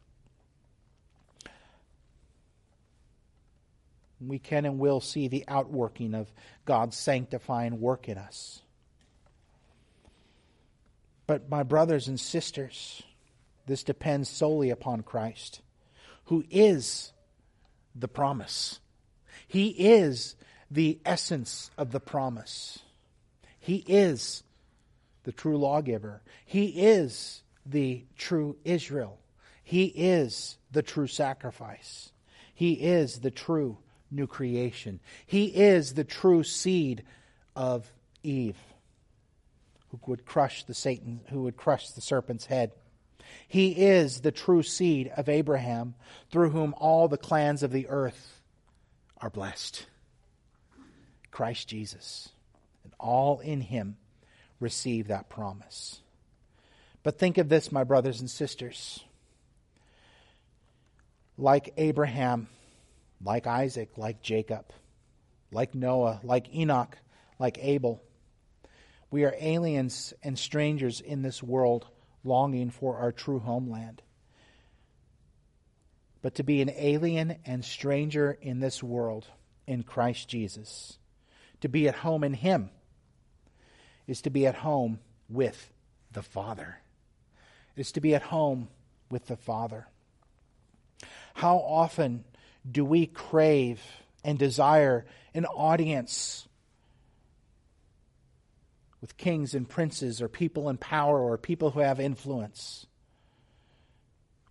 We 4.20 4.38
can 4.38 4.64
and 4.64 4.78
will 4.78 5.00
see 5.00 5.28
the 5.28 5.44
outworking 5.46 6.14
of 6.14 6.32
God's 6.64 6.96
sanctifying 6.96 7.80
work 7.80 8.08
in 8.08 8.18
us. 8.18 8.62
But, 11.26 11.50
my 11.50 11.62
brothers 11.62 12.08
and 12.08 12.18
sisters, 12.18 13.02
this 13.66 13.82
depends 13.82 14.28
solely 14.28 14.70
upon 14.70 15.02
Christ, 15.02 15.60
who 16.24 16.44
is 16.50 17.12
the 17.94 18.08
promise. 18.08 18.80
He 19.46 19.68
is 19.68 20.36
the 20.70 20.98
essence 21.04 21.70
of 21.76 21.92
the 21.92 22.00
promise. 22.00 22.78
He 23.60 23.84
is 23.86 24.42
the 25.24 25.32
true 25.32 25.58
lawgiver. 25.58 26.22
He 26.46 26.66
is 26.66 27.42
the 27.66 28.04
true 28.16 28.56
Israel. 28.64 29.18
He 29.62 29.84
is 29.84 30.56
the 30.72 30.82
true 30.82 31.06
sacrifice. 31.06 32.10
He 32.54 32.72
is 32.72 33.20
the 33.20 33.30
true 33.30 33.78
new 34.10 34.26
creation. 34.26 35.00
He 35.26 35.46
is 35.46 35.94
the 35.94 36.04
true 36.04 36.42
seed 36.42 37.02
of 37.54 37.90
Eve 38.22 38.56
who 39.90 39.98
would 40.06 40.24
crush 40.24 40.64
the 40.64 40.74
Satan, 40.74 41.20
who 41.30 41.42
would 41.42 41.56
crush 41.56 41.90
the 41.90 42.00
serpent's 42.00 42.46
head. 42.46 42.72
He 43.46 43.70
is 43.72 44.20
the 44.20 44.32
true 44.32 44.62
seed 44.62 45.10
of 45.16 45.28
Abraham, 45.28 45.94
through 46.30 46.50
whom 46.50 46.74
all 46.76 47.08
the 47.08 47.16
clans 47.16 47.62
of 47.62 47.72
the 47.72 47.88
earth 47.88 48.42
are 49.18 49.30
blessed. 49.30 49.86
Christ 51.30 51.68
Jesus. 51.68 52.28
And 52.84 52.92
all 52.98 53.40
in 53.40 53.60
him 53.60 53.96
receive 54.60 55.08
that 55.08 55.28
promise. 55.28 56.00
But 57.02 57.18
think 57.18 57.38
of 57.38 57.48
this, 57.48 57.72
my 57.72 57.84
brothers 57.84 58.20
and 58.20 58.28
sisters. 58.28 59.04
Like 61.36 61.72
Abraham, 61.76 62.48
like 63.22 63.46
Isaac, 63.46 63.90
like 63.96 64.22
Jacob, 64.22 64.66
like 65.50 65.74
Noah, 65.74 66.20
like 66.22 66.54
Enoch, 66.54 66.96
like 67.38 67.58
Abel, 67.60 68.02
we 69.10 69.24
are 69.24 69.34
aliens 69.40 70.12
and 70.22 70.38
strangers 70.38 71.00
in 71.00 71.22
this 71.22 71.42
world, 71.42 71.86
longing 72.24 72.70
for 72.70 72.96
our 72.98 73.12
true 73.12 73.38
homeland. 73.38 74.02
but 76.20 76.34
to 76.34 76.42
be 76.42 76.60
an 76.60 76.70
alien 76.76 77.36
and 77.46 77.64
stranger 77.64 78.36
in 78.42 78.60
this 78.60 78.82
world 78.82 79.26
in 79.66 79.82
Christ 79.82 80.28
Jesus. 80.28 80.98
To 81.60 81.68
be 81.68 81.88
at 81.88 81.94
home 81.94 82.24
in 82.24 82.34
Him 82.34 82.70
is 84.06 84.22
to 84.22 84.30
be 84.30 84.46
at 84.46 84.56
home 84.56 84.98
with 85.28 85.72
the 86.12 86.22
Father. 86.22 86.78
Is 87.76 87.92
to 87.92 88.00
be 88.00 88.14
at 88.14 88.22
home 88.22 88.68
with 89.10 89.26
the 89.26 89.36
Father. 89.36 89.86
How 91.34 91.58
often 91.58 92.24
do 92.70 92.84
we 92.84 93.06
crave 93.06 93.80
and 94.24 94.38
desire 94.38 95.06
an 95.34 95.46
audience 95.46 96.46
with 99.00 99.16
kings 99.16 99.54
and 99.54 99.68
princes 99.68 100.20
or 100.20 100.28
people 100.28 100.68
in 100.68 100.76
power 100.76 101.20
or 101.20 101.38
people 101.38 101.70
who 101.70 101.80
have 101.80 102.00
influence? 102.00 102.86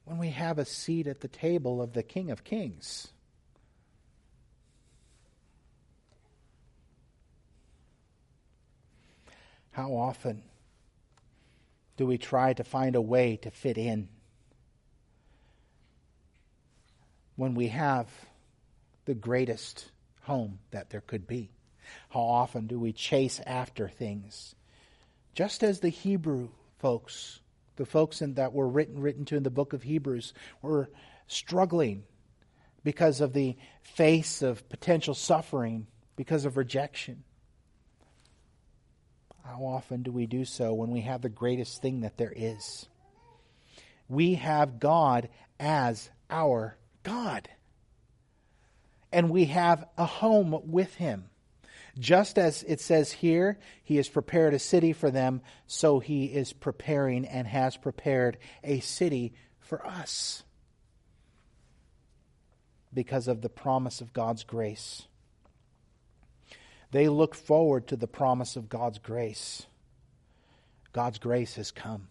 When 0.06 0.18
we 0.18 0.30
have 0.30 0.58
a 0.58 0.66
seat 0.66 1.06
at 1.08 1.20
the 1.20 1.28
table 1.28 1.82
of 1.82 1.94
the 1.94 2.04
King 2.04 2.32
of 2.32 2.44
Kings. 2.44 3.10
How 9.72 9.92
often 9.92 10.44
do 11.98 12.08
we 12.08 12.18
try 12.18 12.54
to 12.54 12.64
find 12.64 12.96
a 12.96 13.02
way 13.02 13.36
to 13.38 13.52
fit 13.52 13.78
in 13.78 14.08
when 17.38 17.56
we 17.56 17.70
have 17.70 18.10
the 19.06 19.14
greatest 19.14 19.90
home 20.24 20.60
that 20.72 20.90
there 20.90 21.02
could 21.02 21.26
be? 21.26 21.50
How 22.10 22.20
often 22.20 22.68
do 22.68 22.78
we 22.78 22.92
chase 22.92 23.40
after 23.46 23.88
things? 23.88 24.56
Just 25.34 25.64
as 25.64 25.80
the 25.80 25.90
Hebrew 25.90 26.50
folks, 26.80 27.40
the 27.78 27.86
folks 27.86 28.22
in, 28.22 28.34
that 28.34 28.52
were 28.52 28.68
written 28.68 29.00
written 29.00 29.24
to 29.26 29.38
in 29.38 29.44
the 29.44 29.50
book 29.50 29.72
of 29.72 29.84
Hebrews, 29.84 30.34
were 30.62 30.90
struggling 31.28 32.04
because 32.84 33.22
of 33.22 33.34
the 33.34 33.56
face 33.84 34.42
of 34.42 34.68
potential 34.68 35.14
suffering, 35.14 35.88
because 36.16 36.46
of 36.46 36.58
rejection. 36.58 37.24
How 39.44 39.64
often 39.64 40.04
do 40.04 40.12
we 40.12 40.26
do 40.26 40.44
so 40.44 40.74
when 40.74 40.92
we 40.92 41.02
have 41.02 41.22
the 41.22 41.30
greatest 41.30 41.82
thing 41.82 42.02
that 42.02 42.18
there 42.18 42.34
is? 42.36 42.88
We 44.10 44.36
have 44.36 44.80
God 44.80 45.30
as 45.60 46.10
our 46.30 46.78
God. 47.08 47.48
And 49.14 49.30
we 49.30 49.46
have 49.46 49.88
a 49.98 50.06
home 50.06 50.60
with 50.66 50.96
Him. 50.96 51.30
Just 51.98 52.38
as 52.38 52.64
it 52.64 52.82
says 52.82 53.12
here, 53.12 53.58
He 53.82 53.96
has 53.96 54.10
prepared 54.10 54.54
a 54.54 54.60
city 54.60 54.92
for 54.92 55.10
them, 55.10 55.42
so 55.68 56.00
He 56.00 56.26
is 56.26 56.52
preparing 56.52 57.26
and 57.26 57.48
has 57.48 57.78
prepared 57.78 58.38
a 58.62 58.82
city 58.82 59.34
for 59.60 59.86
us 59.86 60.44
because 62.94 63.30
of 63.30 63.42
the 63.42 63.50
promise 63.50 64.02
of 64.02 64.12
God's 64.12 64.44
grace. 64.44 65.08
They 66.92 67.08
look 67.08 67.36
forward 67.36 67.88
to 67.88 67.96
the 67.96 68.08
promise 68.08 68.58
of 68.58 68.70
God's 68.70 69.00
grace. 69.00 69.66
God's 70.92 71.20
grace 71.20 71.56
has 71.56 71.72
come. 71.72 72.10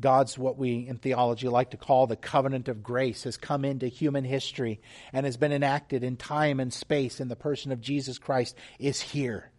God's 0.00 0.38
what 0.38 0.56
we 0.56 0.86
in 0.88 0.96
theology 0.96 1.48
like 1.48 1.70
to 1.70 1.76
call 1.76 2.06
the 2.06 2.16
covenant 2.16 2.68
of 2.68 2.82
grace 2.82 3.24
has 3.24 3.36
come 3.36 3.64
into 3.64 3.86
human 3.86 4.24
history 4.24 4.80
and 5.12 5.26
has 5.26 5.36
been 5.36 5.52
enacted 5.52 6.02
in 6.02 6.16
time 6.16 6.58
and 6.58 6.72
space 6.72 7.20
in 7.20 7.28
the 7.28 7.36
person 7.36 7.70
of 7.70 7.80
Jesus 7.80 8.18
Christ 8.18 8.56
is 8.78 9.00
here. 9.00 9.50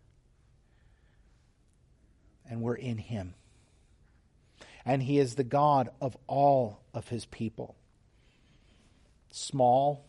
And 2.49 2.61
we're 2.61 2.75
in 2.75 2.97
him. 2.97 3.35
And 4.83 5.03
he 5.03 5.19
is 5.19 5.35
the 5.35 5.43
God 5.43 5.89
of 6.01 6.17
all 6.27 6.81
of 6.93 7.07
his 7.07 7.25
people. 7.25 7.75
Small 9.29 10.05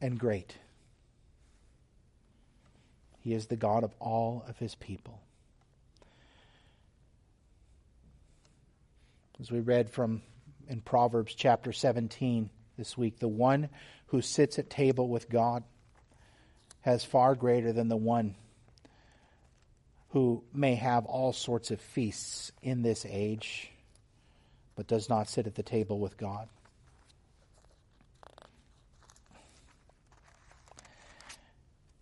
and 0.00 0.18
great. 0.18 0.56
He 3.20 3.32
is 3.32 3.46
the 3.46 3.56
God 3.56 3.84
of 3.84 3.94
all 4.00 4.44
of 4.48 4.58
his 4.58 4.74
people. 4.74 5.20
As 9.38 9.50
we 9.50 9.60
read 9.60 9.90
from 9.90 10.22
in 10.66 10.80
Proverbs 10.80 11.34
chapter 11.34 11.70
17 11.70 12.48
this 12.78 12.96
week, 12.96 13.18
the 13.18 13.28
one 13.28 13.68
who 14.06 14.22
sits 14.22 14.58
at 14.58 14.70
table 14.70 15.08
with 15.08 15.28
God 15.28 15.62
has 16.80 17.04
far 17.04 17.34
greater 17.34 17.70
than 17.72 17.88
the 17.88 17.96
one 17.96 18.34
who 20.10 20.42
may 20.54 20.74
have 20.76 21.04
all 21.04 21.34
sorts 21.34 21.70
of 21.70 21.82
feasts 21.82 22.50
in 22.62 22.80
this 22.80 23.04
age, 23.06 23.70
but 24.74 24.86
does 24.86 25.10
not 25.10 25.28
sit 25.28 25.46
at 25.46 25.54
the 25.54 25.62
table 25.62 25.98
with 25.98 26.16
God. 26.16 26.48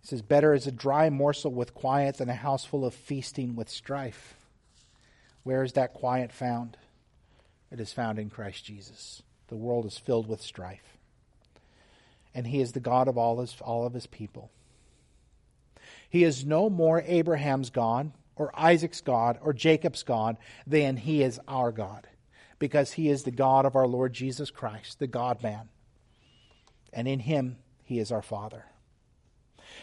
It 0.03 0.07
says, 0.09 0.21
Better 0.21 0.53
is 0.53 0.67
a 0.67 0.71
dry 0.71 1.09
morsel 1.09 1.51
with 1.51 1.73
quiet 1.73 2.17
than 2.17 2.29
a 2.29 2.35
house 2.35 2.63
full 2.63 2.85
of 2.85 2.93
feasting 2.93 3.57
with 3.57 3.67
strife. 3.67 4.35
Where 5.43 5.63
is 5.63 5.73
that 5.73 5.93
quiet 5.93 6.31
found? 6.31 6.77
It 7.71 7.79
is 7.79 7.93
found 7.93 8.19
in 8.19 8.29
Christ 8.29 8.65
Jesus. 8.65 9.21
The 9.47 9.55
world 9.55 9.85
is 9.85 9.97
filled 9.97 10.27
with 10.27 10.41
strife. 10.41 10.97
And 12.33 12.45
he 12.45 12.61
is 12.61 12.73
the 12.73 12.79
God 12.79 13.07
of 13.07 13.17
all, 13.17 13.39
his, 13.39 13.55
all 13.61 13.85
of 13.85 13.93
his 13.93 14.07
people. 14.07 14.51
He 16.09 16.23
is 16.23 16.45
no 16.45 16.69
more 16.69 17.03
Abraham's 17.05 17.69
God 17.69 18.11
or 18.35 18.51
Isaac's 18.53 19.01
God 19.01 19.39
or 19.41 19.53
Jacob's 19.53 20.03
God 20.03 20.37
than 20.67 20.97
he 20.97 21.23
is 21.23 21.39
our 21.47 21.71
God, 21.71 22.07
because 22.59 22.91
he 22.91 23.09
is 23.09 23.23
the 23.23 23.31
God 23.31 23.65
of 23.65 23.75
our 23.75 23.87
Lord 23.87 24.13
Jesus 24.13 24.51
Christ, 24.51 24.99
the 24.99 25.07
God 25.07 25.41
man. 25.41 25.69
And 26.91 27.07
in 27.07 27.19
him, 27.19 27.57
he 27.83 27.99
is 27.99 28.11
our 28.11 28.21
Father. 28.21 28.65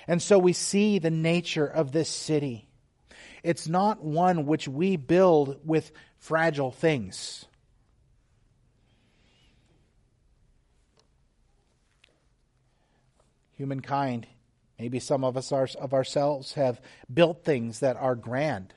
And 0.07 0.21
so 0.21 0.39
we 0.39 0.53
see 0.53 0.99
the 0.99 1.11
nature 1.11 1.67
of 1.67 1.93
this 1.93 2.09
city. 2.09 2.69
It's 3.43 3.69
not 3.69 4.03
one 4.03 4.47
which 4.47 4.69
we 4.69 4.97
build 4.97 5.61
with 5.65 5.93
fragile 6.19 6.71
things. 6.71 7.45
Humankind, 13.63 14.27
maybe 14.77 14.99
some 14.99 15.23
of 15.23 15.37
us 15.37 15.53
are, 15.53 15.69
of 15.81 15.95
ourselves 15.95 16.55
have 16.55 16.81
built 17.13 17.45
things 17.45 17.79
that 17.79 17.97
are 17.97 18.17
grand 18.17 18.75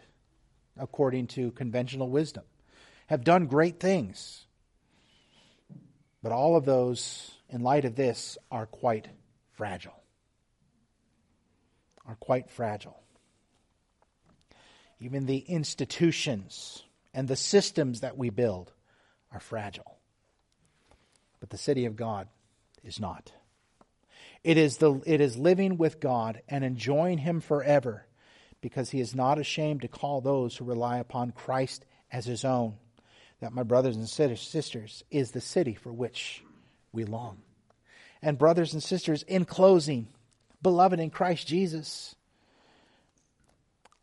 according 0.77 1.25
to 1.25 1.49
conventional 1.51 2.07
wisdom, 2.07 2.43
have 3.07 3.23
done 3.23 3.47
great 3.47 3.79
things. 3.79 4.45
But 6.21 6.31
all 6.31 6.55
of 6.55 6.65
those, 6.65 7.31
in 7.49 7.61
light 7.61 7.85
of 7.85 7.95
this, 7.95 8.37
are 8.51 8.67
quite 8.67 9.07
fragile 9.53 10.05
are 12.07 12.15
quite 12.15 12.49
fragile. 12.49 13.01
Even 14.99 15.25
the 15.25 15.39
institutions 15.39 16.83
and 17.13 17.27
the 17.27 17.35
systems 17.35 18.01
that 18.01 18.15
we 18.15 18.29
build 18.29 18.71
are 19.31 19.39
fragile. 19.39 19.97
But 21.39 21.49
the 21.49 21.57
city 21.57 21.85
of 21.85 21.95
God 21.95 22.27
is 22.83 22.99
not. 22.99 23.31
It 24.45 24.59
is, 24.59 24.77
the, 24.77 25.01
it 25.07 25.21
is 25.21 25.37
living 25.37 25.75
with 25.75 25.99
God 25.99 26.43
and 26.47 26.63
enjoying 26.63 27.17
Him 27.17 27.41
forever 27.41 28.05
because 28.61 28.91
He 28.91 28.99
is 28.99 29.15
not 29.15 29.39
ashamed 29.39 29.81
to 29.81 29.87
call 29.87 30.21
those 30.21 30.55
who 30.55 30.65
rely 30.65 30.99
upon 30.99 31.31
Christ 31.31 31.83
as 32.11 32.25
His 32.27 32.45
own. 32.45 32.75
That, 33.39 33.53
my 33.53 33.63
brothers 33.63 33.95
and 33.95 34.07
sisters, 34.07 35.03
is 35.09 35.31
the 35.31 35.41
city 35.41 35.73
for 35.73 35.91
which 35.91 36.43
we 36.91 37.05
long. 37.05 37.39
And, 38.21 38.37
brothers 38.37 38.73
and 38.73 38.83
sisters, 38.83 39.23
in 39.23 39.45
closing, 39.45 40.09
beloved 40.61 40.99
in 40.99 41.09
Christ 41.09 41.47
Jesus. 41.47 42.15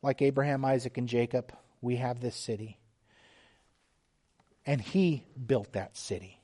Like 0.02 0.22
Abraham, 0.22 0.64
Isaac, 0.64 0.98
and 0.98 1.06
Jacob, 1.06 1.52
we 1.80 1.96
have 1.96 2.20
this 2.20 2.34
city. 2.34 2.80
And 4.66 4.80
he 4.80 5.24
built 5.46 5.74
that 5.74 5.96
city. 5.96 6.41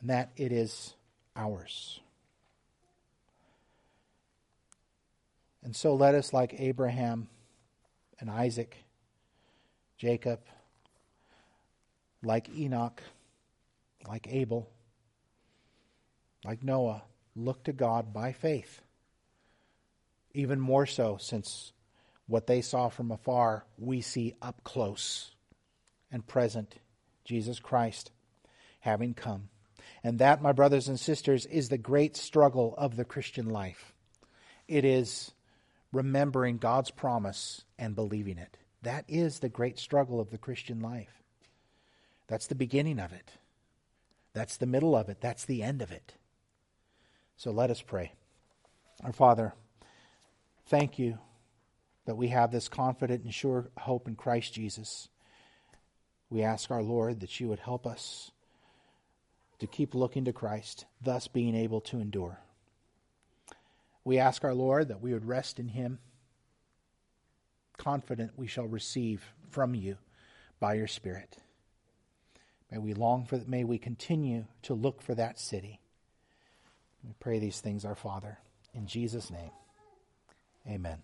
And 0.00 0.10
that 0.10 0.30
it 0.36 0.52
is 0.52 0.94
ours. 1.34 2.00
And 5.62 5.74
so 5.74 5.94
let 5.94 6.14
us, 6.14 6.32
like 6.32 6.54
Abraham 6.58 7.28
and 8.20 8.30
Isaac, 8.30 8.76
Jacob, 9.98 10.40
like 12.22 12.48
Enoch, 12.56 13.02
like 14.06 14.28
Abel, 14.30 14.70
like 16.44 16.62
Noah, 16.62 17.02
look 17.34 17.64
to 17.64 17.72
God 17.72 18.12
by 18.12 18.32
faith. 18.32 18.82
Even 20.32 20.60
more 20.60 20.86
so, 20.86 21.16
since 21.20 21.72
what 22.26 22.46
they 22.46 22.60
saw 22.60 22.88
from 22.88 23.10
afar, 23.10 23.64
we 23.76 24.00
see 24.00 24.34
up 24.40 24.62
close 24.62 25.32
and 26.10 26.26
present 26.26 26.76
Jesus 27.24 27.58
Christ 27.58 28.10
having 28.80 29.14
come. 29.14 29.48
And 30.04 30.18
that, 30.20 30.42
my 30.42 30.52
brothers 30.52 30.88
and 30.88 30.98
sisters, 30.98 31.46
is 31.46 31.68
the 31.68 31.78
great 31.78 32.16
struggle 32.16 32.74
of 32.78 32.96
the 32.96 33.04
Christian 33.04 33.48
life. 33.48 33.94
It 34.66 34.84
is 34.84 35.32
remembering 35.92 36.58
God's 36.58 36.90
promise 36.90 37.64
and 37.78 37.94
believing 37.94 38.38
it. 38.38 38.56
That 38.82 39.04
is 39.08 39.40
the 39.40 39.48
great 39.48 39.78
struggle 39.78 40.20
of 40.20 40.30
the 40.30 40.38
Christian 40.38 40.80
life. 40.80 41.22
That's 42.28 42.46
the 42.46 42.54
beginning 42.54 43.00
of 43.00 43.12
it. 43.12 43.32
That's 44.34 44.56
the 44.56 44.66
middle 44.66 44.94
of 44.94 45.08
it. 45.08 45.20
That's 45.20 45.44
the 45.44 45.62
end 45.62 45.82
of 45.82 45.90
it. 45.90 46.14
So 47.36 47.50
let 47.50 47.70
us 47.70 47.82
pray. 47.82 48.12
Our 49.02 49.12
Father, 49.12 49.54
thank 50.66 50.98
you 50.98 51.18
that 52.04 52.16
we 52.16 52.28
have 52.28 52.50
this 52.50 52.68
confident 52.68 53.24
and 53.24 53.34
sure 53.34 53.70
hope 53.78 54.06
in 54.06 54.16
Christ 54.16 54.54
Jesus. 54.54 55.08
We 56.30 56.42
ask 56.42 56.70
our 56.70 56.82
Lord 56.82 57.20
that 57.20 57.40
you 57.40 57.48
would 57.48 57.60
help 57.60 57.86
us 57.86 58.30
to 59.58 59.66
keep 59.66 59.94
looking 59.94 60.24
to 60.24 60.32
Christ, 60.32 60.86
thus 61.02 61.28
being 61.28 61.54
able 61.54 61.80
to 61.82 62.00
endure. 62.00 62.40
We 64.04 64.18
ask 64.18 64.44
our 64.44 64.54
Lord 64.54 64.88
that 64.88 65.00
we 65.02 65.12
would 65.12 65.26
rest 65.26 65.58
in 65.58 65.68
him, 65.68 65.98
confident 67.76 68.32
we 68.36 68.46
shall 68.46 68.66
receive 68.66 69.24
from 69.50 69.74
you 69.74 69.98
by 70.60 70.74
your 70.74 70.86
Spirit. 70.86 71.36
May 72.70 72.78
we 72.78 72.94
long 72.94 73.24
for 73.24 73.40
may 73.46 73.64
we 73.64 73.78
continue 73.78 74.46
to 74.62 74.74
look 74.74 75.02
for 75.02 75.14
that 75.14 75.38
city. 75.38 75.80
We 77.04 77.14
pray 77.20 77.38
these 77.38 77.60
things, 77.60 77.84
our 77.84 77.94
Father, 77.94 78.38
in 78.74 78.86
Jesus' 78.86 79.30
name. 79.30 79.50
Amen. 80.66 80.98